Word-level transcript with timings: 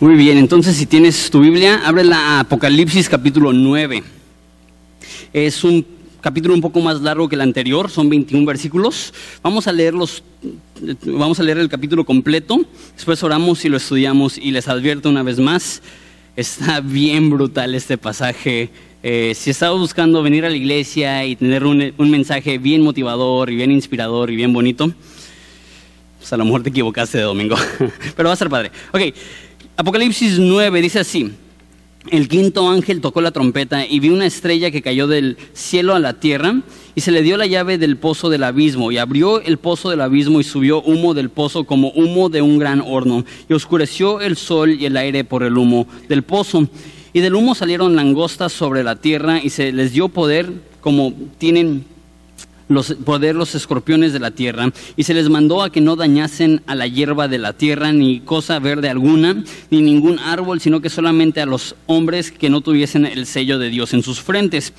Muy 0.00 0.14
bien, 0.14 0.38
entonces 0.38 0.76
si 0.76 0.86
tienes 0.86 1.30
tu 1.30 1.40
Biblia, 1.40 1.82
ábrela 1.84 2.16
a 2.16 2.40
Apocalipsis 2.40 3.06
capítulo 3.06 3.52
9. 3.52 4.02
Es 5.34 5.62
un 5.62 5.84
capítulo 6.22 6.54
un 6.54 6.62
poco 6.62 6.80
más 6.80 7.02
largo 7.02 7.28
que 7.28 7.34
el 7.34 7.42
anterior, 7.42 7.90
son 7.90 8.08
21 8.08 8.46
versículos. 8.46 9.12
Vamos 9.42 9.66
a 9.66 9.72
leerlos, 9.72 10.22
vamos 11.04 11.38
a 11.38 11.42
leer 11.42 11.58
el 11.58 11.68
capítulo 11.68 12.06
completo, 12.06 12.64
después 12.94 13.22
oramos 13.22 13.62
y 13.66 13.68
lo 13.68 13.76
estudiamos 13.76 14.38
y 14.38 14.52
les 14.52 14.68
advierto 14.68 15.10
una 15.10 15.22
vez 15.22 15.38
más, 15.38 15.82
está 16.34 16.80
bien 16.80 17.28
brutal 17.28 17.74
este 17.74 17.98
pasaje. 17.98 18.70
Eh, 19.02 19.34
si 19.36 19.50
estaba 19.50 19.76
buscando 19.76 20.22
venir 20.22 20.46
a 20.46 20.48
la 20.48 20.56
iglesia 20.56 21.26
y 21.26 21.36
tener 21.36 21.64
un, 21.64 21.92
un 21.98 22.10
mensaje 22.10 22.56
bien 22.56 22.80
motivador 22.80 23.50
y 23.50 23.56
bien 23.56 23.70
inspirador 23.70 24.30
y 24.30 24.36
bien 24.36 24.54
bonito, 24.54 24.94
pues 26.18 26.32
a 26.32 26.38
lo 26.38 26.46
mejor 26.46 26.62
te 26.62 26.70
equivocaste 26.70 27.18
de 27.18 27.24
domingo, 27.24 27.56
pero 28.16 28.30
va 28.30 28.32
a 28.32 28.36
ser 28.36 28.48
padre. 28.48 28.70
Ok. 28.94 29.02
Apocalipsis 29.80 30.38
9 30.38 30.82
dice 30.82 30.98
así, 30.98 31.30
el 32.10 32.28
quinto 32.28 32.68
ángel 32.68 33.00
tocó 33.00 33.22
la 33.22 33.30
trompeta 33.30 33.86
y 33.86 33.98
vi 33.98 34.10
una 34.10 34.26
estrella 34.26 34.70
que 34.70 34.82
cayó 34.82 35.06
del 35.06 35.38
cielo 35.54 35.94
a 35.94 35.98
la 35.98 36.20
tierra 36.20 36.60
y 36.94 37.00
se 37.00 37.10
le 37.10 37.22
dio 37.22 37.38
la 37.38 37.46
llave 37.46 37.78
del 37.78 37.96
pozo 37.96 38.28
del 38.28 38.44
abismo 38.44 38.92
y 38.92 38.98
abrió 38.98 39.40
el 39.40 39.56
pozo 39.56 39.88
del 39.88 40.02
abismo 40.02 40.38
y 40.38 40.44
subió 40.44 40.82
humo 40.82 41.14
del 41.14 41.30
pozo 41.30 41.64
como 41.64 41.92
humo 41.92 42.28
de 42.28 42.42
un 42.42 42.58
gran 42.58 42.82
horno 42.86 43.24
y 43.48 43.54
oscureció 43.54 44.20
el 44.20 44.36
sol 44.36 44.76
y 44.78 44.84
el 44.84 44.98
aire 44.98 45.24
por 45.24 45.44
el 45.44 45.56
humo 45.56 45.86
del 46.10 46.24
pozo. 46.24 46.68
Y 47.14 47.20
del 47.20 47.34
humo 47.34 47.54
salieron 47.54 47.96
langostas 47.96 48.52
sobre 48.52 48.84
la 48.84 48.96
tierra 48.96 49.40
y 49.42 49.48
se 49.48 49.72
les 49.72 49.94
dio 49.94 50.10
poder 50.10 50.52
como 50.82 51.14
tienen 51.38 51.86
los, 52.70 52.94
poder 52.94 53.34
los 53.34 53.54
escorpiones 53.54 54.14
de 54.14 54.20
la 54.20 54.30
tierra, 54.30 54.72
y 54.96 55.02
se 55.02 55.12
les 55.12 55.28
mandó 55.28 55.62
a 55.62 55.70
que 55.70 55.80
no 55.80 55.96
dañasen 55.96 56.62
a 56.66 56.74
la 56.74 56.86
hierba 56.86 57.28
de 57.28 57.38
la 57.38 57.52
tierra, 57.52 57.92
ni 57.92 58.20
cosa 58.20 58.58
verde 58.60 58.88
alguna, 58.88 59.44
ni 59.70 59.82
ningún 59.82 60.18
árbol, 60.20 60.60
sino 60.60 60.80
que 60.80 60.88
solamente 60.88 61.40
a 61.40 61.46
los 61.46 61.74
hombres 61.86 62.30
que 62.30 62.48
no 62.48 62.60
tuviesen 62.60 63.04
el 63.04 63.26
sello 63.26 63.58
de 63.58 63.68
Dios 63.68 63.92
en 63.92 64.02
sus 64.02 64.20
frentes. 64.20 64.72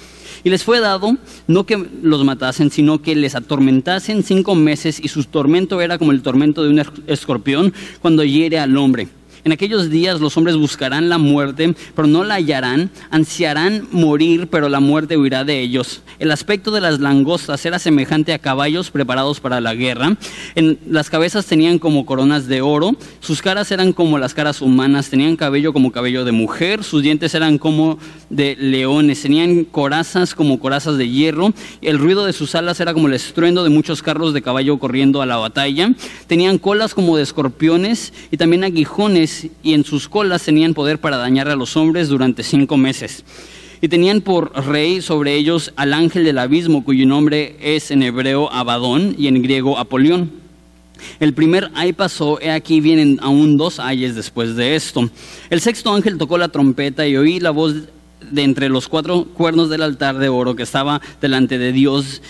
Y 0.43 0.49
les 0.49 0.63
fue 0.63 0.79
dado 0.79 1.17
no 1.47 1.65
que 1.65 1.85
los 2.01 2.23
matasen, 2.23 2.71
sino 2.71 3.01
que 3.01 3.15
les 3.15 3.35
atormentasen 3.35 4.23
cinco 4.23 4.55
meses, 4.55 4.99
y 5.03 5.09
su 5.09 5.23
tormento 5.25 5.81
era 5.81 5.97
como 5.97 6.13
el 6.13 6.21
tormento 6.21 6.63
de 6.63 6.69
un 6.69 6.81
escorpión 7.07 7.73
cuando 8.01 8.23
hiere 8.23 8.57
al 8.57 8.75
hombre. 8.77 9.09
En 9.43 9.51
aquellos 9.51 9.89
días 9.89 10.19
los 10.21 10.37
hombres 10.37 10.55
buscarán 10.55 11.09
la 11.09 11.17
muerte, 11.17 11.73
pero 11.95 12.07
no 12.07 12.23
la 12.23 12.35
hallarán, 12.35 12.91
ansiarán 13.09 13.87
morir, 13.91 14.47
pero 14.51 14.69
la 14.69 14.79
muerte 14.79 15.17
huirá 15.17 15.43
de 15.43 15.59
ellos. 15.59 16.01
El 16.19 16.31
aspecto 16.31 16.69
de 16.69 16.81
las 16.81 16.99
langostas 16.99 17.65
era 17.65 17.79
semejante 17.79 18.33
a 18.33 18.39
caballos 18.39 18.91
preparados 18.91 19.39
para 19.39 19.59
la 19.59 19.73
guerra. 19.73 20.15
En 20.53 20.77
las 20.87 21.09
cabezas 21.09 21.47
tenían 21.47 21.79
como 21.79 22.05
coronas 22.05 22.47
de 22.47 22.61
oro, 22.61 22.95
sus 23.19 23.41
caras 23.41 23.71
eran 23.71 23.93
como 23.93 24.19
las 24.19 24.35
caras 24.35 24.61
humanas, 24.61 25.09
tenían 25.09 25.35
cabello 25.35 25.73
como 25.73 25.91
cabello 25.91 26.23
de 26.23 26.31
mujer, 26.31 26.83
sus 26.83 27.01
dientes 27.01 27.33
eran 27.33 27.57
como 27.57 27.97
de 28.29 28.55
leones, 28.59 29.23
tenían 29.23 29.63
corazas 29.63 30.35
como 30.35 30.59
corazas 30.59 30.97
de 30.97 31.09
hierro, 31.09 31.53
el 31.81 31.97
ruido 31.97 32.25
de 32.25 32.33
sus 32.33 32.53
alas 32.53 32.79
era 32.79 32.93
como 32.93 33.07
el 33.07 33.15
estruendo 33.15 33.63
de 33.63 33.69
muchos 33.71 34.03
carros 34.03 34.33
de 34.33 34.43
caballo 34.43 34.77
corriendo 34.77 35.23
a 35.23 35.25
la 35.25 35.37
batalla, 35.37 35.91
tenían 36.27 36.59
colas 36.59 36.93
como 36.93 37.17
de 37.17 37.23
escorpiones 37.23 38.13
y 38.29 38.37
también 38.37 38.63
aguijones 38.63 39.30
y 39.63 39.73
en 39.73 39.83
sus 39.83 40.07
colas 40.07 40.43
tenían 40.43 40.73
poder 40.73 40.99
para 40.99 41.17
dañar 41.17 41.47
a 41.49 41.55
los 41.55 41.75
hombres 41.77 42.09
durante 42.09 42.43
cinco 42.43 42.77
meses. 42.77 43.23
Y 43.81 43.87
tenían 43.87 44.21
por 44.21 44.53
rey 44.67 45.01
sobre 45.01 45.35
ellos 45.35 45.73
al 45.75 45.93
ángel 45.93 46.23
del 46.23 46.37
abismo, 46.37 46.83
cuyo 46.83 47.05
nombre 47.07 47.55
es 47.61 47.89
en 47.89 48.03
hebreo 48.03 48.51
Abadón 48.51 49.15
y 49.17 49.27
en 49.27 49.41
griego 49.41 49.77
Apolión. 49.77 50.31
El 51.19 51.33
primer 51.33 51.71
ay 51.73 51.93
pasó, 51.93 52.39
he 52.41 52.51
aquí 52.51 52.79
vienen 52.79 53.17
aún 53.21 53.57
dos 53.57 53.79
ayes 53.79 54.15
después 54.15 54.55
de 54.55 54.75
esto. 54.75 55.09
El 55.49 55.61
sexto 55.61 55.93
ángel 55.93 56.17
tocó 56.17 56.37
la 56.37 56.49
trompeta 56.49 57.07
y 57.07 57.17
oí 57.17 57.39
la 57.39 57.51
voz 57.51 57.75
de 58.29 58.43
entre 58.43 58.69
los 58.69 58.87
cuatro 58.87 59.25
cuernos 59.25 59.69
del 59.69 59.81
altar 59.81 60.17
de 60.17 60.29
oro 60.29 60.55
que 60.55 60.63
estaba 60.63 61.01
delante 61.19 61.57
de 61.57 61.71
Dios, 61.71 62.21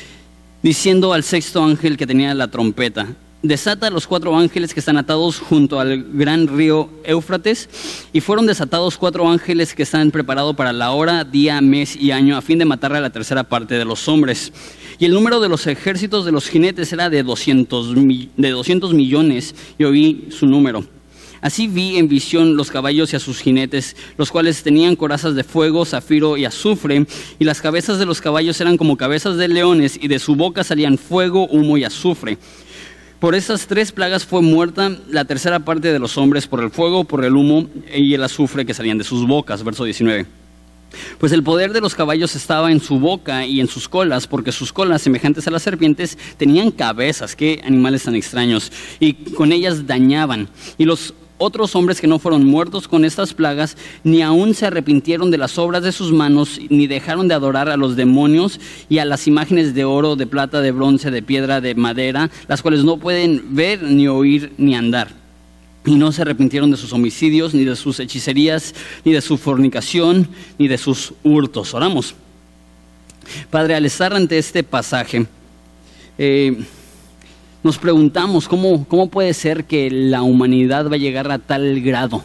diciendo 0.64 1.14
al 1.14 1.24
sexto 1.24 1.64
ángel 1.64 1.98
que 1.98 2.08
tenía 2.08 2.34
la 2.34 2.50
trompeta, 2.50 3.08
desata 3.44 3.88
a 3.88 3.90
los 3.90 4.08
cuatro 4.08 4.38
ángeles 4.38 4.74
que 4.74 4.80
están 4.80 4.98
atados 4.98 5.40
junto 5.40 5.80
al 5.80 6.04
gran 6.14 6.48
río 6.48 6.90
Éufrates, 7.04 7.70
y 8.14 8.22
fueron 8.22 8.46
desatados 8.46 8.98
cuatro 8.98 9.28
ángeles 9.28 9.74
que 9.74 9.84
están 9.84 10.12
preparados 10.12 10.56
para 10.56 10.74
la 10.74 10.92
hora, 10.92 11.24
día, 11.24 11.60
mes 11.62 11.96
y 11.96 12.12
año, 12.12 12.38
a 12.38 12.42
fin 12.42 12.60
de 12.60 12.66
matar 12.66 12.94
a 12.94 13.02
la 13.02 13.10
tercera 13.10 13.44
parte 13.44 13.76
de 13.76 13.86
los 13.86 14.08
hombres. 14.08 14.54
Y 15.00 15.06
el 15.06 15.14
número 15.14 15.40
de 15.40 15.50
los 15.50 15.66
ejércitos 15.66 16.26
de 16.26 16.32
los 16.32 16.48
jinetes 16.48 16.94
era 16.94 17.10
de 17.10 17.24
200, 17.24 17.96
de 18.38 18.50
200 18.50 18.94
millones, 18.94 19.56
y 19.78 19.84
oí 19.84 20.28
su 20.30 20.46
número. 20.46 20.86
Así 21.42 21.68
vi 21.68 21.98
en 21.98 22.08
visión 22.08 22.56
los 22.56 22.70
caballos 22.70 23.12
y 23.12 23.16
a 23.16 23.20
sus 23.20 23.40
jinetes, 23.40 23.96
los 24.16 24.30
cuales 24.30 24.62
tenían 24.62 24.96
corazas 24.96 25.34
de 25.34 25.44
fuego, 25.44 25.86
zafiro 25.86 26.38
y 26.38 26.46
azufre, 26.46 27.08
y 27.40 27.46
las 27.46 27.62
cabezas 27.62 27.98
de 27.98 28.06
los 28.06 28.22
caballos 28.22 28.62
eran 28.62 28.78
como 28.78 28.96
cabezas 28.96 29.38
de 29.38 29.48
leones, 29.48 29.98
y 30.00 30.08
de 30.08 30.20
su 30.20 30.36
boca 30.36 30.64
salían 30.64 31.00
fuego, 31.00 31.48
humo 31.48 31.78
y 31.78 31.84
azufre. 31.84 32.38
Por 33.22 33.36
esas 33.36 33.68
tres 33.68 33.92
plagas 33.92 34.26
fue 34.26 34.42
muerta 34.42 34.98
la 35.08 35.26
tercera 35.26 35.60
parte 35.60 35.94
de 35.94 36.00
los 36.00 36.18
hombres 36.18 36.48
por 36.48 36.60
el 36.60 36.72
fuego, 36.72 37.04
por 37.04 37.24
el 37.24 37.36
humo 37.36 37.68
y 37.94 38.16
el 38.16 38.24
azufre 38.24 38.66
que 38.66 38.74
salían 38.74 38.98
de 38.98 39.04
sus 39.04 39.28
bocas. 39.28 39.64
Verso 39.64 39.84
19. 39.84 40.26
Pues 41.20 41.32
el 41.32 41.44
poder 41.44 41.72
de 41.72 41.82
los 41.82 41.94
caballos 41.94 42.36
estaba 42.36 42.72
en 42.72 42.82
su 42.82 43.00
boca 43.00 43.46
y 43.46 43.62
en 43.62 43.68
sus 43.68 43.88
colas, 43.88 44.26
porque 44.26 44.52
sus 44.52 44.74
colas, 44.74 45.04
semejantes 45.04 45.46
a 45.48 45.52
las 45.52 45.62
serpientes, 45.62 46.18
tenían 46.38 46.72
cabezas, 46.72 47.36
qué 47.36 47.62
animales 47.64 48.02
tan 48.02 48.16
extraños, 48.16 48.72
y 49.00 49.14
con 49.14 49.52
ellas 49.52 49.86
dañaban. 49.86 50.50
Y 50.80 50.86
los 50.86 51.14
otros 51.42 51.76
hombres 51.76 52.00
que 52.00 52.08
no 52.08 52.20
fueron 52.20 52.46
muertos 52.46 52.88
con 52.88 53.04
estas 53.04 53.34
plagas, 53.34 53.76
ni 54.04 54.22
aún 54.22 54.54
se 54.54 54.68
arrepintieron 54.68 55.32
de 55.32 55.38
las 55.38 55.58
obras 55.58 55.84
de 55.84 55.92
sus 55.92 56.12
manos, 56.12 56.60
ni 56.70 56.88
dejaron 56.88 57.28
de 57.28 57.34
adorar 57.34 57.68
a 57.70 57.78
los 57.78 57.96
demonios 57.96 58.60
y 58.90 59.00
a 59.00 59.06
las 59.06 59.28
imágenes 59.28 59.74
de 59.74 59.84
oro, 59.84 60.16
de 60.16 60.28
plata, 60.28 60.62
de 60.62 60.72
bronce, 60.72 61.10
de 61.10 61.24
piedra, 61.24 61.60
de 61.60 61.76
madera, 61.76 62.30
las 62.48 62.62
cuales 62.62 62.84
no 62.84 62.98
pueden 62.98 63.56
ver, 63.56 63.82
ni 63.82 64.08
oír, 64.08 64.54
ni 64.58 64.76
andar. 64.76 65.10
Y 65.84 65.96
no 65.96 66.12
se 66.12 66.22
arrepintieron 66.22 66.70
de 66.70 66.78
sus 66.78 66.94
homicidios, 66.94 67.56
ni 67.56 67.66
de 67.66 67.76
sus 67.76 68.00
hechicerías, 68.00 68.76
ni 69.04 69.14
de 69.14 69.22
su 69.22 69.38
fornicación, 69.38 70.28
ni 70.60 70.68
de 70.68 70.78
sus 70.78 71.14
hurtos. 71.24 71.74
Oramos. 71.74 72.14
Padre, 73.50 73.76
al 73.76 73.86
estar 73.86 74.14
ante 74.14 74.38
este 74.38 74.64
pasaje, 74.64 75.26
eh, 76.18 76.64
nos 77.64 77.78
preguntamos 77.78 78.48
cómo, 78.48 78.86
cómo 78.86 79.08
puede 79.10 79.34
ser 79.34 79.66
que 79.66 79.90
la 79.92 80.24
humanidad 80.24 80.90
va 80.90 80.96
a 80.96 81.00
llegar 81.00 81.32
a 81.32 81.40
tal 81.40 81.82
grado, 81.82 82.24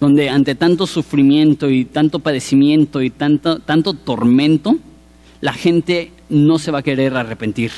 donde 0.00 0.30
ante 0.30 0.54
tanto 0.54 0.86
sufrimiento 0.86 1.68
y 1.68 1.84
tanto 1.84 2.20
padecimiento 2.20 3.02
y 3.02 3.10
tanto, 3.10 3.58
tanto 3.58 3.94
tormento, 3.94 4.76
la 5.40 5.52
gente 5.52 6.12
no 6.28 6.58
se 6.58 6.70
va 6.70 6.78
a 6.78 6.82
querer 6.82 7.16
arrepentir. 7.16 7.72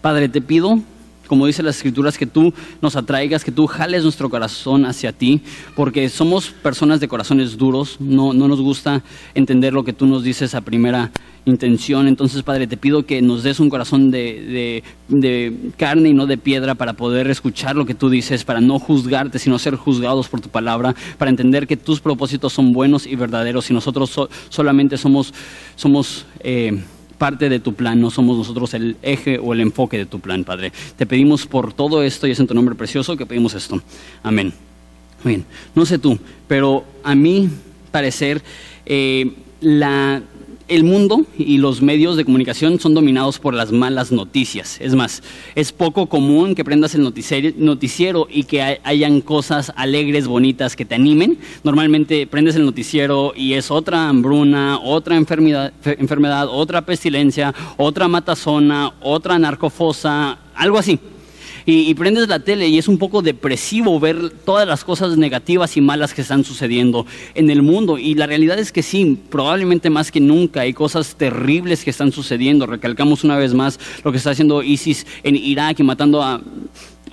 Padre, 0.00 0.28
te 0.28 0.40
pido 0.40 0.80
como 1.26 1.46
dice 1.46 1.62
las 1.62 1.76
escrituras, 1.76 2.18
que 2.18 2.26
tú 2.26 2.52
nos 2.80 2.96
atraigas, 2.96 3.44
que 3.44 3.52
tú 3.52 3.66
jales 3.66 4.02
nuestro 4.02 4.28
corazón 4.30 4.84
hacia 4.84 5.12
ti, 5.12 5.40
porque 5.74 6.08
somos 6.08 6.50
personas 6.50 7.00
de 7.00 7.08
corazones 7.08 7.56
duros, 7.56 7.96
no, 8.00 8.32
no 8.32 8.48
nos 8.48 8.60
gusta 8.60 9.02
entender 9.34 9.72
lo 9.72 9.84
que 9.84 9.92
tú 9.92 10.06
nos 10.06 10.22
dices 10.22 10.54
a 10.54 10.60
primera 10.60 11.10
intención. 11.44 12.06
Entonces, 12.06 12.42
Padre, 12.42 12.66
te 12.66 12.76
pido 12.76 13.04
que 13.04 13.20
nos 13.22 13.42
des 13.42 13.60
un 13.60 13.70
corazón 13.70 14.10
de, 14.10 14.82
de, 15.08 15.72
carne 15.76 16.10
y 16.10 16.14
no 16.14 16.26
de 16.26 16.38
piedra 16.38 16.74
para 16.74 16.92
poder 16.94 17.28
escuchar 17.28 17.76
lo 17.76 17.86
que 17.86 17.94
tú 17.94 18.10
dices, 18.10 18.44
para 18.44 18.60
no 18.60 18.78
juzgarte, 18.78 19.38
sino 19.38 19.58
ser 19.58 19.76
juzgados 19.76 20.28
por 20.28 20.40
tu 20.40 20.48
palabra, 20.48 20.94
para 21.18 21.30
entender 21.30 21.66
que 21.66 21.76
tus 21.76 22.00
propósitos 22.00 22.52
son 22.52 22.72
buenos 22.72 23.06
y 23.06 23.16
verdaderos 23.16 23.70
y 23.70 23.74
nosotros 23.74 24.28
solamente 24.48 24.96
somos, 24.96 25.34
somos 25.76 26.26
eh, 26.40 26.82
parte 27.22 27.48
de 27.48 27.60
tu 27.60 27.74
plan, 27.74 28.00
no 28.00 28.10
somos 28.10 28.36
nosotros 28.36 28.74
el 28.74 28.96
eje 29.00 29.38
o 29.38 29.52
el 29.52 29.60
enfoque 29.60 29.96
de 29.96 30.06
tu 30.06 30.18
plan, 30.18 30.42
Padre. 30.42 30.72
Te 30.96 31.06
pedimos 31.06 31.46
por 31.46 31.72
todo 31.72 32.02
esto 32.02 32.26
y 32.26 32.32
es 32.32 32.40
en 32.40 32.48
tu 32.48 32.54
nombre 32.54 32.74
precioso 32.74 33.16
que 33.16 33.26
pedimos 33.26 33.54
esto. 33.54 33.80
Amén. 34.24 34.52
Bien, 35.22 35.44
no 35.72 35.86
sé 35.86 36.00
tú, 36.00 36.18
pero 36.48 36.84
a 37.04 37.14
mí 37.14 37.48
parecer 37.92 38.42
eh, 38.84 39.34
la 39.60 40.20
el 40.68 40.84
mundo 40.84 41.24
y 41.36 41.58
los 41.58 41.82
medios 41.82 42.16
de 42.16 42.24
comunicación 42.24 42.80
son 42.80 42.94
dominados 42.94 43.38
por 43.38 43.54
las 43.54 43.72
malas 43.72 44.12
noticias. 44.12 44.78
Es 44.80 44.94
más, 44.94 45.22
es 45.54 45.72
poco 45.72 46.06
común 46.06 46.54
que 46.54 46.64
prendas 46.64 46.94
el 46.94 47.02
noticiero, 47.02 48.26
y 48.30 48.44
que 48.44 48.80
hayan 48.82 49.20
cosas 49.20 49.72
alegres, 49.76 50.26
bonitas, 50.26 50.76
que 50.76 50.84
te 50.84 50.94
animen. 50.94 51.38
Normalmente 51.64 52.26
prendes 52.26 52.56
el 52.56 52.64
noticiero 52.64 53.32
y 53.36 53.54
es 53.54 53.70
otra 53.70 54.08
hambruna, 54.08 54.78
otra 54.80 55.16
enfermedad, 55.16 55.72
enfermedad 55.84 56.48
otra 56.50 56.82
pestilencia, 56.82 57.54
otra 57.76 58.08
matazona, 58.08 58.92
otra 59.00 59.38
narcofosa, 59.38 60.38
algo 60.54 60.78
así 60.78 60.98
y, 61.66 61.94
prendes 61.94 62.28
la 62.28 62.40
tele 62.40 62.68
y 62.68 62.78
es 62.78 62.88
un 62.88 62.98
poco 62.98 63.22
depresivo 63.22 64.00
ver 64.00 64.30
todas 64.44 64.66
las 64.66 64.84
cosas 64.84 65.16
negativas 65.16 65.76
y 65.76 65.80
malas 65.80 66.14
que 66.14 66.22
están 66.22 66.44
sucediendo 66.44 67.06
en 67.34 67.50
el 67.50 67.62
mundo. 67.62 67.98
Y 67.98 68.14
la 68.14 68.26
realidad 68.26 68.58
es 68.58 68.72
que 68.72 68.82
sí, 68.82 69.18
probablemente 69.30 69.90
más 69.90 70.10
que 70.10 70.20
nunca 70.20 70.62
hay 70.62 70.72
cosas 70.72 71.16
terribles 71.16 71.84
que 71.84 71.90
están 71.90 72.12
sucediendo. 72.12 72.66
Recalcamos 72.66 73.24
una 73.24 73.36
vez 73.36 73.54
más 73.54 73.78
lo 74.04 74.10
que 74.10 74.18
está 74.18 74.30
haciendo 74.30 74.62
ISIS 74.62 75.06
en 75.22 75.36
Irak 75.36 75.80
y 75.80 75.82
matando 75.82 76.22
a 76.22 76.40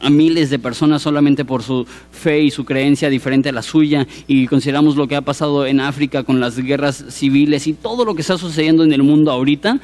a 0.02 0.10
miles 0.10 0.50
de 0.50 0.60
personas 0.60 1.02
solamente 1.02 1.46
por 1.46 1.64
su 1.64 1.86
fe 2.12 2.42
y 2.42 2.52
su 2.52 2.66
creencia 2.66 3.10
diferente 3.10 3.50
a 3.50 3.52
la 3.52 3.62
suya 3.62 4.08
y 4.28 4.48
consideramos 4.48 4.96
lo 4.96 5.08
que 5.08 5.16
ha 5.16 5.22
pasado 5.22 5.66
en 5.66 5.80
África 5.80 6.24
con 6.24 6.40
las 6.40 6.58
guerras 6.58 7.06
civiles 7.10 7.68
y 7.68 7.74
todo 7.74 8.06
lo 8.06 8.16
que 8.16 8.22
está 8.22 8.38
sucediendo 8.38 8.84
en 8.84 8.94
el 8.94 9.04
mundo 9.04 9.32
ahorita, 9.32 9.80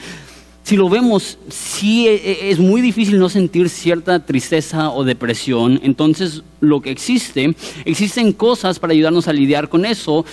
si 0.65 0.75
lo 0.77 0.89
vemos, 0.89 1.37
sí 1.47 2.07
e, 2.07 2.15
e, 2.15 2.49
es 2.49 2.57
muy 2.57 2.81
difícil 2.81 3.19
no 3.19 3.29
sentir 3.29 3.69
cierta 3.69 4.25
tristeza 4.25 4.89
o 4.89 5.03
depresión. 5.03 5.79
Entonces, 5.83 6.41
lo 6.59 6.81
que 6.81 6.89
existe, 6.89 7.55
existen 7.85 8.33
cosas 8.33 8.79
para 8.79 8.93
ayudarnos 8.93 9.27
a 9.27 9.33
lidiar 9.33 9.69
con 9.69 9.85
eso, 9.85 10.25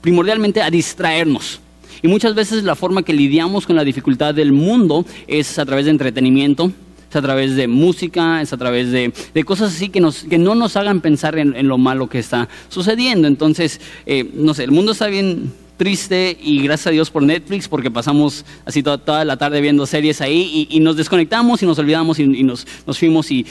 primordialmente 0.00 0.62
a 0.62 0.70
distraernos. 0.70 1.60
Y 2.02 2.08
muchas 2.08 2.34
veces 2.34 2.64
la 2.64 2.74
forma 2.74 3.02
que 3.02 3.12
lidiamos 3.12 3.66
con 3.66 3.76
la 3.76 3.84
dificultad 3.84 4.34
del 4.34 4.50
mundo 4.50 5.04
es 5.26 5.58
a 5.58 5.66
través 5.66 5.84
de 5.84 5.90
entretenimiento, 5.90 6.72
es 7.10 7.16
a 7.16 7.20
través 7.20 7.54
de 7.54 7.68
música, 7.68 8.40
es 8.40 8.54
a 8.54 8.56
través 8.56 8.90
de, 8.90 9.12
cosas 9.44 9.74
así 9.74 9.90
que, 9.90 10.00
nos, 10.00 10.24
que 10.24 10.38
no 10.38 10.54
nos 10.54 10.76
hagan 10.76 11.02
pensar 11.02 11.38
en, 11.38 11.68
lo 11.68 11.76
malo 11.76 12.08
que 12.08 12.18
está 12.18 12.48
sucediendo. 12.70 13.28
Entonces, 13.28 13.78
eh, 14.06 14.26
no 14.32 14.54
sé, 14.54 14.64
el 14.64 14.70
mundo 14.70 14.92
está 14.92 15.08
bien 15.08 15.52
triste 15.76 16.36
y 16.40 16.62
gracias 16.62 16.88
a 16.88 16.90
Dios 16.90 17.10
por 17.10 17.22
Netflix 17.22 17.68
porque 17.68 17.90
pasamos 17.90 18.44
así 18.64 18.82
toda, 18.82 19.24
la 19.24 19.36
tarde 19.36 19.60
viendo 19.60 19.86
series 19.86 20.20
ahí 20.20 20.66
y, 20.70 20.80
nos 20.80 20.96
desconectamos 20.96 21.62
y 21.62 21.66
nos 21.66 21.78
olvidamos 21.78 22.18
y, 22.18 22.26
nos, 22.26 22.66
nos, 22.86 22.98
fuimos 22.98 23.30
y, 23.30 23.46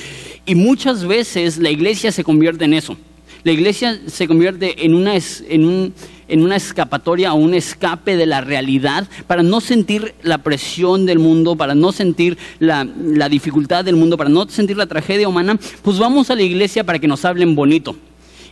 y, 0.45 0.55
muchas 0.55 1.05
veces 1.05 1.57
la 1.57 1.69
iglesia 1.69 2.11
se 2.11 2.23
convierte 2.23 2.65
en 2.65 2.73
eso. 2.73 2.97
La 3.43 3.51
iglesia 3.51 3.99
se 4.07 4.27
convierte 4.27 4.85
en 4.85 4.95
una, 4.95 5.13
en, 5.15 5.65
un, 5.65 5.93
en 6.27 6.43
una 6.43 6.55
escapatoria 6.55 7.31
o 7.33 7.35
un 7.35 7.53
escape 7.53 8.17
de 8.17 8.25
la 8.25 8.41
realidad 8.41 9.07
para 9.27 9.43
no 9.43 9.61
sentir 9.61 10.15
la 10.23 10.39
presión 10.39 11.05
del 11.05 11.19
mundo, 11.19 11.55
para 11.55 11.75
no 11.75 11.91
sentir 11.91 12.39
la, 12.57 12.87
la 12.99 13.29
dificultad 13.29 13.85
del 13.85 13.97
mundo, 13.97 14.17
para 14.17 14.31
no 14.31 14.47
sentir 14.49 14.77
la 14.77 14.87
tragedia 14.87 15.29
humana, 15.29 15.59
pues 15.83 15.99
vamos 15.99 16.31
a 16.31 16.35
la 16.35 16.41
iglesia 16.41 16.83
para 16.83 16.97
que 16.97 17.07
nos 17.07 17.23
hablen 17.23 17.53
bonito. 17.53 17.95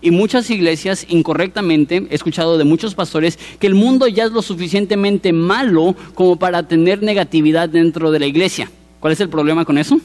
Y 0.04 0.12
muchas 0.12 0.50
iglesias 0.50 1.06
incorrectamente, 1.08 2.06
he 2.10 2.16
escuchado 2.16 2.58
de 2.58 2.66
muchos 2.66 2.94
pastores, 2.94 3.40
que 3.58 3.68
el 3.68 3.74
mundo 3.74 4.06
ya 4.10 4.26
es 4.26 4.32
lo 4.34 4.42
suficientemente 4.42 5.32
malo 5.32 5.96
como 6.14 6.36
para 6.36 6.68
tener 6.68 7.02
negatividad 7.02 7.70
dentro 7.70 8.12
de 8.12 8.20
la 8.20 8.26
iglesia. 8.26 8.70
¿Cuál 9.00 9.14
es 9.14 9.22
el 9.22 9.30
problema 9.30 9.64
con 9.64 9.78
eso? 9.78 10.02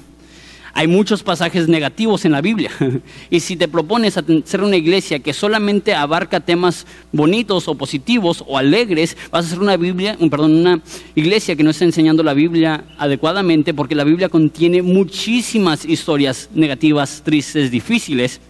Hay 0.73 0.87
muchos 0.87 1.25
pasajes 1.25 1.67
negativos 1.67 2.25
en 2.25 2.31
la 2.31 2.41
Biblia. 2.41 2.71
Y 3.31 3.41
si 3.41 3.57
te 3.57 3.67
propones 3.67 4.15
ser 4.45 4.63
una 4.63 4.77
iglesia 4.77 5.19
que 5.19 5.33
solamente 5.33 5.93
abarca 5.93 6.39
temas 6.39 6.87
bonitos 7.11 7.67
o 7.67 7.75
positivos 7.75 8.45
o 8.47 8.57
alegres, 8.57 9.17
vas 9.33 9.47
a 9.47 9.49
ser 9.49 9.59
una 9.59 9.77
Biblia, 9.77 10.17
perdón, 10.31 10.59
una 10.59 10.81
iglesia 11.17 11.57
que 11.57 11.65
no 11.65 11.71
está 11.71 11.85
enseñando 11.85 12.23
la 12.23 12.35
Biblia 12.35 12.85
adecuadamente 12.99 13.75
porque 13.75 13.97
la 13.97 14.05
Biblia 14.05 14.29
contiene 14.29 14.81
muchísimas 14.81 15.85
historias 15.85 16.49
negativas, 16.55 17.23
tristes, 17.25 17.73
difíciles 17.73 18.41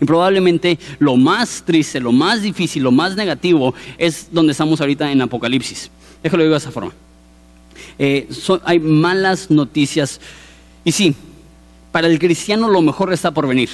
y 0.00 0.04
probablemente 0.04 0.78
lo 0.98 1.16
más 1.16 1.62
triste, 1.64 2.00
lo 2.00 2.12
más 2.12 2.42
difícil, 2.42 2.82
lo 2.82 2.92
más 2.92 3.16
negativo 3.16 3.74
es 3.98 4.28
donde 4.30 4.52
estamos 4.52 4.80
ahorita 4.80 5.10
en 5.10 5.22
Apocalipsis. 5.22 5.90
Déjalo 6.22 6.42
digo 6.42 6.54
de 6.54 6.58
esa 6.58 6.70
forma. 6.70 6.92
Eh, 7.98 8.28
hay 8.64 8.78
malas 8.78 9.50
noticias. 9.50 10.20
Y 10.84 10.92
sí, 10.92 11.14
para 11.92 12.06
el 12.06 12.18
cristiano 12.18 12.68
lo 12.68 12.82
mejor 12.82 13.12
está 13.12 13.30
por 13.32 13.46
venir. 13.46 13.70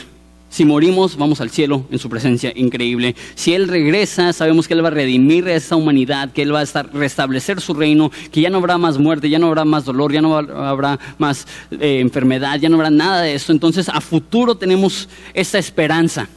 Si 0.51 0.65
morimos, 0.65 1.17
vamos 1.17 1.41
al 1.41 1.51
cielo 1.51 1.85
en 1.93 2.01
su 2.01 2.11
presencia 2.11 2.53
increíble. 2.57 3.15
Si 3.37 3.55
Él 3.55 3.69
regresa, 3.69 4.33
sabemos 4.33 4.67
que 4.67 4.75
Él 4.75 4.85
va 4.85 4.89
a 4.89 4.91
redimir 4.91 5.47
a 5.47 5.55
esa 5.55 5.77
humanidad, 5.77 6.33
que 6.33 6.43
Él 6.43 6.53
va 6.53 6.59
a 6.59 6.65
estar, 6.65 6.93
restablecer 6.93 7.61
su 7.61 7.73
reino, 7.73 8.11
que 8.33 8.41
ya 8.41 8.51
no 8.51 8.59
habrá 8.59 8.77
más 8.77 8.99
muerte, 8.99 9.31
ya 9.31 9.39
no 9.39 9.47
habrá 9.47 9.65
más 9.65 9.85
dolor, 9.85 10.13
ya 10.13 10.21
no 10.21 10.37
habrá 10.37 10.99
más 11.19 11.47
eh, 11.71 12.01
enfermedad, 12.01 12.59
ya 12.59 12.69
no 12.69 12.75
habrá 12.75 12.91
nada 12.91 13.23
de 13.23 13.35
eso. 13.35 13.53
Entonces, 13.53 13.89
a 13.89 14.01
futuro 14.01 14.57
tenemos 14.57 15.09
esa 15.35 15.57
esperanza. 15.61 16.29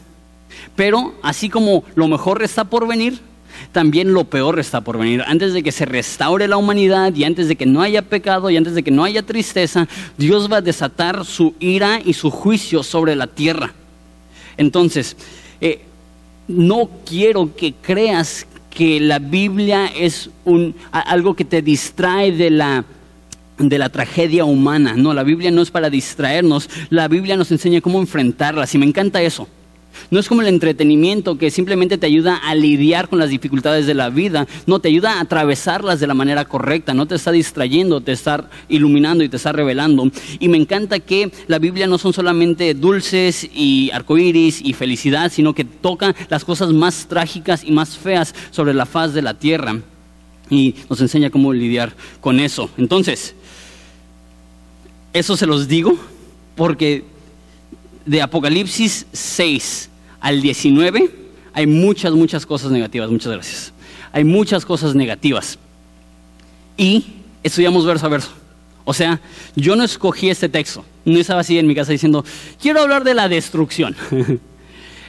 Pero 0.75 1.15
así 1.23 1.49
como 1.49 1.83
lo 1.95 2.07
mejor 2.07 2.43
está 2.43 2.65
por 2.65 2.87
venir, 2.87 3.19
también 3.71 4.13
lo 4.13 4.25
peor 4.25 4.59
está 4.59 4.81
por 4.81 4.99
venir. 4.99 5.23
Antes 5.25 5.53
de 5.53 5.63
que 5.63 5.71
se 5.71 5.85
restaure 5.85 6.47
la 6.47 6.57
humanidad 6.57 7.15
y 7.15 7.23
antes 7.23 7.47
de 7.47 7.55
que 7.55 7.65
no 7.65 7.81
haya 7.81 8.03
pecado 8.03 8.51
y 8.51 8.57
antes 8.57 8.75
de 8.75 8.83
que 8.83 8.91
no 8.91 9.03
haya 9.03 9.23
tristeza, 9.23 9.87
Dios 10.19 10.51
va 10.51 10.57
a 10.57 10.61
desatar 10.61 11.25
su 11.25 11.55
ira 11.59 11.99
y 12.05 12.13
su 12.13 12.29
juicio 12.29 12.83
sobre 12.83 13.15
la 13.15 13.25
tierra. 13.25 13.73
Entonces, 14.57 15.15
eh, 15.61 15.81
no 16.47 16.89
quiero 17.05 17.55
que 17.55 17.73
creas 17.73 18.45
que 18.69 18.99
la 18.99 19.19
Biblia 19.19 19.87
es 19.95 20.29
un, 20.45 20.75
algo 20.91 21.35
que 21.35 21.45
te 21.45 21.61
distrae 21.61 22.31
de 22.31 22.49
la, 22.49 22.85
de 23.57 23.77
la 23.77 23.89
tragedia 23.89 24.45
humana. 24.45 24.95
No, 24.95 25.13
la 25.13 25.23
Biblia 25.23 25.51
no 25.51 25.61
es 25.61 25.71
para 25.71 25.89
distraernos, 25.89 26.69
la 26.89 27.07
Biblia 27.07 27.37
nos 27.37 27.51
enseña 27.51 27.81
cómo 27.81 27.99
enfrentarlas 27.99 28.73
y 28.73 28.77
me 28.77 28.85
encanta 28.85 29.21
eso. 29.21 29.47
No 30.11 30.19
es 30.19 30.27
como 30.27 30.41
el 30.41 30.47
entretenimiento 30.47 31.37
que 31.37 31.51
simplemente 31.51 31.97
te 31.97 32.05
ayuda 32.05 32.37
a 32.37 32.55
lidiar 32.55 33.09
con 33.09 33.19
las 33.19 33.29
dificultades 33.29 33.85
de 33.85 33.93
la 33.93 34.09
vida, 34.09 34.47
no, 34.65 34.79
te 34.79 34.89
ayuda 34.89 35.13
a 35.13 35.21
atravesarlas 35.21 35.99
de 35.99 36.07
la 36.07 36.13
manera 36.13 36.45
correcta, 36.45 36.93
no 36.93 37.05
te 37.05 37.15
está 37.15 37.31
distrayendo, 37.31 38.01
te 38.01 38.11
está 38.11 38.49
iluminando 38.69 39.23
y 39.23 39.29
te 39.29 39.37
está 39.37 39.51
revelando. 39.51 40.09
Y 40.39 40.47
me 40.47 40.57
encanta 40.57 40.99
que 40.99 41.31
la 41.47 41.59
Biblia 41.59 41.87
no 41.87 41.97
son 41.97 42.13
solamente 42.13 42.73
dulces 42.73 43.49
y 43.53 43.91
arcoíris 43.93 44.61
y 44.63 44.73
felicidad, 44.73 45.31
sino 45.31 45.53
que 45.53 45.65
toca 45.65 46.15
las 46.29 46.45
cosas 46.45 46.71
más 46.71 47.07
trágicas 47.07 47.63
y 47.63 47.71
más 47.71 47.97
feas 47.97 48.33
sobre 48.51 48.73
la 48.73 48.85
faz 48.85 49.13
de 49.13 49.21
la 49.21 49.33
tierra 49.33 49.79
y 50.49 50.75
nos 50.89 51.01
enseña 51.01 51.29
cómo 51.29 51.53
lidiar 51.53 51.93
con 52.21 52.39
eso. 52.39 52.69
Entonces, 52.77 53.35
eso 55.13 55.37
se 55.37 55.45
los 55.45 55.67
digo 55.67 55.97
porque 56.55 57.03
de 58.05 58.21
Apocalipsis 58.21 59.05
6 59.11 59.89
al 60.19 60.41
19 60.41 61.23
hay 61.53 61.67
muchas, 61.67 62.13
muchas 62.13 62.45
cosas 62.45 62.71
negativas. 62.71 63.09
Muchas 63.09 63.31
gracias. 63.31 63.73
Hay 64.11 64.23
muchas 64.23 64.65
cosas 64.65 64.95
negativas. 64.95 65.59
Y 66.77 67.05
estudiamos 67.43 67.85
verso 67.85 68.07
a 68.07 68.09
verso. 68.09 68.31
O 68.85 68.93
sea, 68.93 69.21
yo 69.55 69.75
no 69.75 69.83
escogí 69.83 70.29
este 70.29 70.49
texto. 70.49 70.83
No 71.05 71.19
estaba 71.19 71.41
así 71.41 71.57
en 71.57 71.67
mi 71.67 71.75
casa 71.75 71.91
diciendo, 71.91 72.25
quiero 72.59 72.81
hablar 72.81 73.03
de 73.03 73.13
la 73.13 73.29
destrucción. 73.29 73.95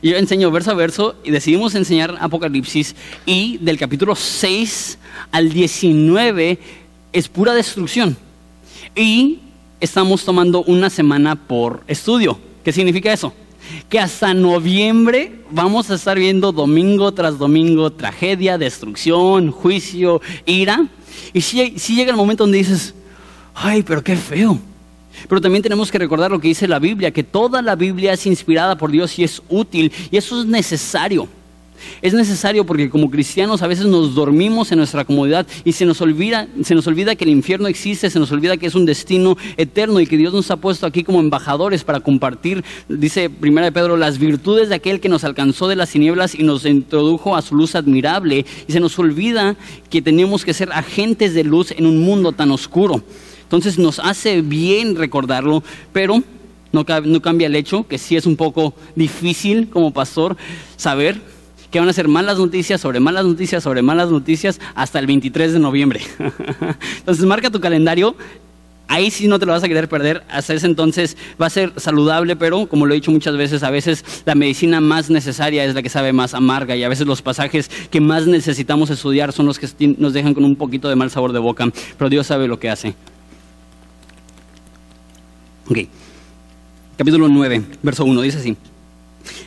yo 0.02 0.16
enseño 0.16 0.50
verso 0.50 0.70
a 0.70 0.74
verso 0.74 1.16
y 1.24 1.30
decidimos 1.30 1.74
enseñar 1.74 2.16
Apocalipsis 2.20 2.94
y 3.24 3.56
del 3.58 3.78
capítulo 3.78 4.14
6 4.14 4.98
al 5.32 5.50
19 5.50 6.58
es 7.12 7.28
pura 7.28 7.54
destrucción. 7.54 8.16
Y 8.94 9.40
estamos 9.80 10.24
tomando 10.24 10.62
una 10.62 10.90
semana 10.90 11.36
por 11.36 11.82
estudio. 11.88 12.38
¿Qué 12.64 12.72
significa 12.72 13.12
eso? 13.12 13.32
Que 13.88 13.98
hasta 13.98 14.32
noviembre 14.32 15.32
vamos 15.50 15.90
a 15.90 15.94
estar 15.94 16.18
viendo 16.18 16.50
domingo 16.50 17.12
tras 17.12 17.38
domingo 17.38 17.92
tragedia, 17.92 18.56
destrucción, 18.56 19.50
juicio, 19.50 20.22
ira. 20.46 20.86
Y 21.34 21.42
si, 21.42 21.94
llega 21.94 22.10
el 22.10 22.16
momento 22.16 22.44
donde 22.44 22.58
dices, 22.58 22.94
ay, 23.54 23.82
pero 23.82 24.02
qué 24.02 24.16
feo. 24.16 24.58
Pero 25.28 25.40
también 25.40 25.62
tenemos 25.62 25.90
que 25.90 25.98
recordar 25.98 26.30
lo 26.30 26.40
que 26.40 26.48
dice 26.48 26.66
la 26.66 26.78
Biblia, 26.78 27.10
que 27.10 27.22
toda 27.22 27.60
la 27.60 27.76
Biblia 27.76 28.14
es 28.14 28.26
inspirada 28.26 28.76
por 28.76 28.90
Dios 28.90 29.18
y 29.18 29.24
es 29.24 29.42
útil. 29.48 29.92
Y 30.10 30.16
eso 30.16 30.40
es 30.40 30.46
necesario. 30.46 31.28
Es 32.02 32.14
necesario 32.14 32.64
porque 32.64 32.90
como 32.90 33.10
cristianos 33.10 33.62
a 33.62 33.66
veces 33.66 33.86
nos 33.86 34.14
dormimos 34.14 34.72
en 34.72 34.78
nuestra 34.78 35.04
comodidad 35.04 35.46
y 35.64 35.72
se 35.72 35.84
nos 35.84 36.00
olvida, 36.00 36.48
se 36.62 36.74
nos 36.74 36.86
olvida 36.86 37.16
que 37.16 37.24
el 37.24 37.30
infierno 37.30 37.68
existe, 37.68 38.10
se 38.10 38.18
nos 38.18 38.30
olvida 38.32 38.56
que 38.56 38.66
es 38.66 38.74
un 38.74 38.86
destino 38.86 39.36
eterno 39.56 40.00
y 40.00 40.06
que 40.06 40.16
Dios 40.16 40.32
nos 40.32 40.50
ha 40.50 40.56
puesto 40.56 40.86
aquí 40.86 41.04
como 41.04 41.20
embajadores 41.20 41.84
para 41.84 42.00
compartir, 42.00 42.64
dice 42.88 43.30
Primera 43.30 43.66
de 43.66 43.72
Pedro, 43.72 43.96
las 43.96 44.18
virtudes 44.18 44.68
de 44.68 44.76
aquel 44.76 45.00
que 45.00 45.08
nos 45.08 45.24
alcanzó 45.24 45.68
de 45.68 45.76
las 45.76 45.90
tinieblas 45.90 46.34
y 46.34 46.42
nos 46.42 46.64
introdujo 46.64 47.36
a 47.36 47.42
su 47.42 47.54
luz 47.54 47.74
admirable. 47.74 48.44
Y 48.66 48.72
se 48.72 48.80
nos 48.80 48.98
olvida 48.98 49.56
que 49.90 50.02
tenemos 50.02 50.44
que 50.44 50.54
ser 50.54 50.72
agentes 50.72 51.34
de 51.34 51.44
luz 51.44 51.72
en 51.72 51.86
un 51.86 52.02
mundo 52.02 52.32
tan 52.32 52.50
oscuro. 52.50 53.02
Entonces 53.42 53.78
nos 53.78 53.98
hace 53.98 54.42
bien 54.42 54.96
recordarlo, 54.96 55.62
pero 55.92 56.22
no, 56.72 56.84
no 57.04 57.22
cambia 57.22 57.46
el 57.46 57.56
hecho 57.56 57.86
que 57.86 57.98
sí 57.98 58.16
es 58.16 58.26
un 58.26 58.36
poco 58.36 58.74
difícil 58.96 59.68
como 59.68 59.92
pastor 59.92 60.36
saber 60.76 61.20
que 61.74 61.80
van 61.80 61.88
a 61.88 61.92
ser 61.92 62.06
malas 62.06 62.38
noticias 62.38 62.80
sobre 62.80 63.00
malas 63.00 63.26
noticias 63.26 63.64
sobre 63.64 63.82
malas 63.82 64.08
noticias 64.08 64.60
hasta 64.76 65.00
el 65.00 65.08
23 65.08 65.54
de 65.54 65.58
noviembre. 65.58 66.02
Entonces 66.98 67.24
marca 67.24 67.50
tu 67.50 67.58
calendario. 67.58 68.14
Ahí 68.86 69.10
sí 69.10 69.26
no 69.26 69.40
te 69.40 69.46
lo 69.46 69.50
vas 69.50 69.64
a 69.64 69.66
querer 69.66 69.88
perder. 69.88 70.22
Hasta 70.30 70.54
ese 70.54 70.68
entonces 70.68 71.16
va 71.40 71.46
a 71.46 71.50
ser 71.50 71.72
saludable, 71.76 72.36
pero 72.36 72.68
como 72.68 72.86
lo 72.86 72.92
he 72.92 72.96
dicho 72.96 73.10
muchas 73.10 73.36
veces, 73.36 73.64
a 73.64 73.70
veces 73.70 74.04
la 74.24 74.36
medicina 74.36 74.80
más 74.80 75.10
necesaria 75.10 75.64
es 75.64 75.74
la 75.74 75.82
que 75.82 75.88
sabe 75.88 76.12
más 76.12 76.34
amarga 76.34 76.76
y 76.76 76.84
a 76.84 76.88
veces 76.88 77.08
los 77.08 77.22
pasajes 77.22 77.68
que 77.90 78.00
más 78.00 78.28
necesitamos 78.28 78.90
estudiar 78.90 79.32
son 79.32 79.46
los 79.46 79.58
que 79.58 79.68
nos 79.98 80.12
dejan 80.12 80.32
con 80.32 80.44
un 80.44 80.54
poquito 80.54 80.88
de 80.88 80.94
mal 80.94 81.10
sabor 81.10 81.32
de 81.32 81.40
boca. 81.40 81.66
Pero 81.98 82.08
Dios 82.08 82.28
sabe 82.28 82.46
lo 82.46 82.60
que 82.60 82.70
hace. 82.70 82.94
Ok. 85.68 85.78
Capítulo 86.96 87.28
9, 87.28 87.62
verso 87.82 88.04
1, 88.04 88.20
dice 88.20 88.38
así. 88.38 88.56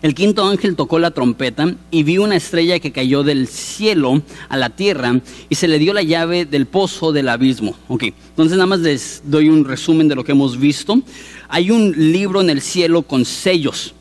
El 0.01 0.15
quinto 0.15 0.46
ángel 0.46 0.75
tocó 0.75 1.00
la 1.00 1.12
trompeta 1.12 1.75
y 1.91 2.03
vio 2.03 2.24
una 2.24 2.36
estrella 2.36 2.79
que 2.79 2.91
cayó 2.91 3.24
del 3.24 3.48
cielo 3.48 4.22
a 4.50 4.57
la 4.57 4.69
tierra 4.72 5.19
y 5.50 5.55
se 5.55 5.67
le 5.67 5.79
dio 5.79 5.93
la 5.93 6.03
llave 6.03 6.46
del 6.46 6.65
pozo 6.65 7.12
del 7.12 7.29
abismo. 7.29 7.75
Ok, 7.88 8.03
entonces 8.03 8.57
nada 8.57 8.67
más 8.67 8.79
les 8.79 9.22
doy 9.25 9.50
un 9.50 9.65
resumen 9.65 10.07
de 10.07 10.15
lo 10.15 10.24
que 10.24 10.31
hemos 10.31 10.57
visto. 10.60 11.01
hay 11.50 11.72
un 11.72 11.93
libro 12.12 12.41
en 12.41 12.50
el 12.50 12.62
cielo 12.62 13.01
con 13.01 13.25
sellos. 13.25 13.93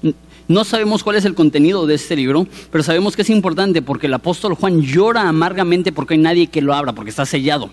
No 0.48 0.64
sabemos 0.64 1.02
cuál 1.02 1.16
es 1.16 1.24
el 1.24 1.34
contenido 1.34 1.86
de 1.86 1.96
este 1.96 2.14
libro, 2.14 2.46
pero 2.70 2.84
sabemos 2.84 3.16
que 3.16 3.22
es 3.22 3.30
importante 3.30 3.82
porque 3.82 4.06
el 4.06 4.14
apóstol 4.14 4.54
Juan 4.54 4.80
llora 4.80 5.28
amargamente 5.28 5.90
porque 5.90 6.14
hay 6.14 6.20
nadie 6.20 6.46
que 6.46 6.62
lo 6.62 6.72
abra, 6.72 6.92
porque 6.92 7.10
está 7.10 7.26
sellado. 7.26 7.70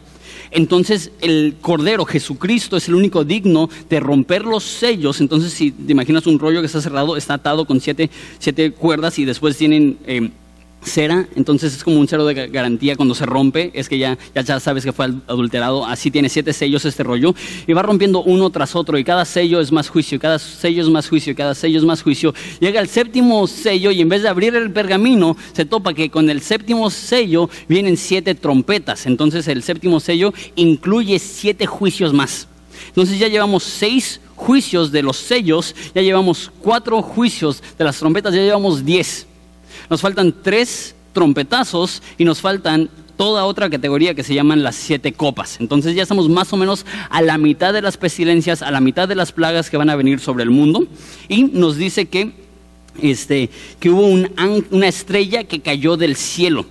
Entonces 0.54 1.12
el 1.22 1.56
Cordero, 1.62 2.06
Jesucristo, 2.06 2.78
es 2.78 2.88
el 2.88 2.96
único 2.96 3.24
digno 3.24 3.70
de 3.90 4.00
romper 4.00 4.46
los 4.46 4.64
sellos. 4.64 5.20
Entonces 5.20 5.52
si 5.54 5.72
te 5.72 5.92
imaginas 5.92 6.28
un 6.28 6.40
rollo 6.40 6.62
que 6.62 6.68
está 6.68 6.82
cerrado, 6.82 7.18
está 7.18 7.36
atado 7.36 7.66
con 7.66 7.80
siete, 7.80 8.10
siete 8.40 8.72
cuerdas 8.72 9.20
y 9.20 9.26
después 9.26 9.58
tienen... 9.58 9.98
Eh, 10.06 10.30
cera, 10.84 11.28
entonces 11.36 11.76
es 11.76 11.84
como 11.84 12.00
un 12.00 12.08
cero 12.08 12.26
de 12.26 12.48
garantía 12.48 12.96
cuando 12.96 13.16
se 13.16 13.26
rompe, 13.26 13.72
es 13.74 13.90
que 13.90 13.98
ya, 13.98 14.18
ya, 14.36 14.60
sabes 14.60 14.84
que 14.84 14.94
fue 14.94 15.06
adulterado, 15.28 15.86
así 15.86 16.12
tiene 16.12 16.30
siete 16.30 16.54
sellos 16.54 16.86
este 16.86 17.04
rollo, 17.04 17.34
y 17.68 17.74
va 17.74 17.82
rompiendo 17.82 18.22
uno 18.24 18.50
tras 18.50 18.76
otro, 18.76 18.98
y 18.98 19.04
cada 19.04 19.26
sello 19.26 19.60
es 19.60 19.72
más 19.72 19.90
juicio, 19.90 20.20
cada 20.20 20.40
sello 20.40 20.84
es 20.84 20.90
más 20.90 21.10
juicio, 21.10 21.36
cada 21.36 21.56
sello 21.56 21.80
es 21.80 21.86
más 21.86 22.02
juicio. 22.02 22.34
Llega 22.60 22.80
el 22.80 22.88
séptimo 22.88 23.48
sello 23.48 23.92
y 23.92 24.02
en 24.02 24.10
vez 24.10 24.24
de 24.24 24.30
abrir 24.30 24.56
el 24.56 24.72
pergamino, 24.72 25.36
se 25.54 25.66
topa 25.66 25.94
que 25.94 26.10
con 26.10 26.30
el 26.30 26.42
séptimo 26.42 26.90
sello 26.90 27.50
vienen 27.68 27.98
siete 27.98 28.36
trompetas, 28.36 29.06
entonces 29.06 29.48
el 29.48 29.64
séptimo 29.64 30.00
sello 30.00 30.34
incluye 30.56 31.20
siete 31.20 31.66
juicios 31.66 32.14
más. 32.14 32.48
Entonces 32.88 33.18
ya 33.20 33.28
llevamos 33.28 33.64
seis 33.64 34.20
juicios 34.36 34.92
de 34.92 35.04
los 35.04 35.18
sellos, 35.18 35.76
ya 35.96 36.02
llevamos 36.02 36.52
cuatro 36.60 37.02
juicios 37.02 37.64
de 37.78 37.86
las 37.86 37.98
trompetas, 37.98 38.34
ya 38.34 38.42
llevamos 38.42 38.84
diez. 38.84 39.28
Nos 39.90 40.02
faltan 40.02 40.34
tres 40.42 40.96
trompetazos 41.14 42.02
y 42.18 42.26
nos 42.26 42.42
faltan 42.42 42.90
toda 43.18 43.46
otra 43.46 43.70
categoría 43.70 44.16
que 44.16 44.24
se 44.24 44.34
llaman 44.34 44.64
las 44.64 44.76
siete 44.76 45.14
copas. 45.14 45.58
Entonces 45.60 45.96
ya 45.96 46.02
estamos 46.02 46.30
más 46.30 46.52
o 46.54 46.58
menos 46.58 46.86
a 47.10 47.22
la 47.22 47.38
mitad 47.38 47.74
de 47.74 47.82
las 47.82 47.98
pestilencias, 47.98 48.62
a 48.62 48.72
la 48.72 48.82
mitad 48.82 49.08
de 49.08 49.16
las 49.16 49.32
plagas 49.32 49.70
que 49.70 49.78
van 49.78 49.90
a 49.90 49.96
venir 49.96 50.20
sobre 50.20 50.44
el 50.44 50.50
mundo. 50.50 50.88
Y 51.30 51.44
nos 51.44 51.78
dice 51.78 52.08
que, 52.08 52.32
este, 53.02 53.50
que 53.80 53.90
hubo 53.90 54.08
una 54.08 54.88
estrella 54.88 55.44
que 55.44 55.62
cayó 55.62 55.98
del 55.98 56.16
cielo. 56.16 56.66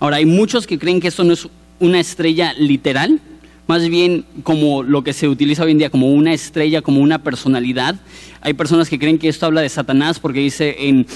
Ahora, 0.00 0.16
hay 0.16 0.26
muchos 0.26 0.66
que 0.66 0.78
creen 0.78 1.00
que 1.00 1.08
esto 1.08 1.24
no 1.24 1.32
es 1.32 1.48
una 1.80 2.00
estrella 2.00 2.54
literal, 2.54 3.20
más 3.68 3.86
bien 3.86 4.24
como 4.44 4.82
lo 4.82 5.04
que 5.04 5.12
se 5.12 5.28
utiliza 5.28 5.62
hoy 5.62 5.72
en 5.72 5.78
día, 5.78 5.90
como 5.90 6.10
una 6.10 6.32
estrella, 6.32 6.80
como 6.80 7.00
una 7.00 7.22
personalidad. 7.22 7.96
Hay 8.40 8.54
personas 8.54 8.88
que 8.88 8.98
creen 8.98 9.18
que 9.18 9.28
esto 9.28 9.44
habla 9.44 9.60
de 9.60 9.68
Satanás 9.68 10.18
porque 10.18 10.40
dice 10.40 10.74
en, 10.78 11.06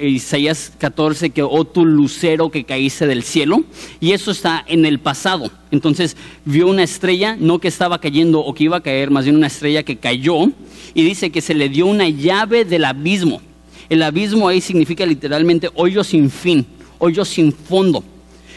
Isaías 0.00 0.72
14 0.78 1.30
que, 1.30 1.42
oh 1.42 1.64
tu 1.64 1.86
lucero 1.86 2.50
que 2.50 2.64
caíste 2.64 3.06
del 3.06 3.22
cielo, 3.22 3.64
y 4.00 4.12
eso 4.12 4.32
está 4.32 4.64
en 4.66 4.84
el 4.84 4.98
pasado. 4.98 5.50
Entonces 5.70 6.16
vio 6.44 6.68
una 6.68 6.82
estrella, 6.82 7.36
no 7.38 7.60
que 7.60 7.68
estaba 7.68 8.00
cayendo 8.00 8.40
o 8.40 8.52
que 8.52 8.64
iba 8.64 8.78
a 8.78 8.82
caer, 8.82 9.10
más 9.10 9.24
bien 9.24 9.36
una 9.36 9.46
estrella 9.46 9.84
que 9.84 9.96
cayó, 9.96 10.50
y 10.92 11.04
dice 11.04 11.30
que 11.30 11.40
se 11.40 11.54
le 11.54 11.68
dio 11.68 11.86
una 11.86 12.08
llave 12.08 12.64
del 12.64 12.84
abismo. 12.84 13.40
El 13.88 14.02
abismo 14.02 14.48
ahí 14.48 14.60
significa 14.60 15.06
literalmente 15.06 15.70
hoyo 15.74 16.02
sin 16.02 16.30
fin, 16.30 16.66
hoyo 16.98 17.24
sin 17.24 17.52
fondo. 17.52 18.02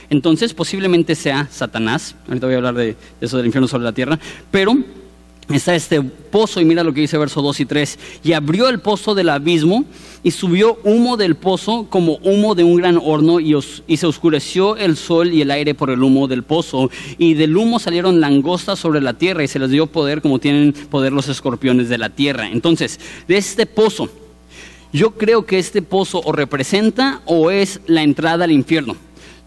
Entonces 0.10 0.54
posiblemente 0.54 1.16
sea 1.16 1.48
Satanás, 1.52 2.16
ahorita 2.28 2.48
voy 2.48 2.54
a 2.56 2.58
hablar 2.58 2.76
de, 2.76 2.96
eso 3.20 3.38
del 3.38 3.46
infierno 3.46 3.68
sobre 3.68 3.84
la 3.84 3.94
tierra, 3.94 4.20
pero 4.52 4.78
está 5.54 5.76
este 5.76 6.02
pozo 6.02 6.60
y 6.60 6.66
mira 6.66 6.84
lo 6.84 6.94
que 6.94 7.02
dice 7.02 7.18
verso 7.18 7.42
2 7.42 7.60
y 7.62 7.66
3, 7.66 8.00
y 8.24 8.34
abrió 8.34 8.70
el 8.70 8.80
pozo 8.80 9.16
del 9.16 9.30
abismo 9.30 9.86
y 10.24 10.32
subió 10.32 10.78
humo 10.84 11.18
del 11.18 11.36
pozo 11.36 11.88
como 11.90 12.16
humo 12.24 12.56
de 12.56 12.64
un 12.64 12.78
gran 12.78 13.00
horno 13.02 13.40
y, 13.40 13.56
y, 13.88 13.98
se 13.98 14.08
oscureció 14.08 14.76
el 14.78 14.98
sol 14.98 15.34
y 15.34 15.42
el 15.42 15.52
aire 15.52 15.74
por 15.74 15.90
el 15.90 16.04
humo 16.04 16.28
del 16.28 16.44
pozo 16.44 16.90
y 17.18 17.34
del 17.34 17.56
humo 17.56 17.80
salieron 17.80 18.20
langostas 18.20 18.80
sobre 18.80 19.02
la 19.02 19.14
tierra 19.14 19.44
y 19.44 19.48
se 19.48 19.60
les 19.60 19.72
dio 19.72 19.88
poder 19.88 20.22
como 20.22 20.40
tienen 20.40 20.74
poder 20.74 21.14
los 21.14 21.28
escorpiones 21.30 21.90
de 21.90 21.98
la 21.98 22.10
tierra. 22.10 22.50
Entonces, 22.50 23.00
de 23.28 23.38
este 23.38 23.66
pozo, 23.66 24.10
yo 24.92 25.12
creo 25.12 25.46
que 25.46 25.60
este 25.60 25.82
pozo 25.82 26.22
o 26.24 26.32
representa 26.32 27.22
o 27.26 27.52
es 27.52 27.82
la 27.88 28.04
entrada 28.04 28.46
al 28.46 28.52
infierno. 28.52 28.96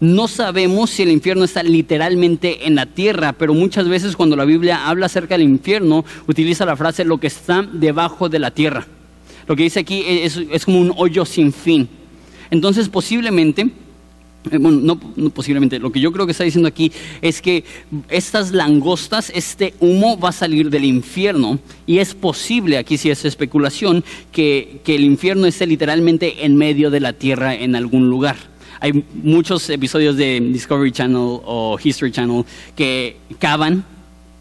No 0.01 0.27
sabemos 0.27 0.89
si 0.89 1.03
el 1.03 1.11
infierno 1.11 1.43
está 1.43 1.61
literalmente 1.61 2.65
en 2.65 2.73
la 2.73 2.87
tierra, 2.87 3.33
pero 3.33 3.53
muchas 3.53 3.87
veces 3.87 4.15
cuando 4.15 4.35
la 4.35 4.45
Biblia 4.45 4.89
habla 4.89 5.05
acerca 5.05 5.37
del 5.37 5.47
infierno, 5.47 6.03
utiliza 6.25 6.65
la 6.65 6.75
frase 6.75 7.05
lo 7.05 7.19
que 7.19 7.27
está 7.27 7.61
debajo 7.61 8.27
de 8.27 8.39
la 8.39 8.49
tierra. 8.49 8.87
Lo 9.45 9.55
que 9.55 9.61
dice 9.61 9.81
aquí 9.81 10.03
es, 10.07 10.65
como 10.65 10.79
un 10.79 10.91
hoyo 10.97 11.23
sin 11.23 11.53
fin. 11.53 11.87
Entonces 12.49 12.89
posiblemente, 12.89 13.69
eh, 14.49 14.57
bueno, 14.57 14.97
no, 15.15 15.29
posiblemente, 15.29 15.77
lo 15.77 15.91
que 15.91 15.99
yo 15.99 16.11
creo 16.11 16.25
que 16.25 16.31
está 16.31 16.45
diciendo 16.45 16.67
aquí 16.67 16.91
es 17.21 17.39
que 17.39 17.63
estas 18.09 18.53
langostas, 18.53 19.31
este 19.35 19.75
humo 19.79 20.17
va 20.19 20.29
a 20.29 20.31
salir 20.31 20.71
del 20.71 20.85
infierno 20.85 21.59
y 21.85 21.99
es 21.99 22.15
posible, 22.15 22.79
aquí 22.79 22.97
sí 22.97 23.11
es 23.11 23.23
especulación, 23.23 24.03
que 24.31 24.81
el 24.83 25.03
infierno 25.03 25.45
esté 25.45 25.67
literalmente 25.67 26.43
en 26.43 26.55
medio 26.55 26.89
de 26.89 27.01
la 27.01 27.13
tierra 27.13 27.53
en 27.53 27.75
algún 27.75 28.09
lugar 28.09 28.50
hay 28.81 29.05
muchos 29.13 29.69
episodios 29.69 30.17
de 30.17 30.39
Discovery 30.39 30.91
Channel 30.91 31.39
o 31.45 31.77
History 31.81 32.11
Channel 32.11 32.43
que 32.75 33.17
cavan 33.39 33.85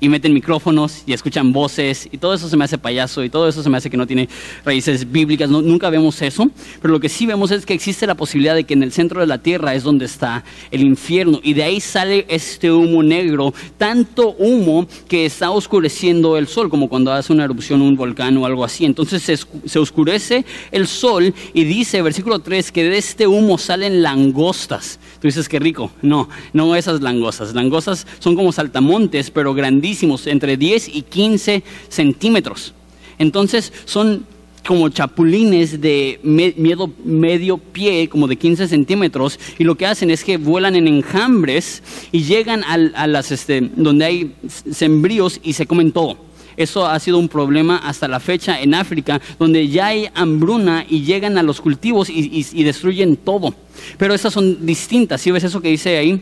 y 0.00 0.08
meten 0.08 0.34
micrófonos 0.34 1.02
y 1.06 1.12
escuchan 1.12 1.52
voces 1.52 2.08
y 2.10 2.18
todo 2.18 2.34
eso 2.34 2.48
se 2.48 2.56
me 2.56 2.64
hace 2.64 2.78
payaso 2.78 3.22
y 3.22 3.30
todo 3.30 3.48
eso 3.48 3.62
se 3.62 3.70
me 3.70 3.76
hace 3.76 3.90
que 3.90 3.96
no 3.96 4.06
tiene 4.06 4.28
raíces 4.64 5.10
bíblicas. 5.10 5.48
nunca 5.50 5.90
vemos 5.90 6.20
eso, 6.22 6.50
pero 6.80 6.92
lo 6.92 7.00
que 7.00 7.08
sí 7.08 7.26
vemos 7.26 7.50
es 7.50 7.66
que 7.66 7.74
existe 7.74 8.06
la 8.06 8.14
posibilidad 8.14 8.54
de 8.54 8.64
que 8.64 8.74
en 8.74 8.82
el 8.82 8.92
centro 8.92 9.20
de 9.20 9.26
la 9.26 9.38
tierra 9.38 9.74
es 9.74 9.82
donde 9.82 10.06
está 10.06 10.44
el 10.70 10.82
infierno 10.82 11.40
y 11.42 11.52
de 11.54 11.62
ahí 11.62 11.80
sale 11.80 12.26
este 12.28 12.72
humo 12.72 13.02
negro, 13.02 13.52
tanto 13.76 14.34
humo 14.38 14.86
que 15.08 15.26
está 15.26 15.50
oscureciendo 15.50 16.36
el 16.36 16.48
sol, 16.48 16.70
como 16.70 16.88
cuando 16.88 17.12
hace 17.12 17.32
una 17.32 17.44
erupción 17.44 17.82
un 17.82 17.96
volcán 17.96 18.36
o 18.38 18.46
algo 18.46 18.64
así. 18.64 18.84
Entonces 18.84 19.22
se, 19.22 19.36
se 19.36 19.78
oscurece 19.78 20.44
el 20.72 20.86
sol 20.86 21.34
y 21.52 21.64
dice, 21.64 22.02
versículo 22.02 22.38
3, 22.38 22.72
que 22.72 22.84
de 22.84 22.98
este 22.98 23.26
humo 23.26 23.58
salen 23.58 24.02
langostas. 24.02 24.98
Tú 25.20 25.28
dices 25.28 25.48
que 25.48 25.58
rico. 25.58 25.90
No, 26.02 26.28
no 26.52 26.74
esas 26.76 27.00
langostas. 27.00 27.54
Langostas 27.54 28.06
son 28.18 28.36
como 28.36 28.52
saltamontes, 28.52 29.30
pero 29.30 29.54
entre 30.26 30.56
10 30.56 30.88
y 30.94 31.02
15 31.02 31.62
centímetros. 31.88 32.74
Entonces 33.18 33.72
son 33.84 34.24
como 34.66 34.88
chapulines 34.88 35.80
de 35.80 36.20
miedo, 36.22 36.90
medio 37.04 37.58
pie, 37.58 38.08
como 38.08 38.28
de 38.28 38.36
15 38.36 38.68
centímetros, 38.68 39.38
y 39.58 39.64
lo 39.64 39.74
que 39.74 39.86
hacen 39.86 40.10
es 40.10 40.22
que 40.22 40.36
vuelan 40.36 40.76
en 40.76 40.86
enjambres 40.86 41.82
y 42.12 42.22
llegan 42.22 42.62
a, 42.64 43.06
las, 43.06 43.32
este, 43.32 43.60
donde 43.74 44.04
hay 44.04 44.34
sembríos 44.70 45.40
y 45.42 45.54
se 45.54 45.66
comen 45.66 45.92
todo. 45.92 46.16
Eso 46.56 46.86
ha 46.86 46.98
sido 46.98 47.18
un 47.18 47.28
problema 47.28 47.78
hasta 47.78 48.06
la 48.06 48.20
fecha 48.20 48.60
en 48.60 48.74
África, 48.74 49.20
donde 49.38 49.68
ya 49.68 49.86
hay 49.86 50.08
hambruna 50.14 50.84
y 50.88 51.02
llegan 51.04 51.38
a 51.38 51.42
los 51.42 51.60
cultivos 51.60 52.10
y, 52.10 52.62
destruyen 52.62 53.16
todo. 53.16 53.54
Pero 53.96 54.12
esas 54.12 54.34
son 54.34 54.66
distintas. 54.66 55.22
¿Sí 55.22 55.30
ves 55.30 55.44
eso 55.44 55.62
que 55.62 55.68
dice 55.68 55.96
ahí? 55.96 56.20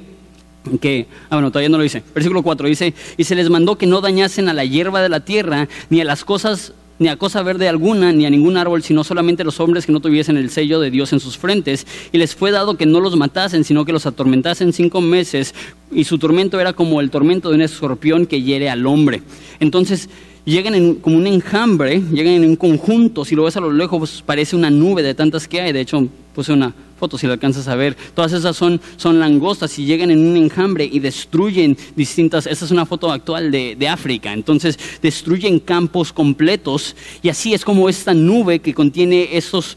Que, 0.81 1.07
ah, 1.31 1.37
bueno, 1.37 1.51
todavía 1.51 1.69
no 1.69 1.79
lo 1.79 1.83
dice. 1.83 2.03
Versículo 2.15 2.43
4 2.43 2.69
dice, 2.69 2.95
y 3.17 3.25
se 3.25 3.35
les 3.35 3.51
mandó 3.51 3.77
que 3.77 3.87
no 3.87 4.01
dañasen 4.01 4.49
a 4.49 4.55
la 4.55 4.65
hierba 4.65 5.03
de 5.03 5.09
la 5.09 5.21
tierra, 5.21 5.69
ni 5.91 6.01
a 6.01 6.05
las 6.05 6.25
cosas, 6.25 6.73
ni 6.99 7.09
a 7.09 7.17
cosa 7.17 7.43
verde 7.43 7.69
alguna, 7.69 8.13
ni 8.13 8.27
a 8.27 8.31
ningún 8.31 8.57
árbol, 8.57 8.83
sino 8.83 9.05
solamente 9.05 9.43
a 9.43 9.45
los 9.45 9.61
hombres 9.61 9.87
que 9.87 9.93
no 9.93 10.01
tuviesen 10.01 10.37
el 10.37 10.51
sello 10.51 10.81
de 10.81 10.91
Dios 10.91 11.13
en 11.13 11.21
sus 11.21 11.39
frentes. 11.39 11.87
Y 12.13 12.19
les 12.19 12.35
fue 12.35 12.51
dado 12.51 12.77
que 12.77 12.87
no 12.87 13.01
los 13.01 13.17
matasen, 13.17 13.65
sino 13.65 13.85
que 13.85 13.93
los 13.93 14.07
atormentasen 14.07 14.73
cinco 14.73 15.01
meses, 15.01 15.55
y 15.91 16.05
su 16.05 16.19
tormento 16.19 16.61
era 16.61 16.73
como 16.73 17.01
el 17.01 17.11
tormento 17.11 17.51
de 17.51 17.57
un 17.57 17.63
escorpión 17.63 18.27
que 18.27 18.43
hiere 18.43 18.69
al 18.69 18.87
hombre. 18.87 19.23
Entonces, 19.61 20.09
llegan 20.45 20.75
en, 20.75 20.95
como 20.97 21.17
un 21.17 21.27
enjambre, 21.27 22.03
llegan 22.13 22.35
en 22.35 22.45
un 22.45 22.57
conjunto, 22.57 23.25
si 23.25 23.35
lo 23.35 23.45
ves 23.45 23.57
a 23.57 23.61
lo 23.61 23.73
lejos 23.73 23.99
pues, 23.99 24.23
parece 24.25 24.57
una 24.57 24.71
nube 24.71 25.03
de 25.03 25.15
tantas 25.15 25.47
que 25.47 25.61
hay, 25.61 25.73
de 25.73 25.81
hecho 25.81 26.07
puse 26.35 26.53
una 26.53 26.75
foto 26.99 27.17
si 27.17 27.27
lo 27.27 27.33
alcanzas 27.33 27.69
a 27.69 27.77
ver, 27.77 27.97
todas 28.15 28.33
esas 28.33 28.57
son, 28.57 28.81
son 28.97 29.21
langostas 29.21 29.79
y 29.79 29.85
llegan 29.85 30.11
en 30.11 30.27
un 30.27 30.37
enjambre 30.37 30.89
y 30.91 30.99
destruyen 30.99 31.77
distintas, 31.95 32.47
esta 32.47 32.65
es 32.65 32.71
una 32.71 32.87
foto 32.87 33.11
actual 33.13 33.51
de, 33.51 33.77
de 33.77 33.89
África, 33.89 34.33
entonces 34.33 34.79
destruyen 35.01 35.61
campos 35.61 36.13
completos 36.13 36.97
y 37.23 37.29
así 37.29 37.55
es 37.55 37.65
como 37.65 37.89
esta 37.89 38.15
nube 38.15 38.59
que 38.59 38.75
contiene 38.75 39.37
esos 39.37 39.77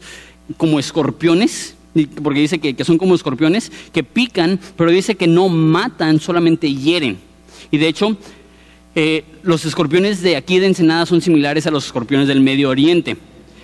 como 0.56 0.78
escorpiones, 0.78 1.76
porque 2.22 2.40
dice 2.40 2.58
que, 2.58 2.74
que, 2.74 2.84
son 2.84 2.98
como 2.98 3.14
escorpiones, 3.14 3.70
que 3.92 4.02
pican, 4.02 4.58
pero 4.76 4.90
dice 4.90 5.14
que 5.14 5.26
no 5.26 5.48
matan, 5.48 6.20
solamente 6.20 6.72
hieren. 6.72 7.18
Y 7.70 7.78
de 7.78 7.88
hecho, 7.88 8.16
eh, 8.94 9.24
los 9.42 9.64
escorpiones 9.64 10.20
de 10.20 10.36
aquí 10.36 10.58
de 10.58 10.66
Ensenada 10.66 11.06
son 11.06 11.22
similares 11.22 11.66
a 11.66 11.70
los 11.70 11.86
escorpiones 11.86 12.28
del 12.28 12.40
Medio 12.40 12.68
Oriente. 12.68 13.16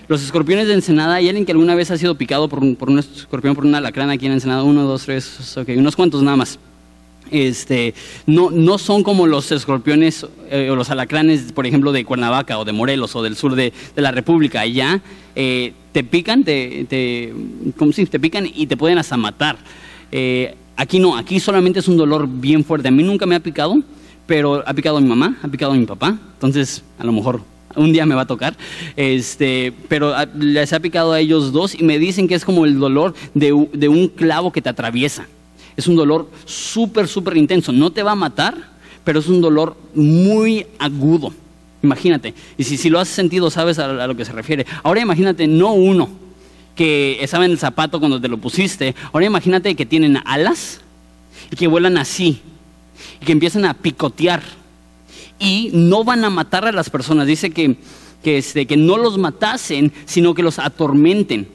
Los 0.08 0.22
escorpiones 0.22 0.68
de 0.68 0.72
Ensenada, 0.72 1.16
¿hay 1.16 1.28
alguien 1.28 1.44
que 1.44 1.52
alguna 1.52 1.74
vez 1.74 1.90
ha 1.90 1.98
sido 1.98 2.14
picado 2.14 2.48
por 2.48 2.60
un, 2.60 2.76
por 2.76 2.88
un 2.88 2.98
escorpión, 2.98 3.54
por 3.54 3.66
una 3.66 3.76
alacrán 3.76 4.08
aquí 4.08 4.24
en 4.24 4.32
Ensenada? 4.32 4.62
Uno, 4.62 4.84
dos, 4.84 5.04
tres, 5.04 5.54
ok, 5.58 5.68
unos 5.76 5.96
cuantos 5.96 6.22
nada 6.22 6.38
más. 6.38 6.58
Este, 7.30 7.92
no, 8.24 8.50
no 8.50 8.78
son 8.78 9.02
como 9.02 9.26
los 9.26 9.52
escorpiones 9.52 10.24
eh, 10.50 10.70
o 10.70 10.76
los 10.76 10.88
alacranes, 10.88 11.52
por 11.52 11.66
ejemplo, 11.66 11.92
de 11.92 12.06
Cuernavaca 12.06 12.58
o 12.58 12.64
de 12.64 12.72
Morelos 12.72 13.14
o 13.14 13.22
del 13.22 13.36
sur 13.36 13.54
de, 13.54 13.74
la 13.96 14.12
República. 14.12 14.62
Allá 14.62 15.02
eh, 15.36 15.74
te 15.92 16.04
pican, 16.04 16.42
te, 16.42 16.86
te, 16.88 17.34
como 17.76 17.92
si 17.92 18.06
te 18.06 18.18
pican 18.18 18.48
y 18.52 18.66
te 18.66 18.78
pueden 18.78 18.96
hasta 18.96 19.18
matar. 19.18 19.58
aquí 20.74 20.98
no, 20.98 21.18
aquí 21.18 21.38
solamente 21.38 21.80
es 21.80 21.88
un 21.88 21.98
dolor 21.98 22.26
bien 22.26 22.64
fuerte. 22.64 22.88
A 22.88 22.90
mí 22.90 23.02
nunca 23.02 23.26
me 23.26 23.34
ha 23.34 23.40
picado, 23.40 23.76
pero 24.28 24.62
ha 24.66 24.74
picado 24.74 24.98
a 24.98 25.00
mi 25.00 25.08
mamá, 25.08 25.38
ha 25.42 25.48
picado 25.48 25.72
a 25.72 25.74
mi 25.74 25.86
papá, 25.86 26.18
entonces 26.34 26.84
a 26.98 27.04
lo 27.04 27.12
mejor 27.12 27.40
un 27.74 27.92
día 27.92 28.04
me 28.04 28.14
va 28.14 28.22
a 28.22 28.26
tocar, 28.26 28.54
este, 28.94 29.72
pero 29.88 30.14
ah, 30.14 30.26
les 30.36 30.74
ha 30.74 30.80
picado 30.80 31.14
a 31.14 31.18
ellos 31.18 31.50
dos 31.50 31.74
y 31.74 31.82
me 31.82 31.98
dicen 31.98 32.28
que 32.28 32.34
es 32.34 32.44
como 32.44 32.66
el 32.66 32.78
dolor 32.78 33.14
de, 33.32 33.52
un 33.52 34.08
clavo 34.08 34.52
que 34.52 34.60
te 34.60 34.68
atraviesa. 34.68 35.26
Es 35.78 35.86
un 35.86 35.96
dolor 35.96 36.28
súper, 36.44 37.08
súper 37.08 37.38
intenso. 37.38 37.72
No 37.72 37.90
te 37.90 38.02
va 38.02 38.12
a 38.12 38.16
matar, 38.16 38.54
pero 39.02 39.20
es 39.20 39.28
un 39.28 39.40
dolor 39.40 39.76
muy 39.94 40.66
agudo. 40.78 41.32
Imagínate. 41.82 42.34
Y 42.58 42.64
si, 42.64 42.76
si 42.76 42.90
lo 42.90 42.98
has 42.98 43.08
sentido, 43.08 43.48
sabes 43.48 43.78
a, 43.78 44.02
a, 44.02 44.06
lo 44.06 44.16
que 44.16 44.24
se 44.24 44.32
refiere. 44.32 44.66
Ahora 44.82 45.00
imagínate, 45.00 45.46
no 45.46 45.72
uno 45.72 46.10
que 46.74 47.16
estaba 47.22 47.46
en 47.46 47.52
el 47.52 47.58
zapato 47.58 47.98
cuando 47.98 48.20
te 48.20 48.28
lo 48.28 48.36
pusiste. 48.36 48.94
Ahora 49.12 49.24
imagínate 49.24 49.74
que 49.74 49.86
tienen 49.86 50.18
alas 50.26 50.80
y 51.50 51.56
que 51.56 51.66
vuelan 51.66 51.96
así 51.96 52.42
y 53.20 53.24
que 53.24 53.32
empiezan 53.32 53.64
a 53.64 53.74
picotear 53.74 54.42
y 55.38 55.70
no 55.72 56.04
van 56.04 56.24
a 56.24 56.30
matar 56.30 56.66
a 56.66 56.72
las 56.72 56.90
personas. 56.90 57.26
Dice 57.26 57.50
que, 57.50 57.76
que, 58.22 58.38
este, 58.38 58.66
que 58.66 58.76
no 58.76 58.96
los 58.96 59.18
matasen, 59.18 59.92
sino 60.04 60.34
que 60.34 60.42
los 60.42 60.58
atormenten. 60.58 61.48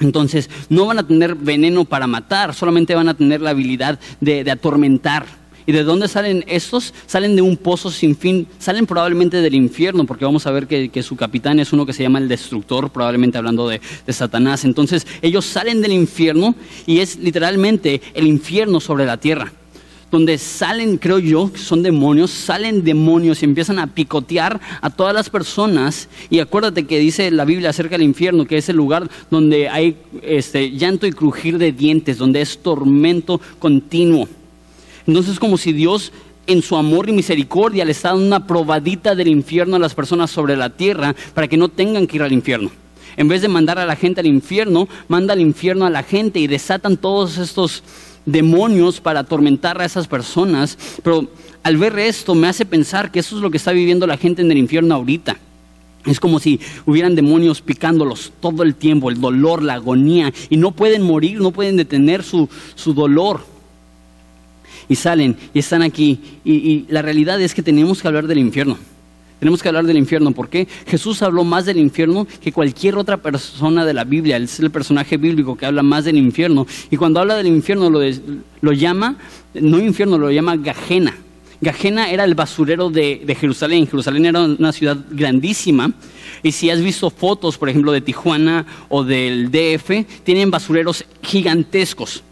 Entonces, 0.00 0.50
no 0.68 0.86
van 0.86 0.98
a 0.98 1.06
tener 1.06 1.34
veneno 1.34 1.84
para 1.84 2.06
matar, 2.06 2.54
solamente 2.54 2.94
van 2.94 3.08
a 3.08 3.14
tener 3.14 3.40
la 3.40 3.50
habilidad 3.50 3.98
de, 4.20 4.48
atormentar. 4.50 5.26
¿Y 5.64 5.70
de 5.70 5.84
dónde 5.84 6.08
salen 6.08 6.44
estos? 6.48 6.92
Salen 7.06 7.36
de 7.36 7.42
un 7.42 7.56
pozo 7.56 7.88
sin 7.88 8.16
fin, 8.16 8.48
salen 8.58 8.84
probablemente 8.84 9.40
del 9.40 9.54
infierno, 9.54 10.04
porque 10.04 10.24
vamos 10.24 10.44
a 10.48 10.50
ver 10.50 10.66
que, 10.66 11.02
su 11.04 11.14
capitán 11.14 11.60
es 11.60 11.72
uno 11.72 11.86
que 11.86 11.92
se 11.92 12.02
llama 12.02 12.18
el 12.18 12.28
destructor, 12.28 12.90
probablemente 12.90 13.38
hablando 13.38 13.68
de, 13.68 13.80
de, 14.04 14.12
Satanás. 14.12 14.64
Entonces, 14.64 15.06
ellos 15.22 15.44
salen 15.44 15.80
del 15.80 15.92
infierno 15.92 16.56
y 16.84 16.98
es 16.98 17.16
literalmente 17.16 18.02
el 18.14 18.26
infierno 18.26 18.80
sobre 18.80 19.06
la 19.06 19.18
tierra 19.18 19.52
donde 20.12 20.36
salen, 20.36 20.98
creo 20.98 21.18
yo, 21.18 21.50
son 21.54 21.82
demonios, 21.82 22.30
salen 22.30 22.84
demonios 22.84 23.42
y 23.42 23.46
empiezan 23.46 23.78
a 23.78 23.86
picotear 23.86 24.60
a 24.82 24.90
todas 24.90 25.14
las 25.14 25.30
personas. 25.30 26.10
Y 26.28 26.38
acuérdate 26.38 26.84
que 26.84 26.98
dice 26.98 27.30
la 27.30 27.46
Biblia 27.46 27.70
acerca 27.70 27.96
del 27.96 28.06
infierno, 28.06 28.44
que 28.44 28.58
es 28.58 28.68
el 28.68 28.76
lugar 28.76 29.08
donde 29.30 29.70
hay 29.70 29.96
este, 30.20 30.70
llanto 30.72 31.06
y 31.06 31.12
crujir 31.12 31.56
de 31.56 31.72
dientes, 31.72 32.18
donde 32.18 32.42
es 32.42 32.58
tormento 32.58 33.40
continuo. 33.58 34.28
Entonces 35.06 35.32
es 35.32 35.40
como 35.40 35.56
si 35.56 35.72
Dios 35.72 36.12
en 36.46 36.60
su 36.60 36.76
amor 36.76 37.08
y 37.08 37.12
misericordia 37.12 37.86
le 37.86 37.92
está 37.92 38.10
dando 38.10 38.26
una 38.26 38.46
probadita 38.46 39.14
del 39.14 39.28
infierno 39.28 39.76
a 39.76 39.78
las 39.78 39.94
personas 39.94 40.30
sobre 40.30 40.58
la 40.58 40.68
tierra 40.68 41.16
para 41.32 41.48
que 41.48 41.56
no 41.56 41.68
tengan 41.68 42.06
que 42.06 42.16
ir 42.16 42.22
al 42.22 42.32
infierno. 42.32 42.70
En 43.16 43.28
vez 43.28 43.40
de 43.40 43.48
mandar 43.48 43.78
a 43.78 43.86
la 43.86 43.96
gente 43.96 44.20
al 44.20 44.26
infierno, 44.26 44.88
manda 45.08 45.32
al 45.32 45.40
infierno 45.40 45.86
a 45.86 45.90
la 45.90 46.02
gente 46.02 46.38
y 46.38 46.46
desatan 46.46 46.98
todos 46.98 47.38
estos 47.38 47.82
demonios 48.26 49.00
para 49.00 49.20
atormentar 49.20 49.80
a 49.80 49.84
esas 49.84 50.06
personas, 50.06 50.78
pero 51.02 51.28
al 51.62 51.76
ver 51.76 51.98
esto 51.98 52.34
me 52.34 52.48
hace 52.48 52.66
pensar 52.66 53.10
que 53.10 53.20
eso 53.20 53.36
es 53.36 53.42
lo 53.42 53.50
que 53.50 53.56
está 53.56 53.72
viviendo 53.72 54.06
la 54.06 54.16
gente 54.16 54.42
en 54.42 54.50
el 54.50 54.58
infierno 54.58 54.94
ahorita. 54.94 55.36
Es 56.04 56.18
como 56.18 56.40
si 56.40 56.58
hubieran 56.84 57.14
demonios 57.14 57.60
picándolos 57.60 58.32
todo 58.40 58.64
el 58.64 58.74
tiempo, 58.74 59.08
el 59.08 59.20
dolor, 59.20 59.62
la 59.62 59.74
agonía, 59.74 60.32
y 60.50 60.56
no 60.56 60.72
pueden 60.72 61.02
morir, 61.02 61.40
no 61.40 61.52
pueden 61.52 61.76
detener 61.76 62.24
su, 62.24 62.48
su 62.74 62.92
dolor. 62.92 63.44
Y 64.88 64.96
salen 64.96 65.36
y 65.54 65.60
están 65.60 65.82
aquí. 65.82 66.20
Y, 66.44 66.52
y 66.52 66.86
la 66.88 67.02
realidad 67.02 67.40
es 67.40 67.54
que 67.54 67.62
tenemos 67.62 68.02
que 68.02 68.08
hablar 68.08 68.26
del 68.26 68.38
infierno. 68.38 68.78
Tenemos 69.42 69.60
que 69.60 69.66
hablar 69.66 69.86
del 69.86 69.98
infierno. 69.98 70.30
¿Por 70.30 70.48
qué? 70.48 70.68
Jesús 70.86 71.20
habló 71.20 71.42
más 71.42 71.66
del 71.66 71.76
infierno 71.78 72.28
que 72.40 72.52
cualquier 72.52 72.96
otra 72.96 73.16
persona 73.16 73.84
de 73.84 73.92
la 73.92 74.04
Biblia. 74.04 74.36
Él 74.36 74.44
es 74.44 74.60
el 74.60 74.70
personaje 74.70 75.16
bíblico 75.16 75.56
que 75.56 75.66
habla 75.66 75.82
más 75.82 76.04
del 76.04 76.16
infierno. 76.16 76.64
Y 76.92 76.96
cuando 76.96 77.18
habla 77.18 77.34
del 77.34 77.48
infierno 77.48 77.90
lo, 77.90 77.98
lo 78.60 78.72
llama, 78.72 79.16
no 79.54 79.80
infierno, 79.80 80.16
lo 80.16 80.30
llama 80.30 80.54
Gajena. 80.54 81.16
Gajena 81.60 82.12
era 82.12 82.22
el 82.22 82.36
basurero 82.36 82.88
de, 82.88 83.20
de, 83.26 83.34
Jerusalén. 83.34 83.88
Jerusalén 83.88 84.26
era 84.26 84.42
una 84.42 84.70
ciudad 84.70 84.96
grandísima. 85.10 85.92
Y 86.44 86.52
si 86.52 86.70
has 86.70 86.80
visto 86.80 87.10
fotos, 87.10 87.58
por 87.58 87.68
ejemplo, 87.68 87.90
de 87.90 88.00
Tijuana 88.00 88.64
o 88.88 89.02
del 89.02 89.50
DF, 89.50 90.22
tienen 90.22 90.52
basureros 90.52 91.04
gigantescos. 91.20 92.22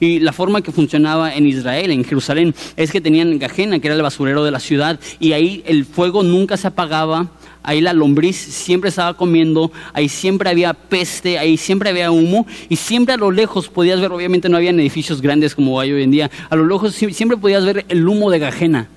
Y 0.00 0.18
la 0.18 0.32
forma 0.32 0.62
que 0.62 0.72
funcionaba 0.72 1.34
en 1.34 1.46
Israel, 1.46 1.90
en 1.90 2.04
Jerusalén, 2.04 2.54
es 2.76 2.90
que 2.90 3.02
tenían 3.02 3.38
Gajena, 3.38 3.78
que 3.78 3.88
era 3.88 3.94
el 3.94 4.02
basurero 4.02 4.42
de 4.42 4.50
la 4.50 4.58
ciudad, 4.58 4.98
y 5.20 5.32
ahí 5.32 5.62
el 5.66 5.84
fuego 5.84 6.22
nunca 6.22 6.56
se 6.56 6.66
apagaba, 6.66 7.28
ahí 7.62 7.82
la 7.82 7.92
lombriz 7.92 8.36
siempre 8.36 8.88
estaba 8.88 9.14
comiendo, 9.14 9.70
ahí 9.92 10.08
siempre 10.08 10.48
había 10.48 10.72
peste, 10.72 11.38
ahí 11.38 11.58
siempre 11.58 11.90
había 11.90 12.10
humo, 12.10 12.46
y 12.70 12.76
siempre 12.76 13.14
a 13.14 13.18
lo 13.18 13.30
lejos 13.30 13.68
podías 13.68 14.00
ver, 14.00 14.10
obviamente 14.10 14.48
no 14.48 14.56
habían 14.56 14.80
edificios 14.80 15.20
grandes 15.20 15.54
como 15.54 15.78
hay 15.78 15.92
hoy 15.92 16.02
en 16.02 16.10
día, 16.10 16.30
a 16.48 16.56
lo 16.56 16.66
lejos 16.66 16.94
siempre 16.94 17.36
podías 17.36 17.64
ver 17.64 17.84
el 17.88 18.08
humo 18.08 18.30
de 18.30 18.38
Gajena. 18.38 18.88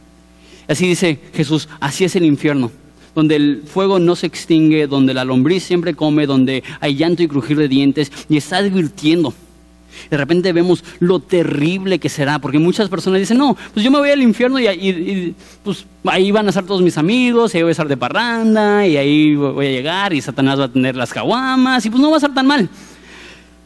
Así 0.69 0.87
dice 0.87 1.19
Jesús, 1.33 1.67
así 1.81 2.05
es 2.05 2.15
el 2.15 2.23
infierno 2.23 2.71
donde 3.15 3.35
el 3.35 3.63
fuego 3.67 3.99
no 3.99 4.15
se 4.15 4.25
extingue, 4.25 4.87
donde 4.87 5.13
la 5.13 5.23
lombriz 5.23 5.63
siempre 5.63 5.93
come, 5.93 6.25
donde 6.25 6.63
hay 6.79 6.95
llanto 6.95 7.21
y 7.21 7.27
crujir 7.27 7.57
de 7.57 7.67
dientes, 7.67 8.11
y 8.27 8.37
está 8.37 8.57
advirtiendo 8.57 9.35
de 10.09 10.17
repente 10.17 10.53
vemos 10.53 10.83
lo 10.99 11.19
terrible 11.19 11.99
que 11.99 12.09
será, 12.09 12.39
porque 12.39 12.59
muchas 12.59 12.89
personas 12.89 13.19
dicen, 13.19 13.37
no, 13.37 13.55
pues 13.73 13.83
yo 13.83 13.91
me 13.91 13.99
voy 13.99 14.09
al 14.09 14.21
infierno 14.21 14.59
y, 14.59 15.35
pues 15.63 15.85
ahí 16.05 16.31
van 16.31 16.45
a 16.47 16.49
estar 16.49 16.65
todos 16.65 16.81
mis 16.81 16.97
amigos, 16.97 17.53
y 17.53 17.57
ahí 17.57 17.63
voy 17.63 17.69
a 17.69 17.71
estar 17.71 17.87
de 17.87 17.97
parranda, 17.97 18.85
y 18.85 18.97
ahí 18.97 19.35
voy 19.35 19.67
a 19.67 19.71
llegar, 19.71 20.13
y 20.13 20.21
Satanás 20.21 20.59
va 20.59 20.65
a 20.65 20.71
tener 20.71 20.95
las 20.95 21.13
caguamas, 21.13 21.85
y 21.85 21.89
pues 21.89 22.01
no 22.01 22.11
va 22.11 22.17
a 22.17 22.19
ser 22.19 22.33
tan 22.33 22.47
mal. 22.47 22.69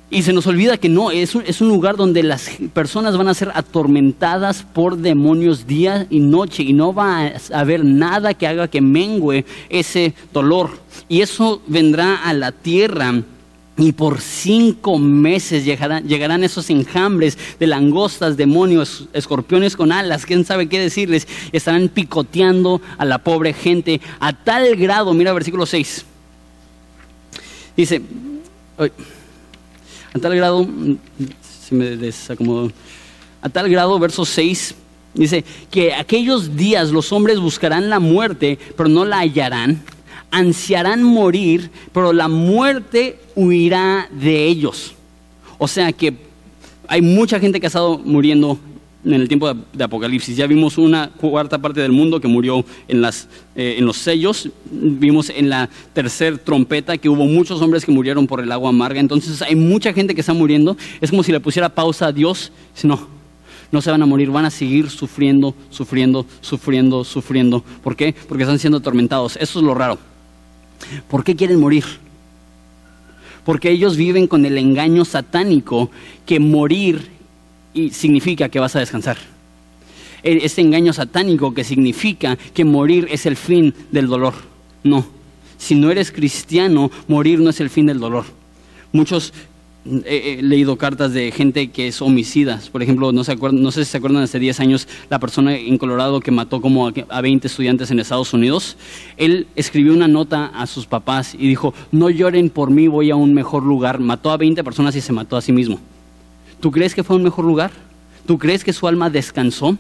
Y 0.10 0.22
se 0.22 0.32
nos 0.32 0.48
olvida 0.48 0.78
que 0.78 0.88
no, 0.88 1.12
es 1.12 1.36
un, 1.36 1.44
es 1.46 1.60
un 1.60 1.68
lugar 1.68 1.98
donde 1.98 2.24
las 2.24 2.50
personas 2.74 3.18
van 3.18 3.28
a 3.28 3.34
ser 3.34 3.52
atormentadas 3.54 4.64
por 4.64 4.98
demonios 4.98 5.68
día 5.68 6.08
y 6.10 6.22
noche, 6.22 6.64
y 6.64 6.72
no 6.72 6.94
va 6.94 7.26
a 7.26 7.60
haber 7.60 7.84
nada 7.84 8.34
que 8.34 8.48
haga 8.48 8.70
que 8.70 8.80
mengue 8.80 9.46
ese 9.70 10.14
dolor. 10.32 10.70
Y 11.10 11.22
eso 11.22 11.62
vendrá 11.68 12.16
a 12.24 12.34
la 12.34 12.54
tierra 12.54 13.22
y 13.78 13.92
por 13.92 14.20
cinco 14.22 14.98
meses 14.98 15.64
llegarán, 15.64 16.44
esos 16.44 16.70
enjambres 16.72 17.38
de 17.60 17.68
langostas, 17.68 18.36
demonios, 18.36 19.08
escorpiones 19.14 19.76
con 19.76 19.92
alas, 19.92 20.26
quién 20.26 20.46
sabe 20.46 20.68
qué 20.68 20.80
decirles. 20.80 21.28
Estarán 21.52 21.88
picoteando 21.90 22.82
a 22.98 23.06
la 23.06 23.20
pobre 23.20 23.54
gente 23.54 24.02
a 24.20 24.34
tal 24.34 24.76
grado, 24.76 25.14
mira 25.14 25.32
versículo 25.32 25.68
6. 25.68 26.06
Dice, 27.76 28.02
a 28.80 30.20
tal 30.20 30.36
grado, 30.36 30.68
se 31.68 31.76
me 31.76 31.96
desacomodó, 31.98 32.72
a 33.44 33.50
tal 33.50 33.70
grado, 33.70 34.00
verso 34.00 34.26
6, 34.26 34.74
dice 35.14 35.46
que 35.70 35.94
aquellos 35.94 36.56
días 36.56 36.90
los 36.90 37.12
hombres 37.12 37.40
buscarán 37.40 37.92
la 37.92 38.00
muerte, 38.00 38.58
pero 38.76 38.90
no 38.90 39.06
la 39.06 39.20
hallarán 39.20 39.84
ansiarán 40.32 41.04
morir, 41.04 41.70
pero 41.94 42.14
la 42.14 42.28
muerte 42.28 43.20
huirá 43.36 44.10
de 44.12 44.46
ellos. 44.46 44.94
O 45.58 45.68
sea 45.68 45.92
que 45.92 46.14
hay 46.88 47.02
mucha 47.02 47.40
gente 47.40 47.60
que 47.60 47.66
ha 47.66 47.70
estado 47.70 47.98
muriendo 48.00 48.60
en 49.06 49.14
el 49.14 49.28
tiempo 49.28 49.54
de, 49.54 49.84
Apocalipsis. 49.84 50.36
Ya 50.36 50.48
vimos 50.48 50.78
una 50.78 51.10
cuarta 51.10 51.58
parte 51.58 51.82
del 51.82 51.92
mundo 51.92 52.20
que 52.20 52.28
murió 52.28 52.64
en, 52.88 53.02
las, 53.02 53.28
eh, 53.56 53.76
en 53.78 53.86
los 53.86 53.98
sellos. 53.98 54.50
Vimos 54.70 55.30
en 55.30 55.50
la 55.50 55.70
tercera 55.94 56.38
trompeta 56.38 56.98
que 56.98 57.10
hubo 57.10 57.26
muchos 57.26 57.62
hombres 57.62 57.86
que 57.86 57.92
murieron 57.92 58.28
por 58.28 58.42
el 58.42 58.52
agua 58.52 58.70
amarga. 58.70 59.00
Entonces 59.00 59.42
hay 59.42 59.56
mucha 59.56 59.94
gente 59.94 60.14
que 60.14 60.22
está 60.22 60.34
muriendo. 60.34 60.78
Es 61.00 61.10
como 61.10 61.24
si 61.24 61.32
le 61.32 61.40
pusiera 61.40 61.70
pausa 61.70 62.08
a 62.08 62.12
Dios. 62.12 62.52
No, 62.84 63.08
no 63.72 63.82
se 63.82 63.92
van 63.92 64.02
a 64.02 64.06
morir, 64.06 64.30
van 64.30 64.46
a 64.46 64.52
seguir 64.52 64.90
sufriendo, 64.90 65.56
sufriendo, 65.70 66.26
sufriendo, 66.42 67.04
sufriendo. 67.04 67.64
¿Por 67.84 67.96
qué? 67.96 68.14
Porque 68.28 68.44
están 68.44 68.60
siendo 68.60 68.80
atormentados. 68.80 69.38
Eso 69.38 69.60
es 69.60 69.66
lo 69.66 69.74
raro. 69.74 69.98
¿Por 71.08 71.24
qué 71.24 71.36
quieren 71.36 71.60
morir? 71.60 71.86
Porque 73.44 73.72
ellos 73.72 73.96
viven 73.98 74.28
con 74.28 74.46
el 74.46 74.58
engaño 74.58 75.06
satánico 75.06 75.90
que 76.26 76.40
morir 76.40 77.10
significa 77.92 78.50
que 78.50 78.60
vas 78.60 78.76
a 78.76 78.80
descansar. 78.80 79.18
Este 80.24 80.62
engaño 80.62 80.92
satánico 80.94 81.54
que 81.54 81.64
significa 81.64 82.38
que 82.54 82.66
morir 82.66 83.08
es 83.10 83.26
el 83.26 83.38
fin 83.38 83.74
del 83.92 84.08
dolor. 84.08 84.34
No, 84.84 85.06
si 85.58 85.76
no 85.76 85.92
eres 85.92 86.12
cristiano, 86.12 86.92
morir 87.08 87.40
no 87.40 87.50
es 87.50 87.60
el 87.62 87.70
fin 87.70 87.86
del 87.86 88.00
dolor. 88.00 88.26
Muchos 88.92 89.34
he, 90.06 90.42
leído 90.42 90.78
cartas 90.78 91.14
de 91.14 91.32
gente 91.32 91.70
que 91.70 91.88
es 91.88 92.02
homicidas. 92.02 92.70
Por 92.70 92.84
ejemplo, 92.84 93.12
no, 93.12 93.24
no 93.24 93.72
sé 93.72 93.86
si 93.86 93.92
se 93.92 93.98
acuerdan, 93.98 94.24
hace 94.24 94.40
10 94.40 94.60
años 94.60 94.88
la 95.10 95.20
persona 95.20 95.56
en 95.56 95.78
Colorado 95.78 96.20
que 96.20 96.32
mató 96.32 96.62
como 96.62 96.88
a 96.88 97.22
20 97.22 97.48
estudiantes 97.48 97.92
en 97.92 98.00
Estados 98.00 98.34
Unidos. 98.34 98.78
Él 99.18 99.48
escribió 99.56 99.94
una 99.94 100.08
nota 100.08 100.48
a 100.48 100.68
sus 100.68 100.86
papás 100.86 101.34
y 101.34 101.48
dijo, 101.48 101.74
no 101.92 102.10
lloren 102.10 102.50
por 102.50 102.70
mí, 102.70 102.88
voy 102.88 103.12
a 103.12 103.16
un 103.16 103.34
mejor 103.34 103.64
lugar. 103.64 104.00
Mató 104.00 104.32
a 104.32 104.38
20 104.38 104.64
personas 104.64 104.96
y 104.96 105.02
se 105.02 105.14
mató 105.14 105.38
a 105.38 105.42
sí 105.42 105.52
mismo. 105.52 105.80
¿Tú 106.60 106.72
crees 106.72 106.96
que 106.96 107.04
fue 107.04 107.16
un 107.16 107.24
mejor 107.24 107.46
lugar? 107.46 107.72
¿Tú 108.26 108.38
crees 108.38 108.64
que 108.64 108.74
su 108.74 108.88
alma 108.88 109.10
descansó? 109.10 109.78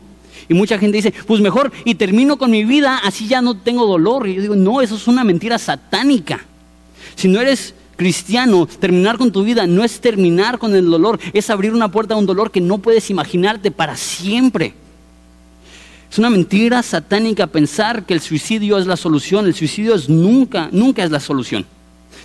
Y 0.49 0.53
mucha 0.53 0.77
gente 0.77 0.97
dice, 0.97 1.13
pues 1.25 1.41
mejor 1.41 1.71
y 1.83 1.95
termino 1.95 2.37
con 2.37 2.51
mi 2.51 2.63
vida, 2.63 2.99
así 3.03 3.27
ya 3.27 3.41
no 3.41 3.57
tengo 3.57 3.85
dolor. 3.85 4.27
Y 4.27 4.35
yo 4.35 4.41
digo, 4.41 4.55
no, 4.55 4.81
eso 4.81 4.95
es 4.95 5.07
una 5.07 5.23
mentira 5.23 5.57
satánica. 5.57 6.45
Si 7.15 7.27
no 7.27 7.41
eres 7.41 7.73
cristiano, 7.97 8.65
terminar 8.65 9.17
con 9.17 9.31
tu 9.33 9.43
vida 9.43 9.67
no 9.67 9.83
es 9.83 9.99
terminar 9.99 10.57
con 10.57 10.73
el 10.73 10.89
dolor, 10.89 11.19
es 11.33 11.49
abrir 11.49 11.73
una 11.73 11.91
puerta 11.91 12.13
a 12.13 12.17
un 12.17 12.25
dolor 12.25 12.51
que 12.51 12.61
no 12.61 12.77
puedes 12.77 13.09
imaginarte 13.09 13.71
para 13.71 13.97
siempre. 13.97 14.73
Es 16.09 16.17
una 16.17 16.29
mentira 16.29 16.81
satánica 16.83 17.47
pensar 17.47 18.05
que 18.05 18.13
el 18.13 18.21
suicidio 18.21 18.77
es 18.77 18.87
la 18.87 18.95
solución. 18.95 19.45
El 19.45 19.53
suicidio 19.53 19.93
es 19.93 20.07
nunca, 20.07 20.69
nunca 20.71 21.03
es 21.03 21.11
la 21.11 21.19
solución. 21.19 21.65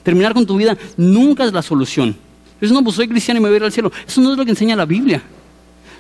Terminar 0.02 0.35
con 0.35 0.46
tu 0.46 0.56
vida 0.56 0.76
nunca 0.96 1.44
es 1.44 1.52
la 1.52 1.62
solución. 1.62 2.16
Eso 2.61 2.72
no, 2.74 2.85
pues 2.85 2.94
soy 2.94 3.08
cristiano 3.08 3.40
y 3.40 3.42
me 3.42 3.48
voy 3.48 3.54
a 3.54 3.58
ir 3.58 3.64
al 3.64 3.72
cielo. 3.72 3.90
Eso 4.06 4.20
no 4.20 4.32
es 4.32 4.38
lo 4.38 4.44
que 4.44 4.52
enseña 4.52 4.76
la 4.76 4.85
Biblia. 4.85 5.20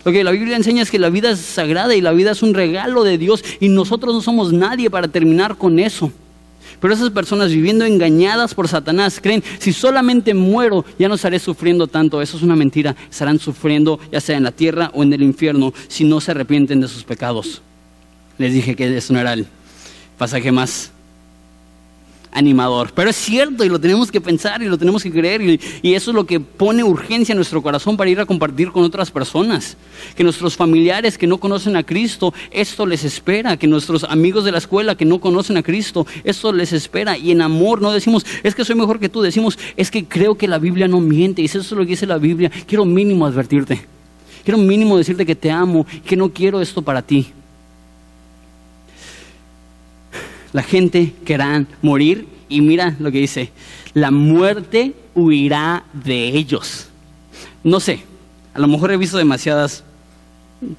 Lo 0.04 0.12
que 0.12 0.22
la 0.22 0.30
Biblia 0.30 0.56
enseña 0.56 0.82
es 0.82 0.90
que 0.90 0.98
la 0.98 1.10
vida 1.10 1.30
es 1.30 1.40
sagrada 1.40 1.94
y 1.94 2.00
la 2.00 2.12
vida 2.12 2.32
es 2.32 2.42
un 2.42 2.54
regalo 2.54 3.04
de 3.04 3.18
Dios 3.18 3.44
y 3.60 3.68
nosotros 3.68 4.14
no 4.14 4.20
somos 4.20 4.52
nadie 4.52 4.90
para 4.90 5.08
terminar 5.08 5.56
con 5.56 5.78
eso. 5.78 6.12
Pero 6.82 6.94
esas 6.94 7.10
personas 7.10 7.52
viviendo 7.52 7.84
engañadas 7.84 8.54
por 8.54 8.66
Satanás 8.66 9.20
creen, 9.22 9.42
si 9.60 9.72
solamente 9.72 10.34
muero 10.34 10.84
ya 10.98 11.08
no 11.08 11.14
estaré 11.14 11.38
sufriendo 11.38 11.86
tanto. 11.86 12.20
Eso 12.20 12.36
es 12.36 12.42
una 12.42 12.56
mentira. 12.56 12.96
Estarán 13.08 13.38
sufriendo 13.38 14.00
ya 14.10 14.20
sea 14.20 14.36
en 14.36 14.42
la 14.42 14.50
tierra 14.50 14.90
o 14.92 15.04
en 15.04 15.12
el 15.12 15.22
infierno 15.22 15.72
si 15.86 16.04
no 16.04 16.20
se 16.20 16.32
arrepienten 16.32 16.80
de 16.80 16.88
sus 16.88 17.04
pecados. 17.04 17.62
Les 18.36 18.52
dije 18.52 18.74
que 18.74 18.96
eso 18.96 19.12
no 19.12 19.20
era 19.20 19.32
el 19.32 19.46
pasaje 20.18 20.50
más 20.50 20.91
animador. 22.32 22.92
Pero 22.94 23.10
es 23.10 23.16
cierto 23.16 23.64
y 23.64 23.68
lo 23.68 23.78
tenemos 23.78 24.10
que 24.10 24.20
pensar 24.20 24.62
y 24.62 24.66
lo 24.66 24.78
tenemos 24.78 25.02
que 25.02 25.10
creer 25.10 25.42
y, 25.42 25.60
y, 25.82 25.94
eso 25.94 26.10
es 26.10 26.14
lo 26.14 26.26
que 26.26 26.40
pone 26.40 26.82
urgencia 26.82 27.32
en 27.32 27.36
nuestro 27.36 27.62
corazón 27.62 27.96
para 27.96 28.10
ir 28.10 28.18
a 28.20 28.26
compartir 28.26 28.72
con 28.72 28.82
otras 28.82 29.10
personas. 29.10 29.76
Que 30.16 30.24
nuestros 30.24 30.56
familiares 30.56 31.18
que 31.18 31.26
no 31.26 31.38
conocen 31.38 31.76
a 31.76 31.82
Cristo, 31.82 32.34
esto 32.50 32.86
les 32.86 33.04
espera. 33.04 33.56
Que 33.56 33.66
nuestros 33.66 34.04
amigos 34.04 34.44
de 34.44 34.52
la 34.52 34.58
escuela 34.58 34.96
que 34.96 35.04
no 35.04 35.20
conocen 35.20 35.56
a 35.56 35.62
Cristo, 35.62 36.06
esto 36.24 36.52
les 36.52 36.72
espera. 36.72 37.16
Y 37.16 37.30
en 37.30 37.42
amor 37.42 37.80
no 37.82 37.92
decimos, 37.92 38.24
es 38.42 38.54
que 38.54 38.64
soy 38.64 38.74
mejor 38.74 38.98
que 38.98 39.08
tú, 39.08 39.22
decimos, 39.22 39.58
es 39.76 39.90
que 39.90 40.04
creo 40.06 40.36
que 40.36 40.48
la 40.48 40.58
Biblia 40.58 40.88
no 40.88 41.00
miente. 41.00 41.42
Y 41.42 41.46
eso 41.46 41.60
es 41.60 41.70
lo 41.70 41.82
que 41.82 41.90
dice 41.90 42.06
la 42.06 42.18
Biblia, 42.18 42.50
quiero 42.66 42.84
mínimo 42.84 43.26
advertirte. 43.26 43.86
Quiero 44.44 44.58
mínimo 44.58 44.98
decirte 44.98 45.24
que 45.24 45.36
te 45.36 45.50
amo, 45.50 45.86
que 46.04 46.16
no 46.16 46.32
quiero 46.32 46.60
esto 46.60 46.82
para 46.82 47.02
ti. 47.02 47.32
La 50.52 50.62
gente 50.62 51.14
querrá 51.24 51.64
morir 51.80 52.26
y 52.48 52.60
mira 52.60 52.96
lo 52.98 53.10
que 53.10 53.18
dice, 53.18 53.50
la 53.94 54.10
muerte 54.10 54.94
huirá 55.14 55.84
de 55.92 56.28
ellos. 56.28 56.86
No 57.64 57.80
sé, 57.80 58.00
a 58.54 58.58
lo 58.58 58.68
mejor 58.68 58.92
he 58.92 58.96
visto 58.96 59.16
demasiadas 59.16 59.84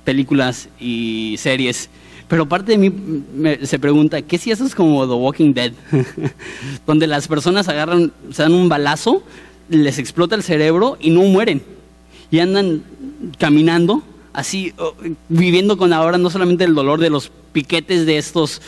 películas 0.04 0.70
y 0.80 1.36
series, 1.40 1.90
pero 2.28 2.48
parte 2.48 2.78
de 2.78 2.78
mí 2.78 3.58
se 3.64 3.80
pregunta, 3.80 4.22
¿qué 4.22 4.38
si 4.38 4.52
eso 4.52 4.66
es 4.66 4.76
como 4.76 5.06
The 5.08 5.14
Walking 5.14 5.54
Dead? 5.54 5.74
Donde 6.88 7.08
las 7.08 7.28
personas 7.28 7.68
agarran, 7.68 8.12
se 8.32 8.44
dan 8.44 8.54
un 8.54 8.70
balazo, 8.70 9.24
les 9.70 10.00
explota 10.00 10.36
el 10.36 10.44
cerebro 10.44 10.98
y 11.00 11.10
no 11.10 11.22
mueren. 11.24 11.62
Y 12.32 12.40
andan 12.40 12.84
caminando, 13.38 14.04
así, 14.34 14.74
viviendo 15.30 15.78
con 15.78 15.94
ahora 15.94 16.18
no 16.18 16.30
solamente 16.30 16.64
el 16.64 16.74
dolor 16.74 17.00
de 17.00 17.10
los 17.10 17.32
piquetes 17.52 18.06
de 18.06 18.18
estos 18.18 18.62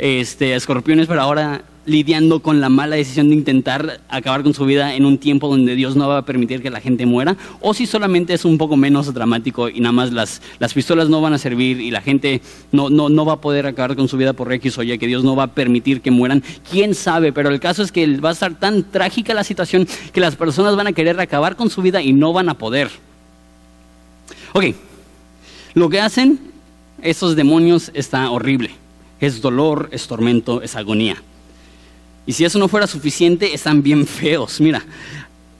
este, 0.00 0.54
escorpiones, 0.54 1.06
pero 1.06 1.20
ahora 1.20 1.62
lidiando 1.84 2.40
con 2.40 2.60
la 2.60 2.68
mala 2.68 2.96
decisión 2.96 3.28
de 3.28 3.34
intentar 3.34 4.00
acabar 4.08 4.42
con 4.42 4.54
su 4.54 4.64
vida 4.64 4.94
en 4.94 5.04
un 5.04 5.18
tiempo 5.18 5.48
donde 5.48 5.74
Dios 5.74 5.96
no 5.96 6.08
va 6.08 6.18
a 6.18 6.24
permitir 6.24 6.62
que 6.62 6.70
la 6.70 6.80
gente 6.80 7.04
muera, 7.04 7.36
o 7.60 7.74
si 7.74 7.86
solamente 7.86 8.32
es 8.32 8.44
un 8.44 8.56
poco 8.56 8.76
menos 8.76 9.12
dramático 9.12 9.68
y 9.68 9.80
nada 9.80 9.92
más 9.92 10.12
las, 10.12 10.40
las 10.58 10.72
pistolas 10.72 11.08
no 11.08 11.20
van 11.20 11.34
a 11.34 11.38
servir 11.38 11.80
y 11.80 11.90
la 11.90 12.00
gente 12.00 12.40
no, 12.72 12.88
no, 12.88 13.08
no 13.08 13.24
va 13.26 13.34
a 13.34 13.40
poder 13.40 13.66
acabar 13.66 13.94
con 13.94 14.08
su 14.08 14.16
vida 14.16 14.32
por 14.32 14.50
X 14.52 14.78
o 14.78 14.82
Y, 14.82 14.96
que 14.98 15.06
Dios 15.06 15.22
no 15.22 15.36
va 15.36 15.44
a 15.44 15.54
permitir 15.54 16.00
que 16.00 16.10
mueran, 16.10 16.42
quién 16.70 16.94
sabe, 16.94 17.32
pero 17.32 17.50
el 17.50 17.60
caso 17.60 17.82
es 17.82 17.92
que 17.92 18.16
va 18.16 18.30
a 18.30 18.32
estar 18.32 18.54
tan 18.58 18.84
trágica 18.84 19.34
la 19.34 19.44
situación 19.44 19.86
que 20.12 20.20
las 20.20 20.36
personas 20.36 20.76
van 20.76 20.86
a 20.86 20.92
querer 20.92 21.20
acabar 21.20 21.56
con 21.56 21.68
su 21.68 21.82
vida 21.82 22.00
y 22.00 22.12
no 22.12 22.32
van 22.32 22.48
a 22.48 22.54
poder. 22.54 22.88
Ok, 24.52 24.64
lo 25.74 25.90
que 25.90 26.00
hacen 26.00 26.38
esos 27.02 27.36
demonios 27.36 27.90
está 27.94 28.30
horrible 28.30 28.80
es 29.20 29.40
dolor, 29.40 29.88
es 29.92 30.06
tormento, 30.06 30.62
es 30.62 30.76
agonía. 30.76 31.22
Y 32.26 32.32
si 32.32 32.44
eso 32.44 32.58
no 32.58 32.68
fuera 32.68 32.86
suficiente, 32.86 33.54
están 33.54 33.82
bien 33.82 34.06
feos. 34.06 34.60
Mira, 34.60 34.84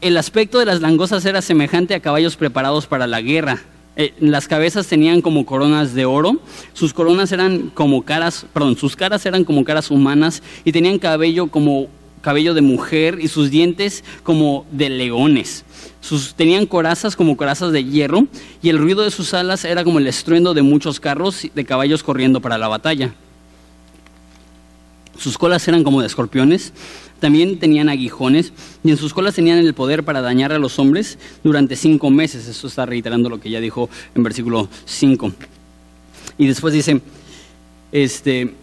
el 0.01 0.17
aspecto 0.17 0.59
de 0.59 0.67
las 0.67 0.81
langostas 0.81 1.25
era 1.25 1.43
semejante 1.43 1.95
a 1.95 2.01
caballos 2.01 2.37
preparados 2.37 2.87
para 2.87 3.07
la 3.07 3.21
guerra. 3.21 3.61
Eh, 3.97 4.15
las 4.21 4.49
cabezas 4.49 4.87
tenían 4.87 5.21
como 5.21 5.45
coronas 5.45 5.95
de 5.95 6.05
oro, 6.05 6.41
sus 6.73 6.95
coronas 6.95 7.33
eran 7.33 7.71
como 7.75 8.03
caras, 8.03 8.47
perdón, 8.53 8.77
sus 8.77 8.97
caras 8.97 9.27
eran 9.27 9.45
como 9.45 9.65
caras 9.65 9.91
humanas 9.91 10.43
y 10.65 10.73
tenían 10.73 10.99
cabello 10.99 11.49
como 11.49 11.89
cabello 12.23 12.55
de 12.55 12.61
mujer 12.61 13.19
y 13.21 13.29
sus 13.29 13.51
dientes 13.51 14.05
como 14.23 14.65
de 14.71 14.91
leones. 14.91 15.65
Sus, 16.01 16.35
tenían 16.35 16.67
corazas 16.67 17.17
como 17.17 17.37
corazas 17.37 17.73
de 17.73 17.85
hierro 17.85 18.27
y 18.63 18.69
el 18.69 18.79
ruido 18.79 19.03
de 19.03 19.11
sus 19.11 19.35
alas 19.35 19.65
era 19.65 19.85
como 19.85 19.99
el 19.99 20.07
estruendo 20.07 20.55
de 20.55 20.63
muchos 20.63 21.01
carros 21.01 21.47
de 21.55 21.65
caballos 21.65 22.03
corriendo 22.03 22.41
para 22.41 22.59
la 22.59 22.69
batalla. 22.69 23.13
Sus 25.21 25.37
colas 25.37 25.69
eran 25.69 25.85
como 25.85 26.01
de 26.01 26.07
escorpiones, 26.07 26.73
también 27.19 27.59
tenían 27.59 27.91
aguijones 27.91 28.55
y 28.83 28.91
en 28.91 28.97
sus 28.97 29.13
colas 29.13 29.35
tenían 29.35 29.59
el 29.59 29.75
poder 29.75 30.03
para 30.03 30.23
dañar 30.23 30.51
a 30.51 30.59
los 30.59 30.79
hombres 30.79 31.19
durante 31.45 31.77
cinco 31.77 32.09
meses. 32.09 32.49
Eso 32.49 32.67
está 32.67 32.87
reiterando 32.87 33.29
lo 33.29 33.39
que 33.39 33.51
ya 33.51 33.61
dijo 33.61 33.91
en 34.15 34.23
versículo 34.23 34.71
5. 34.87 35.31
Y 36.39 36.47
después 36.47 36.73
dice, 36.73 37.03
este, 37.93 38.55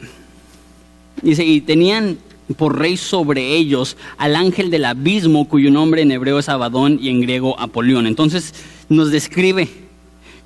dice, 1.22 1.46
y 1.46 1.62
tenían 1.62 2.18
por 2.58 2.80
rey 2.80 2.98
sobre 2.98 3.56
ellos 3.56 3.96
al 4.18 4.36
ángel 4.36 4.72
del 4.72 4.86
abismo, 4.86 5.48
cuyo 5.48 5.70
nombre 5.70 6.02
en 6.02 6.12
hebreo 6.12 6.40
es 6.40 6.50
Abadón 6.50 6.98
y 7.00 7.10
en 7.10 7.22
griego 7.22 7.60
Apolión. 7.60 8.08
Entonces 8.08 8.56
nos 8.90 9.12
describe 9.12 9.70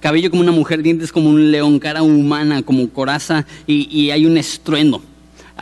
cabello 0.01 0.29
como 0.29 0.41
una 0.41 0.51
mujer, 0.51 0.83
dientes 0.83 1.13
como 1.13 1.29
un 1.29 1.51
león, 1.53 1.79
cara 1.79 2.03
humana, 2.03 2.63
como 2.63 2.89
coraza, 2.89 3.45
y, 3.65 3.87
y 3.97 4.11
hay 4.11 4.25
un 4.25 4.37
estruendo. 4.37 5.01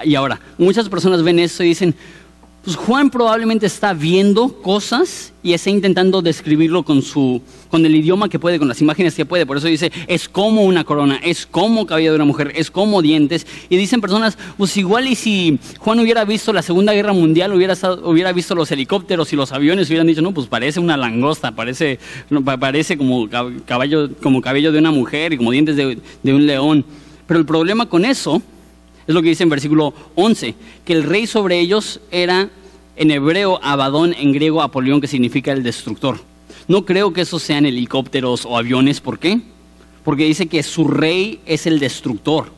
Y 0.04 0.16
ahora, 0.16 0.40
muchas 0.58 0.90
personas 0.90 1.24
ven 1.24 1.40
eso 1.40 1.64
y 1.64 1.68
dicen, 1.68 1.96
pues 2.64 2.76
Juan 2.76 3.10
probablemente 3.10 3.66
está 3.66 3.94
viendo 3.94 4.62
cosas 4.62 5.32
y 5.42 5.54
está 5.54 5.70
intentando 5.70 6.22
describirlo 6.22 6.84
con 6.84 7.02
su 7.02 7.42
con 7.70 7.86
el 7.86 7.96
idioma 7.96 8.28
que 8.28 8.38
puede, 8.38 8.60
con 8.60 8.68
las 8.68 8.82
imágenes 8.82 9.16
que 9.16 9.26
puede. 9.26 9.46
Por 9.46 9.58
eso 9.58 9.68
dice, 9.68 9.92
es 10.08 10.28
como 10.28 10.64
una 10.64 10.84
corona, 10.84 11.20
es 11.24 11.46
como 11.46 11.86
cabello 11.86 12.12
de 12.12 12.16
una 12.18 12.26
mujer, 12.26 12.52
es 12.56 12.70
como 12.70 13.02
dientes. 13.02 13.48
Y 13.70 13.78
dicen 13.78 14.02
personas, 14.02 14.38
pues 14.58 14.76
igual 14.76 15.08
y 15.08 15.16
si 15.16 15.58
Juan 15.78 16.00
hubiera 16.00 16.26
visto 16.26 16.52
la 16.52 16.62
Segunda 16.62 16.94
Guerra 16.94 17.14
Mundial, 17.14 17.54
hubiera, 17.54 17.76
hubiera 18.04 18.34
visto 18.34 18.56
los 18.56 18.72
helicópteros 18.72 19.32
y 19.32 19.36
los 19.36 19.52
aviones, 19.52 19.88
hubieran 19.90 20.08
dicho, 20.08 20.22
no, 20.22 20.34
pues 20.34 20.48
parece 20.48 20.80
una 20.80 20.98
langosta, 20.98 21.56
parece, 21.56 22.00
parece 22.60 22.98
como, 22.98 23.30
caballo, 23.66 24.10
como 24.22 24.42
cabello 24.42 24.72
de 24.72 24.80
una 24.80 24.92
mujer 24.92 25.34
y 25.34 25.38
como 25.38 25.52
dientes 25.52 25.76
de 25.76 26.34
un 26.34 26.46
león. 26.46 26.84
Pero 27.26 27.40
el 27.40 27.46
problema 27.46 27.88
con 27.88 28.04
eso 28.04 28.42
es 29.10 29.16
lo 29.16 29.24
que 29.24 29.30
dice 29.30 29.42
en 29.42 29.50
versículo 29.50 29.92
11, 30.14 30.54
que 30.86 30.94
el 30.94 31.02
rey 31.02 31.26
sobre 31.26 31.60
ellos 31.60 32.00
era 32.12 32.48
en 32.96 33.10
hebreo 33.10 33.60
Abadón, 33.64 34.14
en 34.14 34.32
griego 34.34 34.62
Apolión, 34.62 35.02
que 35.02 35.08
significa 35.08 35.52
el 35.52 35.64
destructor. 35.64 36.20
No 36.68 36.86
creo 36.86 37.12
que 37.12 37.22
esos 37.22 37.42
sean 37.42 37.66
helicópteros 37.66 38.46
o 38.46 38.56
aviones, 38.56 39.02
¿por 39.02 39.18
qué? 39.18 39.42
Porque 40.04 40.26
dice 40.26 40.46
que 40.46 40.62
su 40.62 40.88
rey 40.88 41.40
es 41.48 41.66
el 41.66 41.80
destructor, 41.80 42.52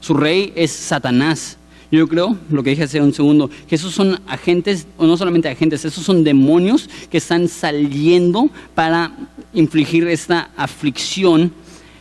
su 0.00 0.14
rey 0.14 0.54
es 0.56 0.70
Satanás. 0.70 1.58
Yo 1.90 2.08
creo, 2.08 2.34
lo 2.50 2.62
que 2.62 2.70
dije 2.70 2.84
hace 2.84 3.02
un 3.02 3.12
segundo, 3.12 3.50
que 3.68 3.74
esos 3.74 3.92
son 3.92 4.22
agentes, 4.26 4.86
o 4.96 5.04
no 5.06 5.18
solamente 5.18 5.50
agentes, 5.50 5.84
esos 5.84 6.02
son 6.02 6.24
demonios 6.24 6.88
que 7.10 7.18
están 7.18 7.46
saliendo 7.46 8.48
para 8.74 9.12
infligir 9.52 10.08
esta 10.08 10.48
aflicción 10.56 11.52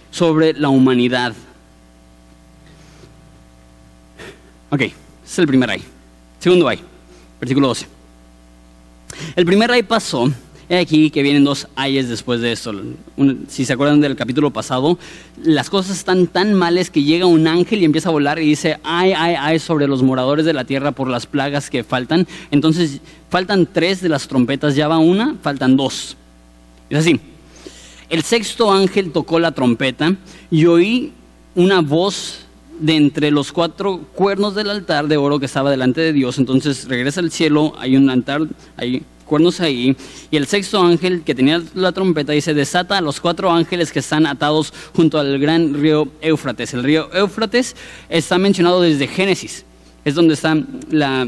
sobre 0.09 0.53
la 0.53 0.69
humanidad. 0.69 1.35
Ok, 4.71 4.81
ese 4.81 4.93
es 5.25 5.39
el 5.39 5.47
primer 5.47 5.69
ay. 5.69 5.81
Segundo 6.39 6.67
ay, 6.67 6.79
versículo 7.39 7.67
12. 7.69 7.87
El 9.35 9.45
primer 9.45 9.71
ay 9.71 9.81
pasó, 9.81 10.31
he 10.69 10.77
aquí 10.77 11.09
que 11.09 11.23
vienen 11.23 11.43
dos 11.43 11.67
ayes 11.75 12.07
después 12.07 12.39
de 12.41 12.51
esto. 12.51 12.71
si 13.47 13.65
se 13.65 13.73
acuerdan 13.73 13.99
del 13.99 14.15
capítulo 14.15 14.51
pasado, 14.51 14.99
las 15.43 15.71
cosas 15.71 15.97
están 15.97 16.27
tan 16.27 16.53
males 16.53 16.91
que 16.91 17.03
llega 17.03 17.25
un 17.25 17.47
ángel 17.47 17.81
y 17.81 17.85
empieza 17.85 18.09
a 18.09 18.11
volar 18.11 18.37
y 18.37 18.45
dice, 18.45 18.77
ay, 18.83 19.13
ay, 19.17 19.35
ay, 19.39 19.57
sobre 19.57 19.87
los 19.87 20.03
moradores 20.03 20.45
de 20.45 20.53
la 20.53 20.65
tierra 20.65 20.91
por 20.91 21.09
las 21.09 21.25
plagas 21.25 21.71
que 21.71 21.83
faltan. 21.83 22.27
Entonces, 22.51 23.01
faltan 23.29 23.67
tres 23.71 24.01
de 24.01 24.09
las 24.09 24.27
trompetas, 24.27 24.75
ya 24.75 24.87
va 24.87 24.99
una, 24.99 25.35
faltan 25.41 25.75
dos. 25.75 26.15
Es 26.91 26.99
así. 26.99 27.19
El 28.09 28.21
sexto 28.23 28.71
ángel 28.71 29.11
tocó 29.11 29.39
la 29.39 29.51
trompeta 29.51 30.15
y 30.51 30.65
oí 30.65 31.11
una 31.55 31.81
voz 31.81 32.45
de 32.79 32.95
entre 32.95 33.31
los 33.31 33.51
cuatro 33.51 34.01
cuernos 34.15 34.55
del 34.55 34.69
altar 34.69 35.07
de 35.07 35.17
oro 35.17 35.39
que 35.39 35.45
estaba 35.45 35.69
delante 35.69 36.01
de 36.01 36.13
Dios. 36.13 36.37
Entonces 36.37 36.87
regresa 36.87 37.19
al 37.19 37.31
cielo, 37.31 37.73
hay 37.77 37.97
un 37.97 38.09
altar, 38.09 38.41
hay 38.77 39.03
cuernos 39.25 39.61
ahí. 39.61 39.95
Y 40.31 40.37
el 40.37 40.47
sexto 40.47 40.81
ángel 40.81 41.21
que 41.23 41.35
tenía 41.35 41.61
la 41.75 41.91
trompeta 41.91 42.33
dice, 42.33 42.53
desata 42.53 42.97
a 42.97 43.01
los 43.01 43.19
cuatro 43.19 43.51
ángeles 43.51 43.91
que 43.91 43.99
están 43.99 44.25
atados 44.25 44.73
junto 44.95 45.19
al 45.19 45.37
gran 45.39 45.73
río 45.75 46.07
Éufrates. 46.21 46.73
El 46.73 46.83
río 46.83 47.13
Éufrates 47.13 47.75
está 48.09 48.37
mencionado 48.37 48.81
desde 48.81 49.07
Génesis. 49.07 49.65
Es 50.03 50.15
donde 50.15 50.33
está 50.33 50.57
la, 50.89 51.27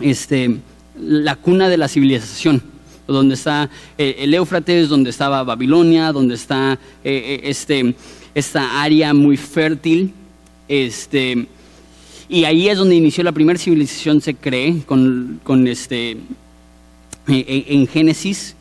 este, 0.00 0.58
la 0.98 1.36
cuna 1.36 1.68
de 1.68 1.78
la 1.78 1.88
civilización. 1.88 2.62
Donde 3.06 3.34
está 3.34 3.68
eh, 3.98 4.16
el 4.20 4.32
Éufrates, 4.32 4.88
donde 4.88 5.10
estaba 5.10 5.42
Babilonia, 5.42 6.10
donde 6.10 6.34
está 6.34 6.72
eh, 6.72 6.78
eh, 7.04 7.40
este, 7.44 7.94
esta 8.34 8.82
área 8.82 9.12
muy 9.12 9.36
fértil 9.36 10.14
Este, 10.68 11.46
y 12.28 12.44
ahí 12.44 12.68
es 12.68 12.78
donde 12.78 12.94
inició 12.94 13.22
la 13.24 13.32
primera 13.32 13.58
civilización, 13.58 14.20
se 14.20 14.34
cree, 14.34 14.82
con, 14.86 15.40
con 15.44 15.66
este, 15.68 16.12
eh, 17.28 17.64
en, 17.68 17.86
Génesis. 17.86 18.56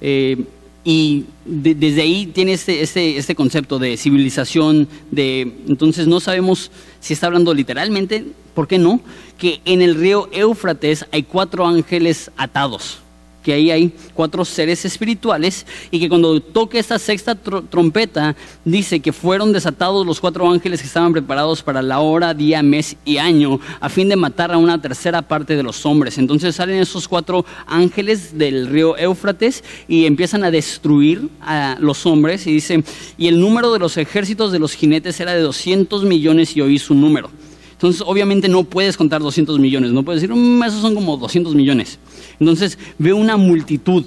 Eh, 0.00 0.44
y 0.84 1.24
desde 1.44 2.02
ahí 2.02 2.26
tiene 2.26 2.52
este, 2.52 2.82
este, 2.82 3.18
este, 3.18 3.34
concepto 3.34 3.78
de 3.78 3.96
civilización, 3.96 4.88
de 5.10 5.42
entonces 5.66 6.06
no 6.06 6.20
sabemos 6.20 6.70
si 7.00 7.12
está 7.12 7.26
hablando 7.26 7.52
literalmente, 7.52 8.24
¿por 8.54 8.68
qué 8.68 8.78
no? 8.78 9.00
Que 9.36 9.60
en 9.64 9.82
el 9.82 9.96
río 9.96 10.30
Éufrates 10.32 11.04
hay 11.12 11.24
cuatro 11.24 11.66
ángeles 11.66 12.30
atados 12.36 13.00
que 13.42 13.52
ahí 13.52 13.70
hay 13.70 13.92
cuatro 14.14 14.44
seres 14.44 14.84
espirituales 14.84 15.66
y 15.90 16.00
que 16.00 16.08
cuando 16.08 16.40
toque 16.40 16.78
esta 16.78 16.98
sexta 16.98 17.34
trompeta 17.34 18.36
dice 18.64 19.00
que 19.00 19.12
fueron 19.12 19.52
desatados 19.52 20.06
los 20.06 20.20
cuatro 20.20 20.50
ángeles 20.50 20.80
que 20.80 20.86
estaban 20.86 21.12
preparados 21.12 21.62
para 21.62 21.82
la 21.82 22.00
hora, 22.00 22.34
día, 22.34 22.62
mes 22.62 22.96
y 23.04 23.18
año 23.18 23.60
a 23.80 23.88
fin 23.88 24.08
de 24.08 24.16
matar 24.16 24.52
a 24.52 24.58
una 24.58 24.80
tercera 24.80 25.22
parte 25.22 25.56
de 25.56 25.62
los 25.62 25.86
hombres. 25.86 26.18
Entonces 26.18 26.56
salen 26.56 26.80
esos 26.80 27.08
cuatro 27.08 27.44
ángeles 27.66 28.36
del 28.36 28.66
río 28.66 28.96
Éufrates 28.96 29.64
y 29.86 30.06
empiezan 30.06 30.44
a 30.44 30.50
destruir 30.50 31.28
a 31.40 31.76
los 31.80 32.06
hombres 32.06 32.46
y 32.46 32.52
dice, 32.52 32.82
y 33.16 33.28
el 33.28 33.40
número 33.40 33.72
de 33.72 33.78
los 33.78 33.96
ejércitos 33.96 34.52
de 34.52 34.58
los 34.58 34.74
jinetes 34.74 35.20
era 35.20 35.32
de 35.32 35.40
200 35.40 36.04
millones 36.04 36.56
y 36.56 36.60
oí 36.60 36.78
su 36.78 36.94
número. 36.94 37.30
Entonces, 37.78 38.02
obviamente 38.04 38.48
no 38.48 38.64
puedes 38.64 38.96
contar 38.96 39.22
200 39.22 39.60
millones, 39.60 39.92
no 39.92 40.02
puedes 40.02 40.20
decir, 40.20 40.34
mm, 40.34 40.64
esos 40.64 40.80
son 40.80 40.96
como 40.96 41.16
200 41.16 41.54
millones. 41.54 42.00
Entonces, 42.40 42.76
ve 42.98 43.12
una 43.12 43.36
multitud 43.36 44.04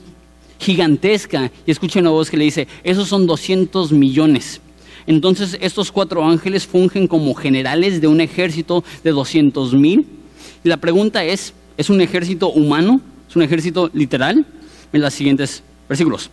gigantesca 0.60 1.50
y 1.66 1.72
escucha 1.72 2.02
una 2.02 2.10
voz 2.10 2.30
que 2.30 2.36
le 2.36 2.44
dice, 2.44 2.68
esos 2.84 3.08
son 3.08 3.26
200 3.26 3.94
millones. 3.94 4.60
Entonces, 5.08 5.58
estos 5.62 5.90
cuatro 5.90 6.26
ángeles 6.26 6.68
fungen 6.68 7.08
como 7.08 7.34
generales 7.34 8.02
de 8.02 8.08
un 8.08 8.20
ejército 8.20 8.84
de 9.06 9.12
200 9.12 9.74
mil. 9.74 10.06
Y 10.66 10.68
la 10.68 10.76
pregunta 10.76 11.24
es, 11.24 11.54
¿es 11.78 11.90
un 11.90 12.02
ejército 12.02 12.50
humano? 12.50 13.00
¿Es 13.30 13.38
un 13.38 13.42
ejército 13.42 13.90
literal? 13.94 14.46
En 14.92 15.02
los 15.02 15.14
siguientes 15.14 15.64
versículos. 15.88 16.30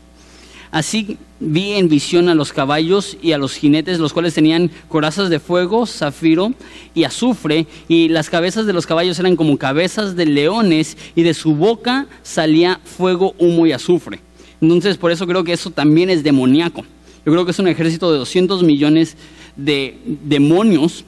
Así 0.70 1.16
vi 1.40 1.72
en 1.72 1.88
visión 1.88 2.28
a 2.28 2.34
los 2.34 2.52
caballos 2.52 3.16
y 3.22 3.32
a 3.32 3.38
los 3.38 3.54
jinetes, 3.54 3.98
los 3.98 4.12
cuales 4.12 4.34
tenían 4.34 4.70
corazas 4.88 5.30
de 5.30 5.40
fuego, 5.40 5.86
zafiro 5.86 6.52
y 6.94 7.04
azufre, 7.04 7.66
y 7.88 8.08
las 8.08 8.28
cabezas 8.28 8.66
de 8.66 8.72
los 8.72 8.86
caballos 8.86 9.18
eran 9.18 9.36
como 9.36 9.56
cabezas 9.56 10.16
de 10.16 10.26
leones, 10.26 10.96
y 11.14 11.22
de 11.22 11.34
su 11.34 11.54
boca 11.54 12.06
salía 12.22 12.80
fuego, 12.84 13.34
humo 13.38 13.66
y 13.66 13.72
azufre. 13.72 14.20
Entonces, 14.60 14.96
por 14.96 15.12
eso 15.12 15.26
creo 15.26 15.44
que 15.44 15.52
eso 15.52 15.70
también 15.70 16.10
es 16.10 16.22
demoníaco. 16.22 16.84
Yo 17.24 17.32
creo 17.32 17.44
que 17.44 17.52
es 17.52 17.58
un 17.58 17.68
ejército 17.68 18.10
de 18.10 18.18
200 18.18 18.62
millones 18.62 19.16
de 19.56 19.98
demonios. 20.24 21.04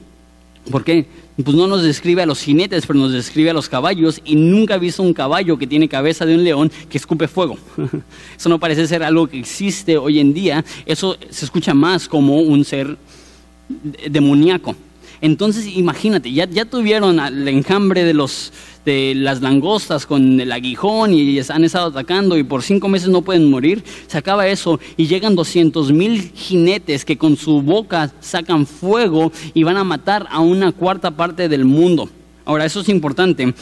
¿Por 0.69 0.83
qué? 0.83 1.07
Pues 1.43 1.55
no 1.55 1.67
nos 1.67 1.83
describe 1.83 2.21
a 2.21 2.25
los 2.25 2.41
jinetes, 2.41 2.85
pero 2.85 2.99
nos 2.99 3.13
describe 3.13 3.49
a 3.49 3.53
los 3.53 3.69
caballos 3.69 4.21
y 4.25 4.35
nunca 4.35 4.75
he 4.75 4.79
visto 4.79 5.03
un 5.03 5.13
caballo 5.13 5.57
que 5.57 5.67
tiene 5.67 5.87
cabeza 5.87 6.25
de 6.25 6.35
un 6.35 6.43
león 6.43 6.71
que 6.89 6.97
escupe 6.97 7.27
fuego. 7.27 7.57
Eso 8.37 8.49
no 8.49 8.59
parece 8.59 8.87
ser 8.87 9.03
algo 9.03 9.27
que 9.27 9.39
existe 9.39 9.97
hoy 9.97 10.19
en 10.19 10.33
día, 10.33 10.63
eso 10.85 11.17
se 11.29 11.45
escucha 11.45 11.73
más 11.73 12.07
como 12.07 12.41
un 12.41 12.65
ser 12.65 12.97
demoníaco. 14.09 14.75
Entonces 15.21 15.67
imagínate, 15.67 16.31
ya, 16.31 16.49
ya 16.49 16.65
tuvieron 16.65 17.19
el 17.19 17.47
enjambre 17.47 18.03
de 18.03 18.13
los 18.13 18.51
de 18.85 19.13
las 19.15 19.41
langostas 19.41 20.07
con 20.07 20.39
el 20.39 20.51
aguijón 20.51 21.13
y 21.13 21.39
han 21.39 21.63
estado 21.63 21.87
atacando 21.87 22.35
y 22.37 22.43
por 22.43 22.63
cinco 22.63 22.87
meses 22.87 23.09
no 23.09 23.21
pueden 23.21 23.49
morir, 23.49 23.83
se 24.07 24.17
acaba 24.17 24.47
eso 24.47 24.79
y 24.97 25.05
llegan 25.05 25.35
200 25.35 25.91
mil 25.91 26.31
jinetes 26.33 27.05
que 27.05 27.17
con 27.17 27.37
su 27.37 27.61
boca 27.61 28.11
sacan 28.19 28.65
fuego 28.65 29.31
y 29.53 29.63
van 29.63 29.77
a 29.77 29.83
matar 29.83 30.25
a 30.31 30.39
una 30.39 30.71
cuarta 30.71 31.11
parte 31.11 31.47
del 31.47 31.65
mundo. 31.65 32.09
Ahora, 32.43 32.65
eso 32.65 32.81
es 32.81 32.89
importante 32.89 33.53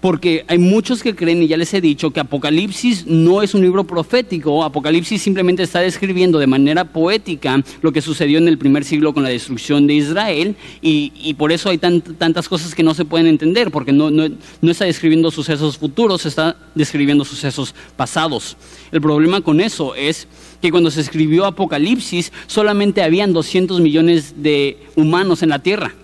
porque 0.00 0.44
hay 0.46 0.58
muchos 0.58 1.02
que 1.02 1.14
creen, 1.14 1.42
y 1.42 1.48
ya 1.48 1.56
les 1.56 1.74
he 1.74 1.80
dicho, 1.80 2.10
que 2.10 2.20
Apocalipsis 2.20 3.06
no 3.06 3.42
es 3.42 3.54
un 3.54 3.62
libro 3.62 3.84
profético, 3.84 4.62
Apocalipsis 4.62 5.20
simplemente 5.20 5.62
está 5.62 5.80
describiendo 5.80 6.38
de 6.38 6.46
manera 6.46 6.84
poética 6.84 7.62
lo 7.82 7.92
que 7.92 8.00
sucedió 8.00 8.38
en 8.38 8.46
el 8.46 8.58
primer 8.58 8.84
siglo 8.84 9.12
con 9.12 9.24
la 9.24 9.28
destrucción 9.28 9.86
de 9.86 9.94
Israel, 9.94 10.56
y, 10.80 11.34
por 11.34 11.52
eso 11.52 11.68
hay 11.68 11.78
tantas 11.78 12.48
cosas 12.48 12.74
que 12.74 12.82
no 12.82 12.94
se 12.94 13.04
pueden 13.04 13.26
entender, 13.26 13.70
porque 13.70 13.92
no, 13.92 14.10
no 14.10 14.70
está 14.70 14.84
describiendo 14.84 15.30
sucesos 15.30 15.78
futuros, 15.78 16.26
está 16.26 16.56
describiendo 16.74 17.24
sucesos 17.24 17.74
pasados. 17.96 18.56
El 18.92 19.00
problema 19.00 19.40
con 19.40 19.60
eso 19.60 19.94
es 19.94 20.26
que 20.60 20.70
cuando 20.70 20.90
se 20.90 21.00
escribió 21.00 21.44
Apocalipsis 21.44 22.32
solamente 22.46 23.02
habían 23.02 23.32
200 23.32 23.80
millones 23.80 24.34
de 24.42 24.78
humanos 24.96 25.42
en 25.42 25.50
la 25.50 25.60
tierra. 25.60 25.94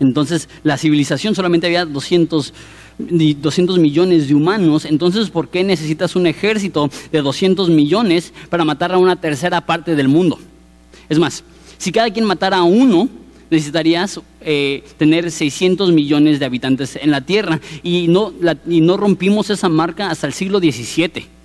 Entonces 0.00 0.48
la 0.64 0.76
civilización 0.76 1.34
solamente 1.34 1.66
había 1.66 1.84
200 1.84 2.52
200 3.10 3.78
millones 3.78 4.28
de 4.28 4.34
humanos, 4.34 4.84
entonces 4.84 5.30
¿por 5.30 5.48
qué 5.48 5.64
necesitas 5.64 6.16
un 6.16 6.26
ejército 6.26 6.90
de 7.10 7.22
200 7.22 7.70
millones 7.70 8.32
para 8.50 8.64
matar 8.64 8.92
a 8.92 8.98
una 8.98 9.16
tercera 9.16 9.60
parte 9.60 9.94
del 9.94 10.08
mundo? 10.08 10.38
Es 11.08 11.18
más, 11.18 11.44
si 11.78 11.92
cada 11.92 12.10
quien 12.10 12.24
matara 12.24 12.58
a 12.58 12.62
uno, 12.62 13.08
necesitarías 13.50 14.20
eh, 14.40 14.82
tener 14.96 15.30
600 15.30 15.92
millones 15.92 16.40
de 16.40 16.46
habitantes 16.46 16.96
en 16.96 17.10
la 17.10 17.20
Tierra 17.20 17.60
y 17.82 18.08
no, 18.08 18.32
y 18.66 18.80
no 18.80 18.96
rompimos 18.96 19.50
esa 19.50 19.68
marca 19.68 20.10
hasta 20.10 20.26
el 20.26 20.32
siglo 20.32 20.58
XVII. 20.58 21.41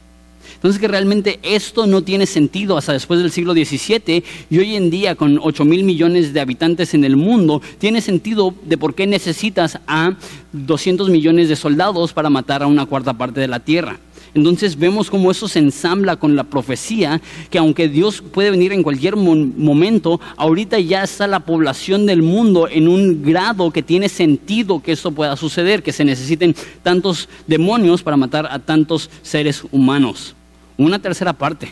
Entonces 0.58 0.82
que 0.82 0.88
realmente 0.88 1.40
esto 1.44 1.86
no 1.86 2.02
tiene 2.02 2.26
sentido 2.26 2.78
hasta 2.78 2.92
después 2.94 3.20
del 3.20 3.32
siglo 3.32 3.54
XVII 3.54 4.24
y 4.50 4.58
hoy 4.58 4.76
en 4.76 4.90
día 4.90 5.14
con 5.14 5.40
8 5.40 5.66
mil 5.66 5.84
millones 5.84 6.34
de 6.34 6.42
habitantes 6.42 6.96
en 6.96 7.04
el 7.04 7.16
mundo, 7.16 7.62
tiene 7.78 8.02
sentido 8.02 8.56
de 8.66 8.78
por 8.78 8.96
qué 8.96 9.06
necesitas 9.06 9.80
a 9.86 10.16
200 10.54 11.10
millones 11.10 11.48
de 11.48 11.56
soldados 11.56 12.12
para 12.12 12.32
matar 12.32 12.64
a 12.64 12.68
una 12.68 12.88
cuarta 12.88 13.14
parte 13.14 13.40
de 13.40 13.48
la 13.48 13.60
tierra. 13.60 14.00
Entonces 14.34 14.78
vemos 14.78 15.10
cómo 15.10 15.32
eso 15.32 15.48
se 15.48 15.60
ensambla 15.60 16.16
con 16.16 16.36
la 16.36 16.44
profecía, 16.44 17.22
que 17.50 17.58
aunque 17.58 17.88
Dios 17.88 18.22
puede 18.22 18.52
venir 18.52 18.74
en 18.74 18.84
cualquier 18.84 19.16
momento, 19.16 20.20
ahorita 20.38 20.80
ya 20.80 21.04
está 21.04 21.28
la 21.28 21.40
población 21.42 22.06
del 22.06 22.22
mundo 22.22 22.68
en 22.68 22.88
un 22.88 23.24
grado 23.24 23.72
que 23.72 23.84
tiene 23.84 24.10
sentido 24.10 24.82
que 24.82 24.94
eso 24.94 25.12
pueda 25.12 25.36
suceder, 25.38 25.84
que 25.84 25.94
se 25.94 26.06
necesiten 26.06 26.56
tantos 26.84 27.30
demonios 27.48 28.04
para 28.04 28.18
matar 28.18 28.48
a 28.52 28.60
tantos 28.60 29.10
seres 29.22 29.64
humanos 29.72 30.36
una 30.78 31.00
tercera 31.00 31.34
parte. 31.34 31.70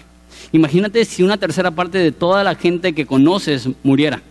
Imagínate 0.51 1.05
si 1.05 1.23
una 1.23 1.37
tercera 1.37 1.71
parte 1.71 1.97
de 1.97 2.11
toda 2.11 2.43
la 2.43 2.55
gente 2.55 2.93
que 2.93 3.05
conoces 3.05 3.69
muriera. 3.83 4.21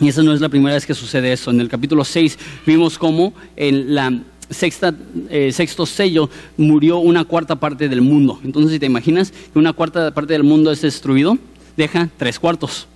Y 0.00 0.08
esa 0.08 0.22
no 0.22 0.32
es 0.32 0.40
la 0.40 0.48
primera 0.48 0.74
vez 0.74 0.86
que 0.86 0.94
sucede 0.94 1.32
eso. 1.32 1.50
En 1.50 1.60
el 1.60 1.68
capítulo 1.68 2.04
6 2.04 2.38
vimos 2.66 2.98
cómo 2.98 3.34
en 3.56 3.94
la 3.94 4.12
sexta, 4.50 4.94
eh, 5.28 5.52
sexto 5.52 5.86
sello 5.86 6.30
murió 6.56 6.98
una 6.98 7.24
cuarta 7.24 7.56
parte 7.56 7.88
del 7.88 8.00
mundo. 8.00 8.38
Entonces, 8.44 8.72
si 8.72 8.78
te 8.78 8.86
imaginas 8.86 9.32
que 9.52 9.58
una 9.58 9.72
cuarta 9.72 10.12
parte 10.12 10.32
del 10.32 10.44
mundo 10.44 10.70
es 10.70 10.82
destruido, 10.82 11.36
deja 11.76 12.08
tres 12.16 12.38
cuartos. 12.38 12.86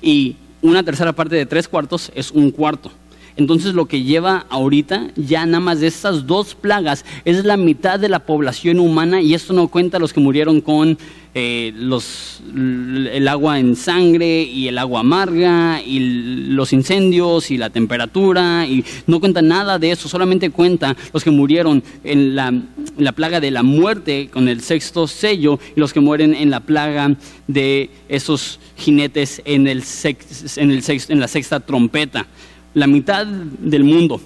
Y 0.00 0.36
una 0.62 0.82
tercera 0.82 1.12
parte 1.12 1.36
de 1.36 1.46
tres 1.46 1.68
cuartos 1.68 2.10
es 2.14 2.30
un 2.30 2.50
cuarto. 2.50 2.90
Entonces 3.40 3.72
lo 3.72 3.86
que 3.86 4.02
lleva 4.02 4.44
ahorita 4.50 5.08
ya 5.16 5.46
nada 5.46 5.60
más 5.60 5.80
de 5.80 5.86
estas 5.86 6.26
dos 6.26 6.54
plagas 6.54 7.06
es 7.24 7.42
la 7.44 7.56
mitad 7.56 7.98
de 7.98 8.10
la 8.10 8.18
población 8.18 8.78
humana 8.78 9.22
y 9.22 9.32
esto 9.32 9.54
no 9.54 9.68
cuenta 9.68 9.98
los 9.98 10.12
que 10.12 10.20
murieron 10.20 10.60
con 10.60 10.98
eh, 11.32 11.72
los, 11.74 12.42
el 12.54 13.26
agua 13.28 13.58
en 13.58 13.76
sangre 13.76 14.42
y 14.42 14.68
el 14.68 14.76
agua 14.76 15.00
amarga 15.00 15.80
y 15.80 16.00
los 16.48 16.74
incendios 16.74 17.50
y 17.50 17.56
la 17.56 17.70
temperatura 17.70 18.66
y 18.66 18.84
no 19.06 19.20
cuenta 19.20 19.40
nada 19.40 19.78
de 19.78 19.92
eso, 19.92 20.08
solamente 20.08 20.50
cuenta 20.50 20.94
los 21.14 21.24
que 21.24 21.30
murieron 21.30 21.82
en 22.04 22.34
la, 22.34 22.52
la 22.98 23.12
plaga 23.12 23.40
de 23.40 23.52
la 23.52 23.62
muerte 23.62 24.28
con 24.30 24.48
el 24.48 24.60
sexto 24.60 25.06
sello 25.06 25.58
y 25.74 25.80
los 25.80 25.94
que 25.94 26.00
mueren 26.00 26.34
en 26.34 26.50
la 26.50 26.60
plaga 26.60 27.16
de 27.46 27.88
esos 28.10 28.60
jinetes 28.76 29.40
en, 29.46 29.66
el 29.66 29.82
en, 30.56 30.70
el 30.72 30.84
en 31.08 31.20
la 31.20 31.28
sexta 31.28 31.60
trompeta 31.60 32.26
la 32.74 32.86
mitad 32.86 33.26
del 33.26 33.84
mundo. 33.84 34.20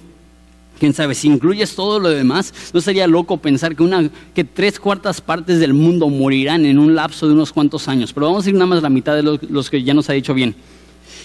Quién 0.79 0.93
sabe, 0.93 1.15
si 1.15 1.27
incluyes 1.27 1.73
todo 1.73 1.99
lo 1.99 2.09
demás, 2.09 2.53
no 2.73 2.81
sería 2.81 3.07
loco 3.07 3.37
pensar 3.37 3.75
que, 3.75 3.83
una, 3.83 4.09
que 4.33 4.43
tres 4.43 4.77
cuartas 4.77 5.21
partes 5.21 5.59
del 5.59 5.73
mundo 5.73 6.09
morirán 6.09 6.65
en 6.65 6.79
un 6.79 6.95
lapso 6.95 7.27
de 7.27 7.33
unos 7.33 7.53
cuantos 7.53 7.87
años. 7.87 8.11
Pero 8.11 8.27
vamos 8.27 8.45
a 8.45 8.49
ir 8.49 8.55
nada 8.55 8.65
más 8.65 8.83
la 8.83 8.89
mitad 8.89 9.15
de 9.15 9.23
los, 9.23 9.69
que 9.69 9.83
ya 9.83 9.93
nos 9.93 10.09
ha 10.09 10.13
dicho 10.13 10.33
bien. 10.33 10.53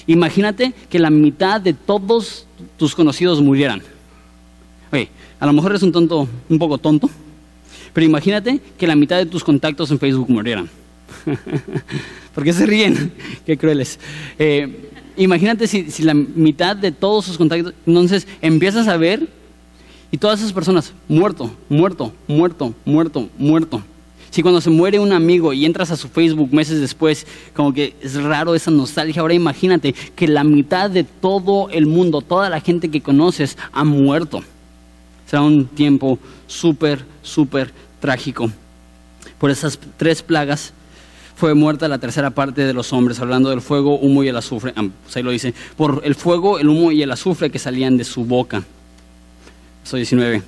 Imagínate 0.07 0.73
que 0.89 1.01
la 1.01 1.11
mitad 1.11 1.61
de 1.61 1.73
todos 1.73 2.47
tus 2.77 2.95
conocidos 2.95 3.41
murieran. 3.43 3.83
Oye, 4.93 5.09
a 5.41 5.47
lo 5.47 5.53
mejor 5.53 5.73
eres 5.73 5.83
un 5.83 5.93
tonto, 5.93 6.29
un 6.49 6.59
poco 6.59 6.79
tonto, 6.79 7.11
pero 7.93 8.05
imagínate 8.07 8.61
que 8.79 8.87
la 8.87 8.95
mitad 8.95 9.17
de 9.19 9.27
tus 9.27 9.43
contactos 9.43 9.91
en 9.91 9.99
Facebook 9.99 10.31
murieran. 10.31 10.71
¿Por 12.35 12.45
qué 12.45 12.53
se 12.53 12.67
ríen? 12.67 13.13
Qué 13.47 13.57
crueles. 13.59 13.99
Eh, 14.39 14.89
imagínate 15.25 15.67
si, 15.67 16.03
la 16.03 16.15
mitad 16.15 16.75
de 16.75 16.93
todos 16.93 17.27
sus 17.27 17.37
contactos, 17.37 17.75
entonces 17.87 18.27
empiezas 18.41 18.89
a 18.89 18.97
ver 18.97 19.29
y 20.11 20.17
todas 20.17 20.41
esas 20.41 20.53
personas, 20.53 20.93
muerto, 21.09 21.51
muerto, 21.69 22.13
muerto, 22.27 22.75
muerto, 22.85 23.29
muerto. 23.39 23.83
Si 24.31 24.43
cuando 24.43 24.61
se 24.61 24.71
muere 24.71 24.99
un 24.99 25.13
amigo 25.13 25.53
y 25.53 25.67
entras 25.67 25.91
a 25.91 25.97
su 25.97 26.09
Facebook 26.09 26.55
meses 26.55 26.81
después, 26.81 27.27
como 27.55 27.73
que 27.73 27.95
es 28.01 28.15
raro 28.23 28.55
esa 28.55 28.71
nostalgia, 28.71 29.21
ahora 29.21 29.35
imagínate 29.35 29.93
que 29.93 30.27
la 30.27 30.45
mitad 30.45 30.89
de 30.89 31.05
todo 31.05 31.69
el 31.71 31.87
mundo, 31.87 32.23
toda 32.23 32.49
la 32.49 32.61
gente 32.61 32.91
que 32.91 33.01
conoces, 33.03 33.59
ha 33.73 33.85
muerto. 33.85 34.43
Será 35.27 35.43
un 35.43 35.67
tiempo 35.67 36.19
súper, 36.47 37.05
súper 37.23 37.73
trágico. 38.01 38.51
Por 39.39 39.51
esas 39.51 39.79
tres 39.97 40.23
plagas 40.23 40.73
fue 41.40 41.55
muerta 41.55 41.88
la 41.88 41.96
tercera 41.96 42.29
parte 42.29 42.66
de 42.66 42.74
los 42.74 42.92
hombres, 42.92 43.18
hablando 43.18 43.48
del 43.48 43.62
fuego, 43.62 43.98
humo 43.98 44.22
y 44.22 44.29
el 44.29 44.37
azufre. 44.37 44.74
Ah, 44.76 44.87
pues 45.03 45.16
ahí 45.16 45.22
lo 45.22 45.31
dice. 45.31 45.55
Por 45.74 46.03
el 46.05 46.14
fuego, 46.14 46.59
el 46.59 46.68
humo 46.68 46.92
y 46.92 47.03
el 47.03 47.11
azufre 47.11 47.48
que 47.48 47.59
salían 47.59 47.96
de 47.96 48.05
su 48.05 48.26
boca. 48.26 48.62
Soy 49.83 50.00
19. 50.00 50.42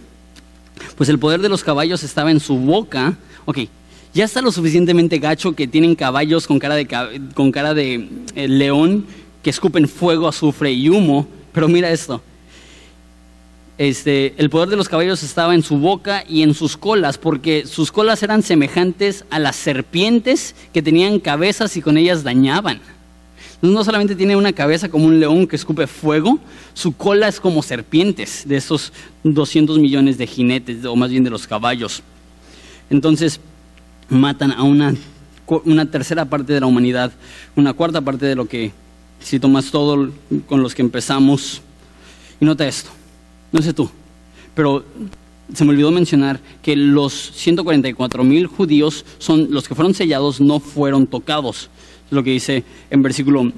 Pues 0.95 1.09
el 1.09 1.19
poder 1.19 1.41
de 1.41 1.49
los 1.49 1.65
caballos 1.65 2.03
estaba 2.03 2.31
en 2.31 2.41
su 2.41 2.59
boca. 2.59 3.17
Ok, 3.47 3.61
ya 4.13 4.27
está 4.27 4.43
lo 4.43 4.53
suficientemente 4.53 5.19
gacho 5.19 5.53
que 5.53 5.67
tienen 5.67 5.95
caballos 5.95 6.47
con 6.47 6.59
cara 6.59 6.75
de, 6.75 6.87
con 7.33 7.53
cara 7.53 7.73
de 7.73 8.11
eh, 8.35 8.47
león 8.47 9.07
que 9.43 9.49
escupen 9.49 9.89
fuego, 9.89 10.29
azufre 10.29 10.73
y 10.73 10.91
humo. 10.91 11.27
Pero 11.55 11.69
mira 11.69 11.91
esto. 11.91 12.21
Este, 13.83 14.35
el 14.37 14.49
poder 14.49 14.69
de 14.69 14.77
los 14.77 14.89
caballos 14.89 15.25
estaba 15.25 15.57
en 15.57 15.65
su 15.65 15.77
boca 15.77 16.23
y 16.29 16.43
en 16.43 16.55
sus 16.55 16.77
colas, 16.77 17.19
porque 17.19 17.67
sus 17.67 17.91
colas 17.91 18.23
eran 18.23 18.45
semejantes 18.45 19.25
a 19.29 19.41
las 19.41 19.57
serpientes 19.57 20.55
que 20.73 20.83
tenían 20.83 21.19
cabezas 21.19 21.77
y 21.77 21.83
con 21.83 21.97
ellas 21.97 22.23
dañaban. 22.23 22.81
no 23.61 23.83
solamente 23.83 24.15
tiene 24.15 24.37
una 24.37 24.53
cabeza 24.53 24.89
como 24.89 25.07
un 25.07 25.19
león 25.19 25.49
que 25.49 25.57
escupe 25.57 25.89
fuego, 25.89 26.39
su 26.75 26.93
cola 26.93 27.27
es 27.27 27.41
como 27.41 27.61
serpientes 27.61 28.45
de 28.47 28.57
esos 28.57 28.93
200 29.25 29.81
millones 29.81 30.17
de 30.17 30.29
jinetes, 30.29 30.85
o 30.85 30.95
más 30.95 31.11
bien 31.11 31.25
de 31.25 31.31
los 31.31 31.49
caballos. 31.49 32.05
Entonces, 32.89 33.41
matan 34.09 34.53
a 34.53 34.63
una, 34.63 34.95
una 35.65 35.91
tercera 35.91 36.25
parte 36.27 36.53
de 36.53 36.61
la 36.61 36.67
humanidad, 36.67 37.11
una 37.57 37.73
cuarta 37.73 38.01
parte 38.01 38.27
de 38.27 38.37
lo 38.37 38.47
que, 38.47 38.71
si 39.19 39.41
tomas 39.41 39.73
todo 39.73 40.13
con 40.47 40.63
los 40.63 40.73
que 40.73 40.83
empezamos, 40.83 41.63
y 42.41 42.45
nota 42.45 42.65
esto 42.69 43.02
no 43.53 43.63
sé 43.63 43.73
tú, 43.73 43.89
pero 44.55 44.85
se 45.55 45.65
me 45.65 45.71
olvidó 45.71 45.91
mencionar 45.91 46.41
que 46.63 46.77
los 46.77 47.13
144 47.13 48.25
mil 48.25 48.47
judíos 48.47 49.05
son 49.19 49.49
los 49.51 49.69
que 49.69 49.75
fueron 49.75 49.95
sellados, 49.95 50.41
no 50.41 50.61
fueron 50.61 51.07
tocados. 51.07 51.69
Es 52.07 52.13
lo 52.13 52.23
que 52.23 52.31
dice 52.31 52.65
en 52.91 53.03
versículo 53.03 53.53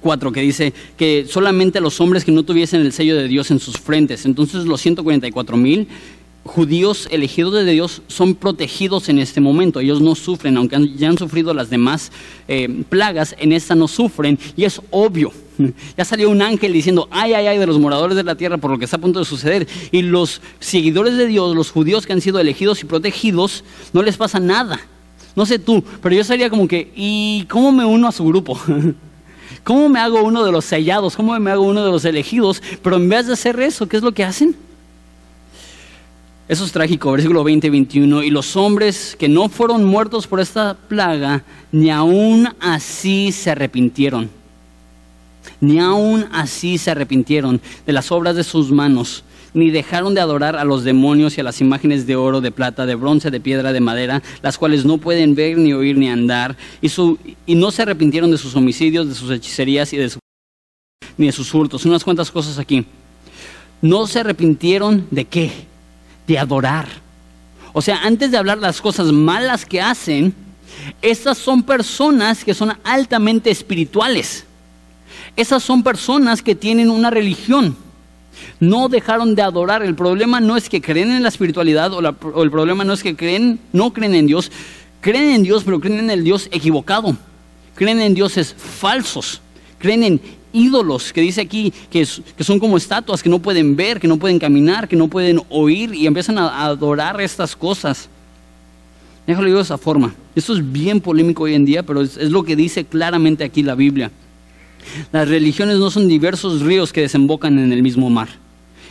4, 0.00 0.32
que 0.32 0.40
dice 0.40 0.72
que 0.96 1.26
solamente 1.28 1.80
los 1.80 2.00
hombres 2.00 2.24
que 2.24 2.32
no 2.32 2.44
tuviesen 2.44 2.80
el 2.80 2.92
sello 2.92 3.16
de 3.16 3.28
Dios 3.28 3.50
en 3.50 3.58
sus 3.58 3.78
frentes. 3.78 4.24
Entonces 4.24 4.64
los 4.64 4.80
144 4.80 5.56
mil 5.56 5.88
judíos 6.46 7.08
elegidos 7.10 7.54
de 7.54 7.64
Dios 7.64 8.02
son 8.08 8.34
protegidos 8.34 9.08
en 9.08 9.18
este 9.18 9.40
momento. 9.40 9.80
Ellos 9.80 10.00
no 10.00 10.14
sufren, 10.14 10.56
aunque 10.56 10.94
ya 10.96 11.08
han 11.08 11.18
sufrido 11.18 11.52
las 11.52 11.70
demás 11.70 12.12
eh, 12.48 12.84
plagas, 12.88 13.34
en 13.38 13.52
esta 13.52 13.74
no 13.74 13.88
sufren. 13.88 14.38
Y 14.56 14.64
es 14.64 14.80
obvio. 14.90 15.32
Ya 15.96 16.04
salió 16.04 16.30
un 16.30 16.42
ángel 16.42 16.72
diciendo, 16.72 17.08
ay, 17.10 17.32
ay, 17.32 17.46
ay, 17.46 17.58
de 17.58 17.66
los 17.66 17.78
moradores 17.78 18.16
de 18.16 18.24
la 18.24 18.34
tierra 18.34 18.58
por 18.58 18.70
lo 18.70 18.78
que 18.78 18.84
está 18.84 18.96
a 18.98 19.00
punto 19.00 19.18
de 19.18 19.24
suceder. 19.24 19.66
Y 19.90 20.02
los 20.02 20.40
seguidores 20.60 21.16
de 21.16 21.26
Dios, 21.26 21.56
los 21.56 21.70
judíos 21.70 22.06
que 22.06 22.12
han 22.12 22.20
sido 22.20 22.38
elegidos 22.38 22.82
y 22.82 22.86
protegidos, 22.86 23.64
no 23.92 24.02
les 24.02 24.16
pasa 24.16 24.38
nada. 24.38 24.80
No 25.34 25.44
sé 25.46 25.58
tú, 25.58 25.84
pero 26.02 26.14
yo 26.14 26.24
sería 26.24 26.48
como 26.48 26.66
que, 26.66 26.92
¿y 26.96 27.44
cómo 27.48 27.72
me 27.72 27.84
uno 27.84 28.08
a 28.08 28.12
su 28.12 28.24
grupo? 28.24 28.58
¿Cómo 29.64 29.88
me 29.88 29.98
hago 29.98 30.22
uno 30.22 30.44
de 30.44 30.52
los 30.52 30.64
sellados? 30.64 31.16
¿Cómo 31.16 31.38
me 31.38 31.50
hago 31.50 31.62
uno 31.64 31.84
de 31.84 31.90
los 31.90 32.04
elegidos? 32.04 32.62
Pero 32.82 32.96
en 32.96 33.08
vez 33.08 33.26
de 33.26 33.32
hacer 33.32 33.58
eso, 33.60 33.88
¿qué 33.88 33.96
es 33.96 34.02
lo 34.02 34.12
que 34.12 34.24
hacen? 34.24 34.54
Eso 36.48 36.64
es 36.64 36.70
trágico, 36.70 37.10
versículo 37.10 37.42
20 37.42 37.66
y 37.66 37.70
21. 37.70 38.22
Y 38.22 38.30
los 38.30 38.54
hombres 38.56 39.16
que 39.18 39.28
no 39.28 39.48
fueron 39.48 39.84
muertos 39.84 40.28
por 40.28 40.38
esta 40.38 40.74
plaga, 40.74 41.42
ni 41.72 41.90
aún 41.90 42.48
así 42.60 43.32
se 43.32 43.50
arrepintieron. 43.50 44.30
Ni 45.60 45.80
aún 45.80 46.26
así 46.32 46.78
se 46.78 46.92
arrepintieron 46.92 47.60
de 47.84 47.92
las 47.92 48.12
obras 48.12 48.36
de 48.36 48.44
sus 48.44 48.70
manos, 48.70 49.24
ni 49.54 49.70
dejaron 49.70 50.14
de 50.14 50.20
adorar 50.20 50.54
a 50.54 50.64
los 50.64 50.84
demonios 50.84 51.36
y 51.36 51.40
a 51.40 51.44
las 51.44 51.60
imágenes 51.60 52.06
de 52.06 52.14
oro, 52.14 52.40
de 52.40 52.52
plata, 52.52 52.86
de 52.86 52.94
bronce, 52.94 53.30
de 53.32 53.40
piedra, 53.40 53.72
de 53.72 53.80
madera, 53.80 54.22
las 54.42 54.56
cuales 54.56 54.84
no 54.84 54.98
pueden 54.98 55.34
ver, 55.34 55.58
ni 55.58 55.72
oír, 55.72 55.96
ni 55.96 56.08
andar. 56.08 56.56
Y, 56.80 57.54
no 57.54 57.70
se 57.72 57.82
arrepintieron 57.82 58.30
de 58.30 58.38
sus 58.38 58.54
homicidios, 58.54 59.08
de 59.08 59.14
sus 59.14 59.32
hechicerías 59.32 59.92
y 59.92 59.96
de 59.96 60.10
su, 60.10 60.20
ni 61.16 61.26
de 61.26 61.32
sus 61.32 61.52
hurtos. 61.52 61.84
Unas 61.86 62.04
cuantas 62.04 62.30
cosas 62.30 62.58
aquí. 62.60 62.84
No 63.82 64.06
se 64.06 64.20
arrepintieron 64.20 65.06
de 65.10 65.24
qué? 65.24 65.50
De 66.26 66.38
adorar. 66.38 66.86
O 67.72 67.82
sea, 67.82 68.00
antes 68.02 68.30
de 68.30 68.38
hablar 68.38 68.58
las 68.58 68.80
cosas 68.80 69.12
malas 69.12 69.66
que 69.66 69.80
hacen, 69.80 70.34
estas 71.02 71.38
son 71.38 71.62
personas 71.62 72.44
que 72.44 72.54
son 72.54 72.72
altamente 72.84 73.50
espirituales. 73.50 74.44
Esas 75.36 75.62
son 75.62 75.82
personas 75.82 76.42
que 76.42 76.54
tienen 76.54 76.90
una 76.90 77.10
religión. 77.10 77.76
No 78.60 78.88
dejaron 78.88 79.34
de 79.34 79.42
adorar. 79.42 79.82
El 79.82 79.94
problema 79.94 80.40
no 80.40 80.56
es 80.56 80.68
que 80.68 80.80
creen 80.80 81.10
en 81.12 81.22
la 81.22 81.28
espiritualidad 81.28 81.92
o, 81.92 81.98
o 81.98 82.42
el 82.42 82.50
problema 82.50 82.84
no 82.84 82.92
es 82.92 83.02
que 83.02 83.16
creen, 83.16 83.60
no 83.72 83.92
creen 83.92 84.14
en 84.14 84.26
Dios. 84.26 84.50
Creen 85.00 85.30
en 85.30 85.42
Dios, 85.42 85.62
pero 85.64 85.80
creen 85.80 85.98
en 85.98 86.10
el 86.10 86.24
Dios 86.24 86.48
equivocado. 86.50 87.16
Creen 87.74 88.00
en 88.00 88.14
dioses 88.14 88.54
falsos. 88.56 89.40
Creen 89.78 90.02
en 90.02 90.20
ídolos, 90.56 91.12
que 91.12 91.20
dice 91.20 91.42
aquí 91.42 91.72
que, 91.90 92.06
son 92.06 92.58
como 92.58 92.78
estatuas, 92.78 93.22
que 93.22 93.28
no 93.28 93.38
pueden 93.40 93.76
ver, 93.76 94.00
que 94.00 94.08
no 94.08 94.16
pueden 94.16 94.38
caminar, 94.38 94.88
que 94.88 94.96
no 94.96 95.08
pueden 95.08 95.42
oír 95.50 95.94
y 95.94 96.06
empiezan 96.06 96.38
a, 96.38 96.64
adorar 96.64 97.20
estas 97.20 97.54
cosas. 97.54 98.08
Déjalo 99.26 99.46
digo 99.46 99.58
de 99.58 99.64
esa 99.64 99.76
forma. 99.76 100.14
Esto 100.34 100.54
es 100.54 100.72
bien 100.72 101.00
polémico 101.00 101.42
hoy 101.42 101.54
en 101.54 101.66
día, 101.66 101.82
pero 101.82 102.00
es, 102.00 102.16
lo 102.16 102.42
que 102.42 102.56
dice 102.56 102.84
claramente 102.84 103.44
aquí 103.44 103.62
la 103.62 103.74
Biblia. 103.74 104.10
Las 105.12 105.28
religiones 105.28 105.76
no 105.76 105.90
son 105.90 106.08
diversos 106.08 106.62
ríos 106.62 106.92
que 106.92 107.02
desembocan 107.02 107.58
en 107.58 107.72
el 107.72 107.82
mismo 107.82 108.08
mar. 108.08 108.28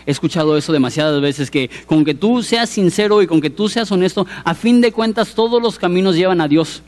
He 0.06 0.12
escuchado 0.12 0.56
eso 0.56 0.71
demasiadas 0.71 1.19
veces, 1.19 1.49
que 1.49 1.71
con 1.88 2.06
que 2.06 2.13
tú 2.13 2.43
seas 2.43 2.69
sincero 2.69 3.23
y 3.23 3.28
con 3.28 3.41
que 3.41 3.49
tú 3.49 3.69
seas 3.69 3.91
honesto, 3.91 4.28
a 4.43 4.54
fin 4.54 4.82
de 4.82 4.91
cuentas 4.91 5.34
todos 5.34 5.60
los 5.60 5.80
caminos 5.80 6.15
llevan 6.15 6.41
a 6.41 6.47
Dios. 6.47 6.84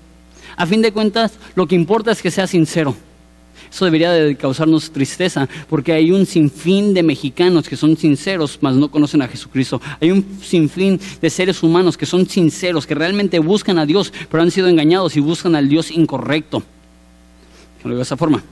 A 0.55 0.67
fin 0.67 0.83
de 0.83 0.91
cuentas 0.91 1.33
lo 1.55 1.65
que 1.67 1.73
importa 1.73 2.11
es 2.11 2.21
que 2.21 2.29
seas 2.29 2.51
sincero. 2.51 2.95
Eso 3.71 3.85
debería 3.85 4.11
de 4.11 4.35
causarnos 4.35 4.91
tristeza, 4.91 5.47
porque 5.69 5.93
hay 5.93 6.11
un 6.11 6.25
sinfín 6.25 6.93
de 6.93 7.03
mexicanos 7.03 7.67
que 7.67 7.75
son 7.75 7.97
sinceros, 7.97 8.57
mas 8.61 8.75
no 8.75 8.89
conocen 8.89 9.21
a 9.21 9.27
Jesucristo. 9.27 9.81
Hay 10.01 10.11
un 10.11 10.25
sinfín 10.41 10.99
de 11.21 11.29
seres 11.29 11.61
humanos 11.63 11.97
que 11.97 12.05
son 12.05 12.27
sinceros, 12.27 12.87
que 12.87 12.95
realmente 12.95 13.39
buscan 13.39 13.77
a 13.77 13.85
Dios, 13.85 14.13
pero 14.29 14.43
han 14.43 14.51
sido 14.51 14.67
engañados 14.67 15.15
y 15.17 15.19
buscan 15.19 15.55
al 15.55 15.67
Dios 15.67 15.91
incorrecto. 15.91 16.63
Lo 17.83 17.89
digo 17.89 17.97
de 17.97 18.03
esa 18.03 18.17
forma. 18.17 18.43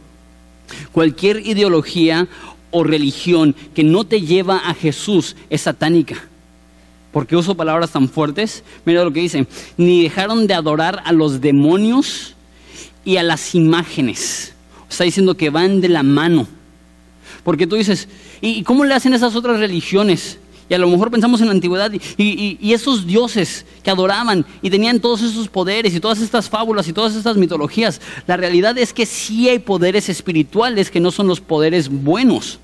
Cualquier 0.92 1.46
ideología 1.46 2.28
o 2.72 2.84
religión 2.84 3.56
que 3.74 3.84
no 3.84 4.04
te 4.04 4.22
lleva 4.22 4.58
a 4.58 4.74
Jesús 4.74 5.36
es 5.50 5.62
satánica. 5.62 6.28
¿Por 7.12 7.28
qué 7.28 7.38
uso 7.38 7.56
palabras 7.56 7.92
tan 7.92 8.10
fuertes? 8.10 8.64
Mira 8.84 9.04
lo 9.04 9.14
que 9.14 9.22
dice. 9.22 9.48
Ni 9.78 10.04
dejaron 10.04 10.48
de 10.48 10.54
adorar 10.54 11.02
a 11.06 11.14
los 11.14 11.40
demonios 11.40 12.36
y 13.06 13.18
a 13.18 13.24
las 13.24 13.56
imágenes 13.56 14.55
está 14.96 15.04
diciendo 15.04 15.36
que 15.36 15.50
van 15.50 15.82
de 15.82 15.90
la 15.90 16.04
mano. 16.04 16.48
Porque 17.44 17.68
tú 17.68 17.76
dices, 17.76 18.08
¿y 18.42 18.64
cómo 18.64 18.86
le 18.86 18.94
hacen 18.94 19.14
esas 19.14 19.36
otras 19.36 19.60
religiones? 19.60 20.40
Y 20.68 20.74
a 20.74 20.80
lo 20.80 20.90
mejor 20.90 21.12
pensamos 21.12 21.42
en 21.42 21.48
la 21.48 21.52
antigüedad 21.52 21.92
y, 22.18 22.74
esos 22.74 23.06
dioses 23.06 23.66
que 23.84 23.92
adoraban 23.92 24.46
y 24.64 24.72
tenían 24.72 25.00
todos 25.00 25.22
esos 25.22 25.48
poderes 25.48 25.94
y 25.94 26.00
todas 26.00 26.22
estas 26.22 26.50
fábulas 26.50 26.88
y 26.88 26.94
todas 26.94 27.16
estas 27.16 27.38
mitologías. 27.38 28.02
La 28.26 28.36
realidad 28.36 28.76
es 28.78 28.92
que 28.92 29.06
sí 29.06 29.48
hay 29.48 29.60
poderes 29.60 30.10
espirituales 30.10 30.90
que 30.90 31.00
no 31.00 31.12
son 31.12 31.28
los 31.28 31.40
poderes 31.40 31.88
buenos. 31.88 32.58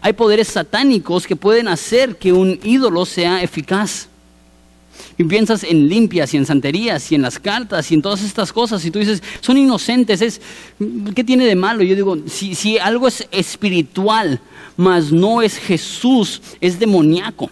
Hay 0.00 0.14
poderes 0.14 0.48
satánicos 0.48 1.26
que 1.26 1.36
pueden 1.36 1.68
hacer 1.68 2.16
que 2.16 2.32
un 2.32 2.58
ídolo 2.64 3.06
sea 3.06 3.42
eficaz. 3.42 4.08
Y 5.18 5.24
piensas 5.24 5.64
en 5.64 5.88
limpias 5.88 6.32
y 6.34 6.36
en 6.36 6.46
santerías 6.46 7.10
y 7.10 7.14
en 7.14 7.22
las 7.22 7.38
cartas 7.38 7.90
y 7.90 7.94
en 7.94 8.02
todas 8.02 8.22
estas 8.22 8.52
cosas 8.52 8.84
y 8.84 8.90
tú 8.90 8.98
dices, 8.98 9.22
son 9.40 9.56
inocentes, 9.56 10.20
es, 10.20 10.40
¿qué 11.14 11.24
tiene 11.24 11.46
de 11.46 11.54
malo? 11.54 11.82
Yo 11.82 11.94
digo, 11.94 12.16
si, 12.26 12.54
si 12.54 12.78
algo 12.78 13.08
es 13.08 13.26
espiritual, 13.30 14.40
mas 14.76 15.12
no 15.12 15.42
es 15.42 15.58
Jesús, 15.58 16.42
es 16.60 16.78
demoníaco. 16.78 17.50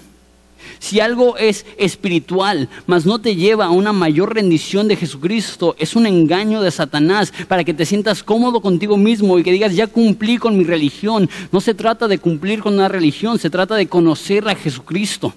Si 0.78 1.00
algo 1.00 1.36
es 1.38 1.64
espiritual, 1.78 2.68
mas 2.86 3.06
no 3.06 3.18
te 3.18 3.36
lleva 3.36 3.66
a 3.66 3.70
una 3.70 3.92
mayor 3.92 4.34
rendición 4.34 4.86
de 4.88 4.96
Jesucristo, 4.96 5.74
es 5.78 5.96
un 5.96 6.06
engaño 6.06 6.60
de 6.60 6.70
Satanás 6.70 7.32
para 7.48 7.64
que 7.64 7.72
te 7.72 7.86
sientas 7.86 8.22
cómodo 8.22 8.60
contigo 8.60 8.96
mismo 8.96 9.38
y 9.38 9.42
que 9.42 9.52
digas, 9.52 9.74
ya 9.74 9.86
cumplí 9.86 10.36
con 10.36 10.58
mi 10.58 10.64
religión. 10.64 11.30
No 11.52 11.60
se 11.60 11.74
trata 11.74 12.06
de 12.06 12.18
cumplir 12.18 12.60
con 12.60 12.74
una 12.74 12.88
religión, 12.88 13.38
se 13.38 13.50
trata 13.50 13.76
de 13.76 13.86
conocer 13.86 14.46
a 14.48 14.54
Jesucristo 14.54 15.32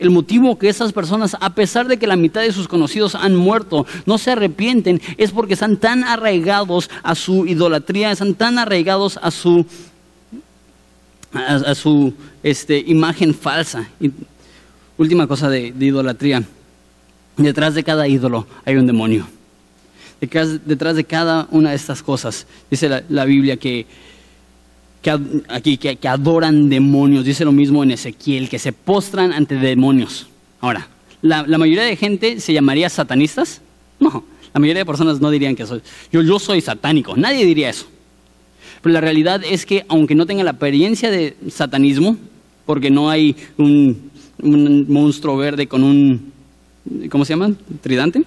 el 0.00 0.10
motivo 0.10 0.58
que 0.58 0.68
esas 0.68 0.92
personas, 0.92 1.36
a 1.40 1.54
pesar 1.54 1.86
de 1.86 1.98
que 1.98 2.06
la 2.06 2.16
mitad 2.16 2.40
de 2.40 2.52
sus 2.52 2.66
conocidos 2.66 3.14
han 3.14 3.36
muerto, 3.36 3.86
no 4.06 4.16
se 4.18 4.32
arrepienten, 4.32 5.00
es 5.18 5.30
porque 5.30 5.54
están 5.54 5.76
tan 5.76 6.02
arraigados 6.04 6.90
a 7.02 7.14
su 7.14 7.46
idolatría, 7.46 8.10
están 8.10 8.34
tan 8.34 8.58
arraigados 8.58 9.18
a 9.22 9.30
su, 9.30 9.66
a, 11.32 11.74
su 11.74 12.14
este, 12.42 12.78
imagen 12.78 13.34
falsa. 13.34 13.88
Última 14.96 15.26
cosa 15.26 15.50
de, 15.50 15.74
idolatría. 15.78 16.42
Detrás 17.36 17.74
de 17.74 17.84
cada 17.84 18.08
ídolo 18.08 18.46
hay 18.64 18.76
un 18.76 18.86
demonio. 18.86 19.26
Detrás, 20.20 20.96
de 20.96 21.04
cada 21.04 21.46
una 21.50 21.70
de 21.70 21.76
estas 21.76 22.02
cosas, 22.02 22.46
dice 22.70 23.04
la, 23.08 23.24
Biblia 23.24 23.56
que, 23.58 23.86
aquí, 25.48 25.76
que, 25.76 26.08
adoran 26.08 26.68
demonios. 26.68 27.24
Dice 27.24 27.44
lo 27.44 27.52
mismo 27.52 27.82
en 27.82 27.92
Ezequiel, 27.92 28.48
que 28.48 28.58
se 28.58 28.72
postran 28.72 29.32
ante 29.32 29.56
demonios. 29.56 30.26
Ahora, 30.60 30.88
la, 31.22 31.44
mayoría 31.44 31.84
de 31.84 31.96
gente 31.96 32.40
se 32.40 32.52
llamaría 32.52 32.88
satanistas. 32.88 33.60
No, 33.98 34.24
la 34.52 34.60
mayoría 34.60 34.80
de 34.80 34.86
personas 34.86 35.20
no 35.20 35.30
dirían 35.30 35.56
que 35.56 35.66
soy. 35.66 35.82
Yo, 36.12 36.22
yo 36.22 36.38
soy 36.38 36.60
satánico. 36.60 37.16
Nadie 37.16 37.44
diría 37.44 37.70
eso. 37.70 37.86
Pero 38.82 38.92
la 38.94 39.00
realidad 39.00 39.42
es 39.44 39.66
que 39.66 39.84
aunque 39.88 40.14
no 40.14 40.26
tenga 40.26 40.42
la 40.42 40.52
apariencia 40.52 41.10
de 41.10 41.36
satanismo, 41.50 42.16
porque 42.64 42.90
no 42.90 43.10
hay 43.10 43.36
un 43.58 44.10
un 44.42 44.86
monstruo 44.88 45.36
verde 45.36 45.66
con 45.66 45.84
un, 45.84 46.32
¿cómo 47.10 47.24
se 47.24 47.32
llama? 47.32 47.52
Tridente. 47.80 48.22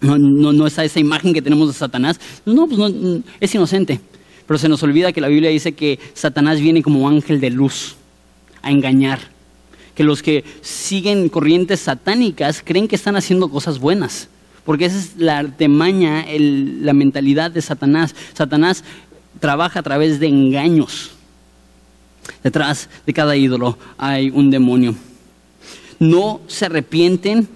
No, 0.00 0.18
no, 0.18 0.52
no 0.52 0.66
es 0.66 0.78
esa 0.78 1.00
imagen 1.00 1.32
que 1.32 1.42
tenemos 1.42 1.68
de 1.68 1.74
Satanás. 1.74 2.20
No, 2.44 2.66
pues 2.66 2.78
no, 2.78 3.22
es 3.40 3.54
inocente. 3.54 4.00
Pero 4.46 4.58
se 4.58 4.68
nos 4.68 4.82
olvida 4.82 5.12
que 5.12 5.20
la 5.20 5.28
Biblia 5.28 5.50
dice 5.50 5.72
que 5.72 5.98
Satanás 6.14 6.60
viene 6.60 6.82
como 6.82 7.08
ángel 7.08 7.40
de 7.40 7.50
luz 7.50 7.96
a 8.62 8.70
engañar. 8.70 9.18
Que 9.94 10.04
los 10.04 10.22
que 10.22 10.44
siguen 10.60 11.28
corrientes 11.28 11.80
satánicas 11.80 12.62
creen 12.64 12.86
que 12.86 12.96
están 12.96 13.16
haciendo 13.16 13.48
cosas 13.48 13.78
buenas. 13.78 14.28
Porque 14.64 14.86
esa 14.86 14.98
es 14.98 15.16
la 15.16 15.38
artemaña, 15.38 16.26
la 16.38 16.92
mentalidad 16.92 17.50
de 17.50 17.62
Satanás. 17.62 18.14
Satanás 18.34 18.84
trabaja 19.40 19.80
a 19.80 19.82
través 19.82 20.20
de 20.20 20.28
engaños. 20.28 21.12
Detrás 22.42 22.88
de 23.06 23.12
cada 23.12 23.36
ídolo 23.36 23.78
hay 23.98 24.30
un 24.30 24.50
demonio. 24.50 24.94
No 25.98 26.40
se 26.46 26.66
arrepienten 26.66 27.48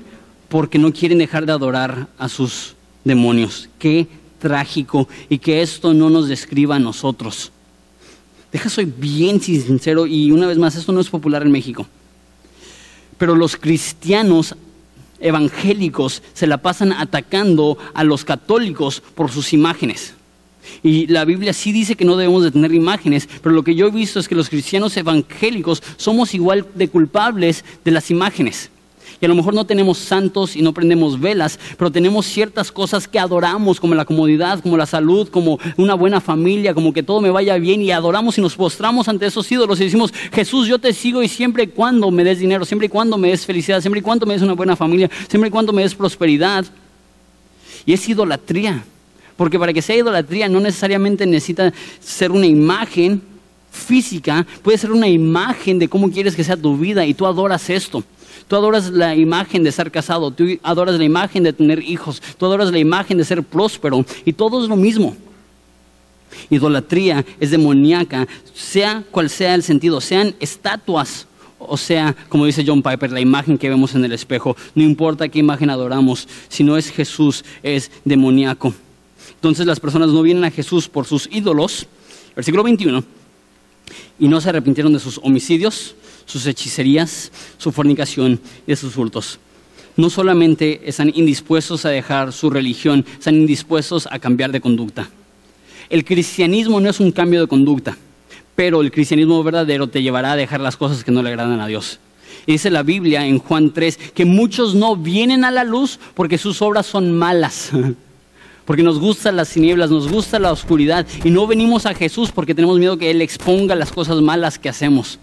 porque 0.48 0.78
no 0.78 0.92
quieren 0.92 1.18
dejar 1.18 1.46
de 1.46 1.52
adorar 1.52 2.08
a 2.18 2.28
sus 2.28 2.74
demonios. 3.04 3.68
Qué 3.78 4.08
trágico 4.40 5.08
y 5.28 5.38
que 5.38 5.62
esto 5.62 5.94
no 5.94 6.10
nos 6.10 6.28
describa 6.28 6.76
a 6.76 6.80
nosotros. 6.80 7.52
Deja, 8.50 8.68
soy 8.68 8.86
bien 8.86 9.40
sincero 9.40 10.06
y 10.06 10.32
una 10.32 10.48
vez 10.48 10.58
más, 10.58 10.74
esto 10.74 10.90
no 10.90 11.00
es 11.00 11.08
popular 11.08 11.42
en 11.42 11.52
México. 11.52 11.86
Pero 13.16 13.36
los 13.36 13.56
cristianos 13.56 14.56
evangélicos 15.20 16.22
se 16.32 16.46
la 16.46 16.58
pasan 16.58 16.92
atacando 16.92 17.78
a 17.94 18.02
los 18.02 18.24
católicos 18.24 19.02
por 19.14 19.30
sus 19.30 19.52
imágenes. 19.52 20.14
Y 20.82 21.06
la 21.06 21.24
Biblia 21.24 21.52
sí 21.52 21.72
dice 21.72 21.94
que 21.94 22.04
no 22.04 22.16
debemos 22.16 22.42
de 22.42 22.50
tener 22.50 22.74
imágenes, 22.74 23.28
pero 23.42 23.54
lo 23.54 23.62
que 23.62 23.74
yo 23.74 23.86
he 23.86 23.90
visto 23.90 24.18
es 24.18 24.28
que 24.28 24.34
los 24.34 24.48
cristianos 24.48 24.96
evangélicos 24.96 25.82
somos 25.96 26.34
igual 26.34 26.66
de 26.74 26.88
culpables 26.88 27.64
de 27.84 27.90
las 27.90 28.10
imágenes. 28.10 28.70
Y 29.20 29.26
a 29.26 29.28
lo 29.28 29.34
mejor 29.34 29.52
no 29.52 29.66
tenemos 29.66 29.98
santos 29.98 30.56
y 30.56 30.62
no 30.62 30.72
prendemos 30.72 31.20
velas, 31.20 31.58
pero 31.76 31.92
tenemos 31.92 32.24
ciertas 32.24 32.72
cosas 32.72 33.06
que 33.06 33.18
adoramos, 33.18 33.78
como 33.78 33.94
la 33.94 34.06
comodidad, 34.06 34.60
como 34.60 34.78
la 34.78 34.86
salud, 34.86 35.28
como 35.28 35.58
una 35.76 35.94
buena 35.94 36.22
familia, 36.22 36.72
como 36.72 36.94
que 36.94 37.02
todo 37.02 37.20
me 37.20 37.30
vaya 37.30 37.58
bien, 37.58 37.82
y 37.82 37.90
adoramos 37.90 38.38
y 38.38 38.40
nos 38.40 38.56
postramos 38.56 39.08
ante 39.08 39.26
esos 39.26 39.50
ídolos 39.52 39.78
y 39.80 39.84
decimos, 39.84 40.12
Jesús, 40.32 40.66
yo 40.66 40.78
te 40.78 40.94
sigo 40.94 41.22
y 41.22 41.28
siempre 41.28 41.64
y 41.64 41.66
cuando 41.66 42.10
me 42.10 42.24
des 42.24 42.38
dinero, 42.38 42.64
siempre 42.64 42.86
y 42.86 42.88
cuando 42.88 43.18
me 43.18 43.28
des 43.28 43.44
felicidad, 43.44 43.82
siempre 43.82 44.00
y 44.00 44.02
cuando 44.02 44.24
me 44.24 44.32
des 44.32 44.42
una 44.42 44.54
buena 44.54 44.74
familia, 44.74 45.10
siempre 45.28 45.48
y 45.48 45.50
cuando 45.50 45.72
me 45.72 45.82
des 45.82 45.94
prosperidad. 45.94 46.64
Y 47.84 47.92
es 47.92 48.08
idolatría. 48.08 48.82
Porque 49.36 49.58
para 49.58 49.72
que 49.72 49.80
sea 49.80 49.96
idolatría 49.96 50.48
no 50.48 50.60
necesariamente 50.60 51.26
necesita 51.26 51.72
ser 51.98 52.30
una 52.30 52.46
imagen 52.46 53.22
física, 53.70 54.46
puede 54.62 54.76
ser 54.76 54.92
una 54.92 55.08
imagen 55.08 55.78
de 55.78 55.88
cómo 55.88 56.10
quieres 56.10 56.34
que 56.34 56.44
sea 56.44 56.56
tu 56.56 56.76
vida 56.76 57.06
y 57.06 57.14
tú 57.14 57.26
adoras 57.26 57.70
esto. 57.70 58.04
Tú 58.48 58.56
adoras 58.56 58.90
la 58.90 59.14
imagen 59.14 59.62
de 59.62 59.72
ser 59.72 59.90
casado, 59.90 60.30
tú 60.30 60.44
adoras 60.62 60.96
la 60.96 61.04
imagen 61.04 61.42
de 61.42 61.52
tener 61.52 61.82
hijos, 61.82 62.22
tú 62.38 62.46
adoras 62.46 62.70
la 62.70 62.78
imagen 62.78 63.18
de 63.18 63.24
ser 63.24 63.42
próspero 63.42 64.04
y 64.24 64.32
todo 64.32 64.62
es 64.62 64.68
lo 64.68 64.76
mismo. 64.76 65.16
Idolatría 66.48 67.24
es 67.40 67.50
demoníaca, 67.50 68.26
sea 68.54 69.02
cual 69.10 69.30
sea 69.30 69.54
el 69.54 69.62
sentido, 69.62 70.00
sean 70.00 70.34
estatuas 70.40 71.26
o 71.60 71.76
sea, 71.76 72.16
como 72.30 72.46
dice 72.46 72.64
John 72.66 72.82
Piper, 72.82 73.12
la 73.12 73.20
imagen 73.20 73.58
que 73.58 73.68
vemos 73.68 73.94
en 73.94 74.02
el 74.04 74.12
espejo, 74.12 74.56
no 74.74 74.82
importa 74.82 75.28
qué 75.28 75.38
imagen 75.38 75.68
adoramos, 75.68 76.26
si 76.48 76.64
no 76.64 76.76
es 76.78 76.90
Jesús, 76.90 77.44
es 77.62 77.90
demoníaco. 78.04 78.72
Entonces 79.34 79.66
las 79.66 79.78
personas 79.78 80.08
no 80.08 80.22
vienen 80.22 80.44
a 80.44 80.50
Jesús 80.50 80.88
por 80.88 81.04
sus 81.04 81.28
ídolos, 81.30 81.86
versículo 82.34 82.62
21, 82.62 83.04
y 84.18 84.28
no 84.28 84.40
se 84.40 84.48
arrepintieron 84.48 84.92
de 84.92 85.00
sus 85.00 85.18
homicidios, 85.22 85.94
sus 86.30 86.46
hechicerías, 86.46 87.32
su 87.58 87.72
fornicación 87.72 88.40
y 88.66 88.76
sus 88.76 88.96
hurtos. 88.96 89.38
No 89.96 90.08
solamente 90.08 90.80
están 90.84 91.12
indispuestos 91.14 91.84
a 91.84 91.90
dejar 91.90 92.32
su 92.32 92.48
religión, 92.50 93.04
están 93.18 93.34
indispuestos 93.34 94.08
a 94.10 94.18
cambiar 94.18 94.52
de 94.52 94.60
conducta. 94.60 95.10
El 95.88 96.04
cristianismo 96.04 96.80
no 96.80 96.88
es 96.88 97.00
un 97.00 97.10
cambio 97.10 97.40
de 97.40 97.48
conducta, 97.48 97.98
pero 98.54 98.80
el 98.80 98.92
cristianismo 98.92 99.42
verdadero 99.42 99.88
te 99.88 100.02
llevará 100.02 100.32
a 100.32 100.36
dejar 100.36 100.60
las 100.60 100.76
cosas 100.76 101.02
que 101.02 101.10
no 101.10 101.22
le 101.22 101.30
agradan 101.30 101.60
a 101.60 101.66
Dios. 101.66 101.98
Y 102.46 102.52
dice 102.52 102.70
la 102.70 102.84
Biblia 102.84 103.26
en 103.26 103.40
Juan 103.40 103.72
3 103.72 103.98
que 104.14 104.24
muchos 104.24 104.76
no 104.76 104.94
vienen 104.94 105.44
a 105.44 105.50
la 105.50 105.64
luz 105.64 105.98
porque 106.14 106.38
sus 106.38 106.62
obras 106.62 106.86
son 106.86 107.12
malas. 107.12 107.70
porque 108.64 108.84
nos 108.84 109.00
gustan 109.00 109.34
las 109.34 109.50
tinieblas, 109.50 109.90
nos 109.90 110.08
gusta 110.08 110.38
la 110.38 110.52
oscuridad 110.52 111.04
y 111.24 111.30
no 111.30 111.48
venimos 111.48 111.86
a 111.86 111.94
Jesús 111.94 112.30
porque 112.30 112.54
tenemos 112.54 112.78
miedo 112.78 112.96
que 112.96 113.10
Él 113.10 113.20
exponga 113.20 113.74
las 113.74 113.90
cosas 113.90 114.20
malas 114.20 114.60
que 114.60 114.68
hacemos. 114.68 115.18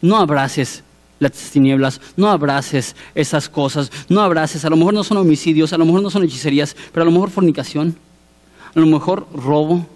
No 0.00 0.16
abraces 0.16 0.82
las 1.20 1.32
tinieblas, 1.32 2.00
no 2.16 2.28
abraces 2.28 2.94
esas 3.14 3.48
cosas, 3.48 3.90
no 4.08 4.20
abraces, 4.20 4.64
a 4.64 4.70
lo 4.70 4.76
mejor 4.76 4.94
no 4.94 5.04
son 5.04 5.16
homicidios, 5.18 5.72
a 5.72 5.78
lo 5.78 5.84
mejor 5.84 6.02
no 6.02 6.10
son 6.10 6.24
hechicerías, 6.24 6.76
pero 6.92 7.02
a 7.02 7.06
lo 7.06 7.12
mejor 7.12 7.30
fornicación, 7.30 7.96
a 8.74 8.78
lo 8.78 8.86
mejor 8.86 9.26
robo. 9.32 9.86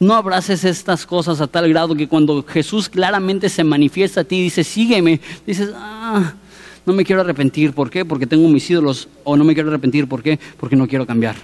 No 0.00 0.14
abraces 0.14 0.64
estas 0.64 1.06
cosas 1.06 1.40
a 1.40 1.46
tal 1.46 1.68
grado 1.68 1.94
que 1.94 2.08
cuando 2.08 2.42
Jesús 2.42 2.88
claramente 2.88 3.48
se 3.48 3.62
manifiesta 3.62 4.22
a 4.22 4.24
ti 4.24 4.36
y 4.36 4.42
dice, 4.44 4.64
sígueme, 4.64 5.20
dices, 5.46 5.70
ah, 5.74 6.32
no 6.84 6.92
me 6.92 7.04
quiero 7.04 7.20
arrepentir, 7.20 7.72
¿por 7.72 7.90
qué? 7.90 8.04
Porque 8.04 8.26
tengo 8.26 8.48
mis 8.48 8.68
ídolos, 8.70 9.08
o 9.24 9.36
no 9.36 9.44
me 9.44 9.54
quiero 9.54 9.68
arrepentir, 9.68 10.08
¿por 10.08 10.22
qué? 10.22 10.38
Porque 10.56 10.76
no 10.76 10.88
quiero 10.88 11.06
cambiar. 11.06 11.36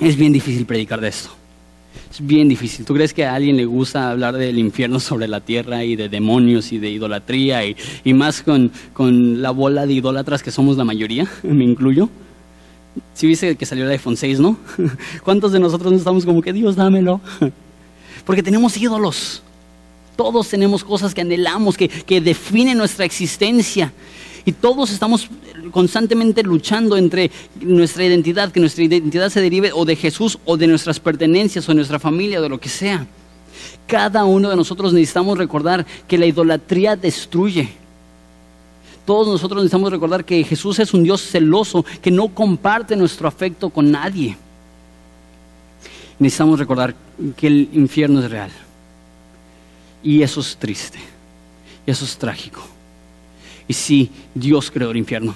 Es 0.00 0.16
bien 0.16 0.32
difícil 0.32 0.66
predicar 0.66 1.00
de 1.00 1.08
esto. 1.08 1.43
Es 2.10 2.24
bien 2.24 2.48
difícil. 2.48 2.84
¿Tú 2.84 2.94
crees 2.94 3.12
que 3.12 3.24
a 3.24 3.34
alguien 3.34 3.56
le 3.56 3.64
gusta 3.64 4.10
hablar 4.10 4.36
del 4.36 4.58
infierno 4.58 5.00
sobre 5.00 5.26
la 5.26 5.40
tierra 5.40 5.84
y 5.84 5.96
de 5.96 6.08
demonios 6.08 6.72
y 6.72 6.78
de 6.78 6.90
idolatría 6.90 7.64
y, 7.66 8.14
más 8.14 8.42
con, 8.42 9.42
la 9.42 9.50
bola 9.50 9.86
de 9.86 9.94
idólatras 9.94 10.42
que 10.42 10.50
somos 10.50 10.76
la 10.76 10.84
mayoría? 10.84 11.28
Me 11.42 11.64
incluyo. 11.64 12.08
Si 13.14 13.26
viste 13.26 13.56
que 13.56 13.66
salió 13.66 13.84
el 13.84 13.90
iPhone 13.90 14.16
6, 14.16 14.38
¿no? 14.38 14.56
¿Cuántos 15.24 15.52
de 15.52 15.58
nosotros 15.58 15.90
no 15.92 15.98
estamos 15.98 16.24
como 16.24 16.40
que 16.40 16.52
Dios 16.52 16.76
dámelo? 16.76 17.20
Porque 18.24 18.42
tenemos 18.42 18.76
ídolos. 18.76 19.42
Todos 20.16 20.48
tenemos 20.48 20.84
cosas 20.84 21.12
que 21.12 21.20
anhelamos, 21.20 21.76
que, 21.76 21.88
que 21.88 22.20
definen 22.20 22.78
nuestra 22.78 23.04
existencia. 23.04 23.92
Y 24.46 24.52
todos 24.52 24.90
estamos 24.90 25.28
constantemente 25.70 26.42
luchando 26.42 26.96
entre 26.96 27.30
nuestra 27.60 28.04
identidad, 28.04 28.52
que 28.52 28.60
nuestra 28.60 28.84
identidad 28.84 29.30
se 29.30 29.40
derive 29.40 29.72
o 29.72 29.84
de 29.84 29.96
Jesús 29.96 30.38
o 30.44 30.56
de 30.56 30.66
nuestras 30.66 31.00
pertenencias 31.00 31.66
o 31.66 31.72
de 31.72 31.76
nuestra 31.76 31.98
familia 31.98 32.40
o 32.40 32.42
de 32.42 32.50
lo 32.50 32.60
que 32.60 32.68
sea. 32.68 33.06
Cada 33.86 34.24
uno 34.24 34.50
de 34.50 34.56
nosotros 34.56 34.92
necesitamos 34.92 35.38
recordar 35.38 35.86
que 36.06 36.18
la 36.18 36.26
idolatría 36.26 36.96
destruye. 36.96 37.70
Todos 39.06 39.28
nosotros 39.28 39.62
necesitamos 39.62 39.92
recordar 39.92 40.24
que 40.24 40.44
Jesús 40.44 40.78
es 40.78 40.92
un 40.92 41.04
Dios 41.04 41.22
celoso 41.22 41.84
que 42.02 42.10
no 42.10 42.28
comparte 42.28 42.96
nuestro 42.96 43.28
afecto 43.28 43.70
con 43.70 43.90
nadie. 43.90 44.36
Necesitamos 46.18 46.58
recordar 46.58 46.94
que 47.36 47.46
el 47.46 47.68
infierno 47.72 48.20
es 48.20 48.30
real. 48.30 48.50
Y 50.02 50.22
eso 50.22 50.40
es 50.40 50.56
triste. 50.56 50.98
Y 51.86 51.90
eso 51.90 52.04
es 52.04 52.16
trágico. 52.16 52.73
Y 53.68 53.72
sí, 53.72 54.10
Dios 54.34 54.70
creó 54.70 54.90
el 54.90 54.96
infierno. 54.96 55.34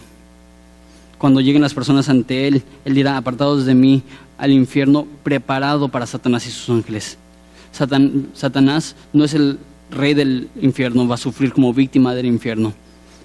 Cuando 1.19 1.41
lleguen 1.41 1.63
las 1.63 1.75
personas 1.75 2.09
ante 2.09 2.47
Él, 2.47 2.63
Él 2.85 2.95
dirá, 2.95 3.17
apartados 3.17 3.67
de 3.67 3.75
mí 3.75 4.03
al 4.37 4.53
infierno 4.53 5.07
preparado 5.23 5.89
para 5.89 6.07
Satanás 6.07 6.47
y 6.47 6.51
sus 6.51 6.71
ángeles. 6.71 7.19
Satanás 7.73 8.97
no 9.13 9.25
es 9.25 9.35
el 9.35 9.59
rey 9.91 10.15
del 10.15 10.49
infierno, 10.61 11.09
va 11.09 11.17
a 11.17 11.19
sufrir 11.19 11.53
como 11.53 11.73
víctima 11.75 12.15
del 12.15 12.27
infierno. 12.27 12.73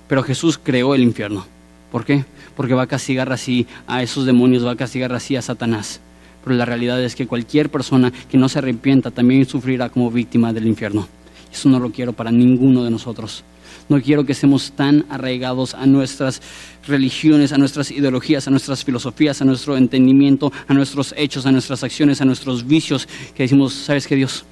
Pero 0.07 0.23
Jesús 0.23 0.59
creó 0.61 0.95
el 0.95 1.03
infierno. 1.03 1.45
¿Por 1.91 2.05
qué? 2.05 2.25
Porque 2.55 2.73
va 2.73 2.83
a 2.83 2.87
castigar 2.87 3.31
así 3.31 3.67
a 3.85 4.01
esos 4.01 4.25
demonios, 4.25 4.65
va 4.65 4.71
a 4.71 4.75
castigar 4.75 5.13
así 5.13 5.35
a 5.35 5.41
Satanás. 5.41 6.01
Pero 6.43 6.55
la 6.55 6.65
realidad 6.65 7.01
es 7.01 7.15
que 7.15 7.27
cualquier 7.27 7.69
persona 7.69 8.11
que 8.29 8.37
no 8.37 8.49
se 8.49 8.59
arrepienta 8.59 9.11
también 9.11 9.45
sufrirá 9.45 9.89
como 9.89 10.09
víctima 10.09 10.51
del 10.51 10.67
infierno. 10.67 11.07
Eso 11.51 11.69
no 11.69 11.79
lo 11.79 11.91
quiero 11.91 12.13
para 12.13 12.31
ninguno 12.31 12.83
de 12.83 12.89
nosotros. 12.89 13.43
No 13.89 14.01
quiero 14.01 14.25
que 14.25 14.31
estemos 14.31 14.71
tan 14.71 15.05
arraigados 15.09 15.73
a 15.73 15.85
nuestras 15.85 16.41
religiones, 16.87 17.53
a 17.53 17.57
nuestras 17.57 17.91
ideologías, 17.91 18.47
a 18.47 18.51
nuestras 18.51 18.83
filosofías, 18.83 19.41
a 19.41 19.45
nuestro 19.45 19.77
entendimiento, 19.77 20.51
a 20.67 20.73
nuestros 20.73 21.13
hechos, 21.17 21.45
a 21.45 21.51
nuestras 21.51 21.83
acciones, 21.83 22.21
a 22.21 22.25
nuestros 22.25 22.65
vicios, 22.67 23.07
que 23.35 23.43
decimos, 23.43 23.73
¿sabes 23.73 24.07
qué 24.07 24.15
Dios? 24.15 24.45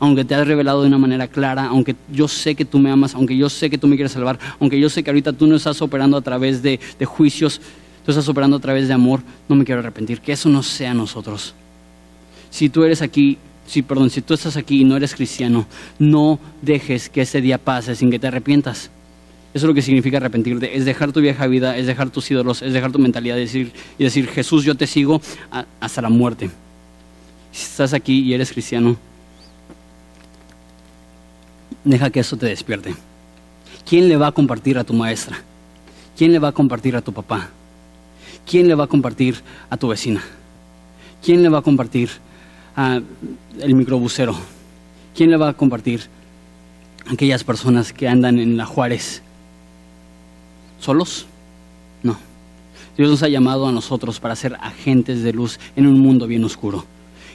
aunque 0.00 0.24
te 0.24 0.34
has 0.34 0.46
revelado 0.46 0.80
de 0.80 0.88
una 0.88 0.98
manera 0.98 1.28
clara, 1.28 1.66
aunque 1.66 1.94
yo 2.10 2.26
sé 2.26 2.54
que 2.54 2.64
tú 2.64 2.78
me 2.78 2.90
amas, 2.90 3.14
aunque 3.14 3.36
yo 3.36 3.50
sé 3.50 3.68
que 3.68 3.76
tú 3.76 3.86
me 3.86 3.96
quieres 3.96 4.12
salvar, 4.12 4.38
aunque 4.58 4.80
yo 4.80 4.88
sé 4.88 5.02
que 5.02 5.10
ahorita 5.10 5.34
tú 5.34 5.46
no 5.46 5.56
estás 5.56 5.82
operando 5.82 6.16
a 6.16 6.22
través 6.22 6.62
de, 6.62 6.80
de 6.98 7.04
juicios, 7.04 7.60
tú 8.04 8.10
estás 8.10 8.26
operando 8.26 8.56
a 8.56 8.60
través 8.60 8.88
de 8.88 8.94
amor, 8.94 9.20
no 9.46 9.56
me 9.56 9.64
quiero 9.64 9.80
arrepentir, 9.80 10.20
que 10.20 10.32
eso 10.32 10.48
no 10.48 10.62
sea 10.62 10.94
nosotros. 10.94 11.54
Si 12.48 12.70
tú 12.70 12.82
eres 12.82 13.02
aquí, 13.02 13.36
si 13.70 13.82
perdón, 13.82 14.10
si 14.10 14.20
tú 14.20 14.34
estás 14.34 14.56
aquí 14.56 14.80
y 14.80 14.84
no 14.84 14.96
eres 14.96 15.14
cristiano, 15.14 15.64
no 16.00 16.40
dejes 16.60 17.08
que 17.08 17.20
ese 17.20 17.40
día 17.40 17.56
pase 17.56 17.94
sin 17.94 18.10
que 18.10 18.18
te 18.18 18.26
arrepientas. 18.26 18.90
Eso 19.54 19.66
es 19.66 19.68
lo 19.68 19.74
que 19.74 19.82
significa 19.82 20.16
arrepentirte, 20.16 20.76
es 20.76 20.84
dejar 20.84 21.12
tu 21.12 21.20
vieja 21.20 21.46
vida, 21.46 21.76
es 21.76 21.86
dejar 21.86 22.10
tus 22.10 22.28
ídolos, 22.32 22.62
es 22.62 22.72
dejar 22.72 22.90
tu 22.90 22.98
mentalidad 22.98 23.36
y 23.36 23.40
decir, 23.40 23.72
y 23.96 24.02
decir 24.02 24.26
Jesús, 24.26 24.64
yo 24.64 24.74
te 24.74 24.88
sigo 24.88 25.22
hasta 25.78 26.02
la 26.02 26.08
muerte. 26.08 26.50
Si 27.52 27.62
estás 27.62 27.92
aquí 27.92 28.20
y 28.22 28.34
eres 28.34 28.50
cristiano, 28.50 28.96
deja 31.84 32.10
que 32.10 32.18
eso 32.18 32.36
te 32.36 32.46
despierte. 32.46 32.96
¿Quién 33.88 34.08
le 34.08 34.16
va 34.16 34.28
a 34.28 34.32
compartir 34.32 34.78
a 34.78 34.84
tu 34.84 34.94
maestra? 34.94 35.40
¿Quién 36.16 36.32
le 36.32 36.40
va 36.40 36.48
a 36.48 36.52
compartir 36.52 36.96
a 36.96 37.02
tu 37.02 37.12
papá? 37.12 37.50
¿Quién 38.44 38.66
le 38.66 38.74
va 38.74 38.84
a 38.84 38.88
compartir 38.88 39.36
a 39.68 39.76
tu 39.76 39.86
vecina? 39.86 40.24
¿Quién 41.22 41.44
le 41.44 41.48
va 41.48 41.58
a 41.58 41.62
compartir 41.62 42.10
al 42.88 43.74
microbusero? 43.74 44.34
¿Quién 45.14 45.30
le 45.30 45.36
va 45.36 45.50
a 45.50 45.54
compartir 45.54 46.02
a 47.06 47.12
aquellas 47.12 47.44
personas 47.44 47.92
que 47.92 48.08
andan 48.08 48.38
en 48.38 48.56
la 48.56 48.66
Juárez 48.66 49.22
¿Solos? 50.80 51.26
No. 52.02 52.16
Dios 52.96 53.10
nos 53.10 53.22
ha 53.22 53.28
llamado 53.28 53.68
a 53.68 53.72
nosotros 53.72 54.18
para 54.18 54.34
ser 54.34 54.54
agentes 54.60 55.22
de 55.22 55.32
luz 55.32 55.60
en 55.76 55.86
un 55.86 56.00
mundo 56.00 56.26
bien 56.26 56.42
oscuro. 56.44 56.86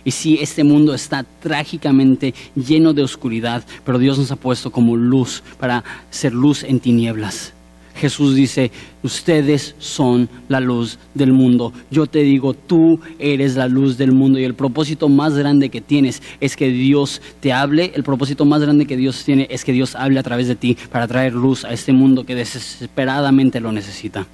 Y 0.04 0.12
sí, 0.12 0.38
este 0.42 0.64
mundo 0.64 0.94
está 0.94 1.24
trágicamente 1.24 2.34
lleno 2.56 2.94
de 2.94 3.04
oscuridad, 3.04 3.64
pero 3.84 4.00
Dios 4.00 4.18
nos 4.18 4.32
ha 4.32 4.36
puesto 4.36 4.72
como 4.72 4.96
luz 4.96 5.44
para 5.60 5.84
ser 6.10 6.34
luz 6.34 6.64
en 6.64 6.80
tinieblas. 6.80 7.54
Jesús 7.96 8.36
dice, 8.36 8.72
ustedes 9.04 9.76
son 9.80 10.30
la 10.50 10.60
luz 10.60 11.00
del 11.14 11.32
mundo. 11.32 11.74
Yo 11.90 12.06
te 12.08 12.20
digo, 12.20 12.54
tú 12.54 13.00
eres 13.20 13.56
la 13.56 13.68
luz 13.68 13.98
del 13.98 14.12
mundo 14.12 14.38
y 14.38 14.44
el 14.44 14.54
propósito 14.54 15.10
más 15.10 15.38
grande 15.38 15.70
que 15.70 15.82
tienes 15.82 16.22
es 16.40 16.56
que 16.56 16.70
Dios 16.70 17.22
te 17.40 17.54
hable. 17.54 17.92
El 17.96 18.04
propósito 18.04 18.46
más 18.46 18.62
grande 18.62 18.86
que 18.86 18.98
Dios 18.98 19.24
tiene 19.24 19.48
es 19.50 19.64
que 19.64 19.72
Dios 19.72 19.96
hable 19.96 20.20
a 20.20 20.24
través 20.24 20.48
de 20.48 20.56
ti 20.56 20.78
para 20.92 21.08
traer 21.08 21.34
luz 21.34 21.64
a 21.64 21.72
este 21.72 21.94
mundo 21.94 22.26
que 22.26 22.36
desesperadamente 22.36 23.60
lo 23.60 23.72
necesita. 23.72 24.28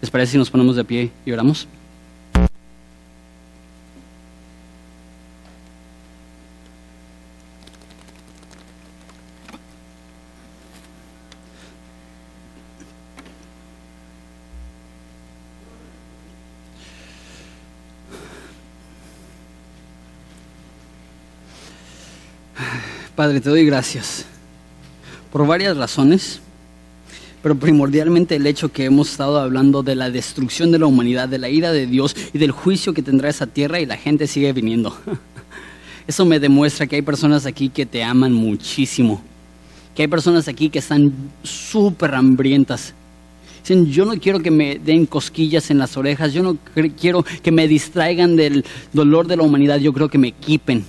¿Les 0.00 0.10
parece 0.10 0.32
si 0.32 0.38
nos 0.38 0.50
ponemos 0.50 0.76
de 0.76 0.84
pie 0.84 1.10
y 1.24 1.32
oramos? 1.32 1.66
Padre, 23.16 23.40
te 23.40 23.48
doy 23.48 23.64
gracias 23.64 24.26
por 25.32 25.46
varias 25.46 25.74
razones, 25.74 26.38
pero 27.42 27.54
primordialmente 27.54 28.36
el 28.36 28.46
hecho 28.46 28.70
que 28.70 28.84
hemos 28.84 29.10
estado 29.10 29.40
hablando 29.40 29.82
de 29.82 29.94
la 29.94 30.10
destrucción 30.10 30.70
de 30.70 30.78
la 30.78 30.84
humanidad, 30.84 31.26
de 31.26 31.38
la 31.38 31.48
ira 31.48 31.72
de 31.72 31.86
Dios 31.86 32.14
y 32.34 32.36
del 32.36 32.50
juicio 32.50 32.92
que 32.92 33.00
tendrá 33.00 33.30
esa 33.30 33.46
tierra 33.46 33.80
y 33.80 33.86
la 33.86 33.96
gente 33.96 34.26
sigue 34.26 34.52
viniendo. 34.52 34.94
Eso 36.06 36.26
me 36.26 36.38
demuestra 36.38 36.86
que 36.86 36.96
hay 36.96 37.02
personas 37.02 37.46
aquí 37.46 37.70
que 37.70 37.86
te 37.86 38.04
aman 38.04 38.34
muchísimo, 38.34 39.22
que 39.94 40.02
hay 40.02 40.08
personas 40.08 40.46
aquí 40.46 40.68
que 40.68 40.80
están 40.80 41.10
súper 41.42 42.14
hambrientas. 42.14 42.92
Dicen, 43.62 43.86
yo 43.86 44.04
no 44.04 44.20
quiero 44.20 44.40
que 44.40 44.50
me 44.50 44.78
den 44.78 45.06
cosquillas 45.06 45.70
en 45.70 45.78
las 45.78 45.96
orejas, 45.96 46.34
yo 46.34 46.42
no 46.42 46.58
quiero 47.00 47.24
que 47.42 47.50
me 47.50 47.66
distraigan 47.66 48.36
del 48.36 48.62
dolor 48.92 49.26
de 49.26 49.38
la 49.38 49.42
humanidad, 49.42 49.78
yo 49.78 49.94
creo 49.94 50.10
que 50.10 50.18
me 50.18 50.28
equipen 50.28 50.84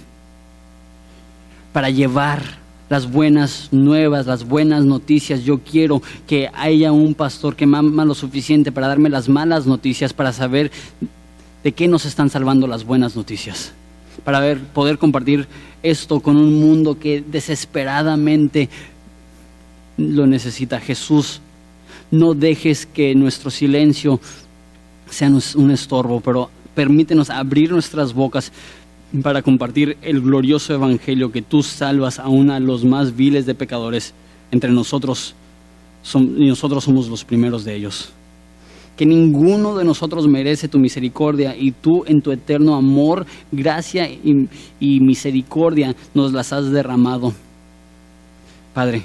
para 1.78 1.92
llevar 1.92 2.42
las 2.90 3.12
buenas 3.12 3.68
nuevas, 3.70 4.26
las 4.26 4.48
buenas 4.48 4.84
noticias. 4.84 5.44
Yo 5.44 5.60
quiero 5.60 6.02
que 6.26 6.50
haya 6.56 6.92
un 6.92 7.14
pastor 7.14 7.56
que 7.56 7.68
me 7.68 7.78
ama 7.78 8.04
lo 8.04 8.16
suficiente 8.16 8.72
para 8.72 8.88
darme 8.88 9.10
las 9.10 9.30
malas 9.30 9.68
noticias, 9.68 10.12
para 10.12 10.34
saber 10.34 10.72
de 11.64 11.72
qué 11.74 11.88
nos 11.88 12.06
están 12.06 12.32
salvando 12.32 12.66
las 12.66 12.84
buenas 12.84 13.16
noticias. 13.16 13.74
Para 14.24 14.40
ver, 14.40 14.60
poder 14.60 14.98
compartir 14.98 15.48
esto 15.84 16.20
con 16.20 16.36
un 16.38 16.60
mundo 16.60 16.98
que 16.98 17.24
desesperadamente 17.24 18.70
lo 19.98 20.26
necesita. 20.26 20.80
Jesús, 20.80 21.42
no 22.10 22.34
dejes 22.34 22.88
que 22.88 23.14
nuestro 23.14 23.52
silencio 23.52 24.20
sea 25.12 25.30
un 25.54 25.70
estorbo, 25.70 26.22
pero 26.22 26.50
permítenos 26.74 27.30
abrir 27.30 27.72
nuestras 27.72 28.14
bocas 28.14 28.52
para 29.24 29.42
compartir 29.42 29.98
el 30.02 30.22
glorioso 30.22 30.74
evangelio 30.74 31.32
que 31.32 31.42
tú 31.42 31.64
salvas 31.64 32.20
a 32.20 32.28
uno 32.28 32.54
de 32.54 32.60
los 32.60 32.84
más 32.84 33.16
viles 33.16 33.46
de 33.46 33.56
pecadores 33.56 34.14
entre 34.52 34.72
nosotros 34.72 35.36
y 36.14 36.48
nosotros 36.48 36.84
somos 36.84 37.08
los 37.10 37.24
primeros 37.24 37.64
de 37.64 37.76
ellos. 37.76 38.10
Que 38.96 39.06
ninguno 39.06 39.76
de 39.76 39.86
nosotros 39.86 40.28
merece 40.28 40.68
tu 40.68 40.80
misericordia 40.80 41.56
y 41.56 41.72
tú 41.72 42.04
en 42.08 42.22
tu 42.22 42.32
eterno 42.32 42.76
amor, 42.76 43.26
gracia 43.52 44.10
y 44.10 45.00
misericordia 45.00 45.96
nos 46.14 46.34
las 46.34 46.52
has 46.52 46.72
derramado. 46.72 47.34
Padre, 48.74 49.04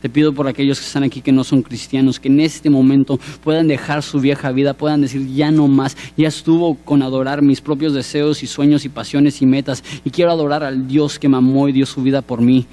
te 0.00 0.08
pido 0.08 0.32
por 0.32 0.46
aquellos 0.46 0.78
que 0.78 0.86
están 0.86 1.02
aquí 1.02 1.20
que 1.20 1.32
no 1.32 1.44
son 1.44 1.62
cristianos, 1.62 2.20
que 2.20 2.28
en 2.28 2.40
este 2.40 2.70
momento 2.70 3.18
puedan 3.42 3.68
dejar 3.68 4.02
su 4.02 4.20
vieja 4.20 4.52
vida, 4.52 4.74
puedan 4.74 5.00
decir 5.00 5.26
ya 5.34 5.50
no 5.50 5.68
más, 5.68 5.96
ya 6.16 6.28
estuvo 6.28 6.74
con 6.76 7.02
adorar 7.02 7.42
mis 7.42 7.60
propios 7.60 7.94
deseos 7.94 8.42
y 8.42 8.46
sueños 8.46 8.84
y 8.84 8.88
pasiones 8.88 9.42
y 9.42 9.46
metas 9.46 9.82
y 10.04 10.10
quiero 10.10 10.30
adorar 10.30 10.62
al 10.62 10.86
Dios 10.86 11.18
que 11.18 11.28
me 11.28 11.36
amó 11.36 11.68
y 11.68 11.72
dio 11.72 11.86
su 11.86 12.02
vida 12.02 12.22
por 12.22 12.40
mí. 12.40 12.66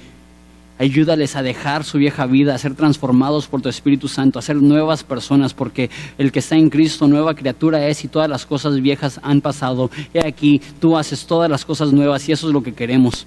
Ayúdales 0.78 1.36
a 1.36 1.42
dejar 1.42 1.84
su 1.84 1.96
vieja 1.96 2.26
vida, 2.26 2.54
a 2.54 2.58
ser 2.58 2.74
transformados 2.74 3.46
por 3.46 3.62
tu 3.62 3.70
Espíritu 3.70 4.08
Santo, 4.08 4.38
a 4.38 4.42
ser 4.42 4.56
nuevas 4.56 5.04
personas, 5.04 5.54
porque 5.54 5.88
el 6.18 6.30
que 6.30 6.40
está 6.40 6.54
en 6.56 6.68
Cristo, 6.68 7.08
nueva 7.08 7.34
criatura 7.34 7.88
es 7.88 8.04
y 8.04 8.08
todas 8.08 8.28
las 8.28 8.44
cosas 8.44 8.82
viejas 8.82 9.18
han 9.22 9.40
pasado. 9.40 9.90
He 10.12 10.26
aquí, 10.26 10.60
tú 10.78 10.98
haces 10.98 11.26
todas 11.26 11.50
las 11.50 11.64
cosas 11.64 11.94
nuevas 11.94 12.28
y 12.28 12.32
eso 12.32 12.48
es 12.48 12.52
lo 12.52 12.62
que 12.62 12.74
queremos. 12.74 13.26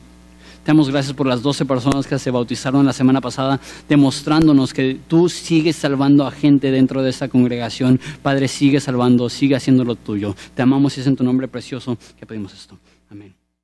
Te 0.64 0.72
damos 0.72 0.89
gracias 0.89 1.14
por 1.14 1.26
las 1.26 1.41
12 1.41 1.66
personas 1.66 2.05
que 2.05 2.20
se 2.20 2.32
bautizaron 2.32 2.86
la 2.86 2.93
semana 2.93 3.22
pasada, 3.22 3.60
demostrándonos 3.88 4.74
que 4.74 4.99
tú 5.07 5.30
sigues 5.30 5.76
salvando 5.76 6.28
a 6.28 6.32
gente 6.32 6.70
dentro 6.72 7.01
de 7.01 7.10
esta 7.10 7.30
congregación. 7.30 7.99
Padre, 8.22 8.47
sigue 8.47 8.80
salvando, 8.80 9.30
sigue 9.30 9.55
haciendo 9.55 9.84
lo 9.84 9.95
tuyo. 9.95 10.36
Te 10.55 10.62
amamos 10.62 10.97
y 10.97 11.01
es 11.01 11.07
en 11.07 11.16
tu 11.16 11.24
nombre 11.24 11.47
precioso 11.47 11.97
que 12.18 12.26
pedimos 12.26 12.53
esto. 12.53 12.78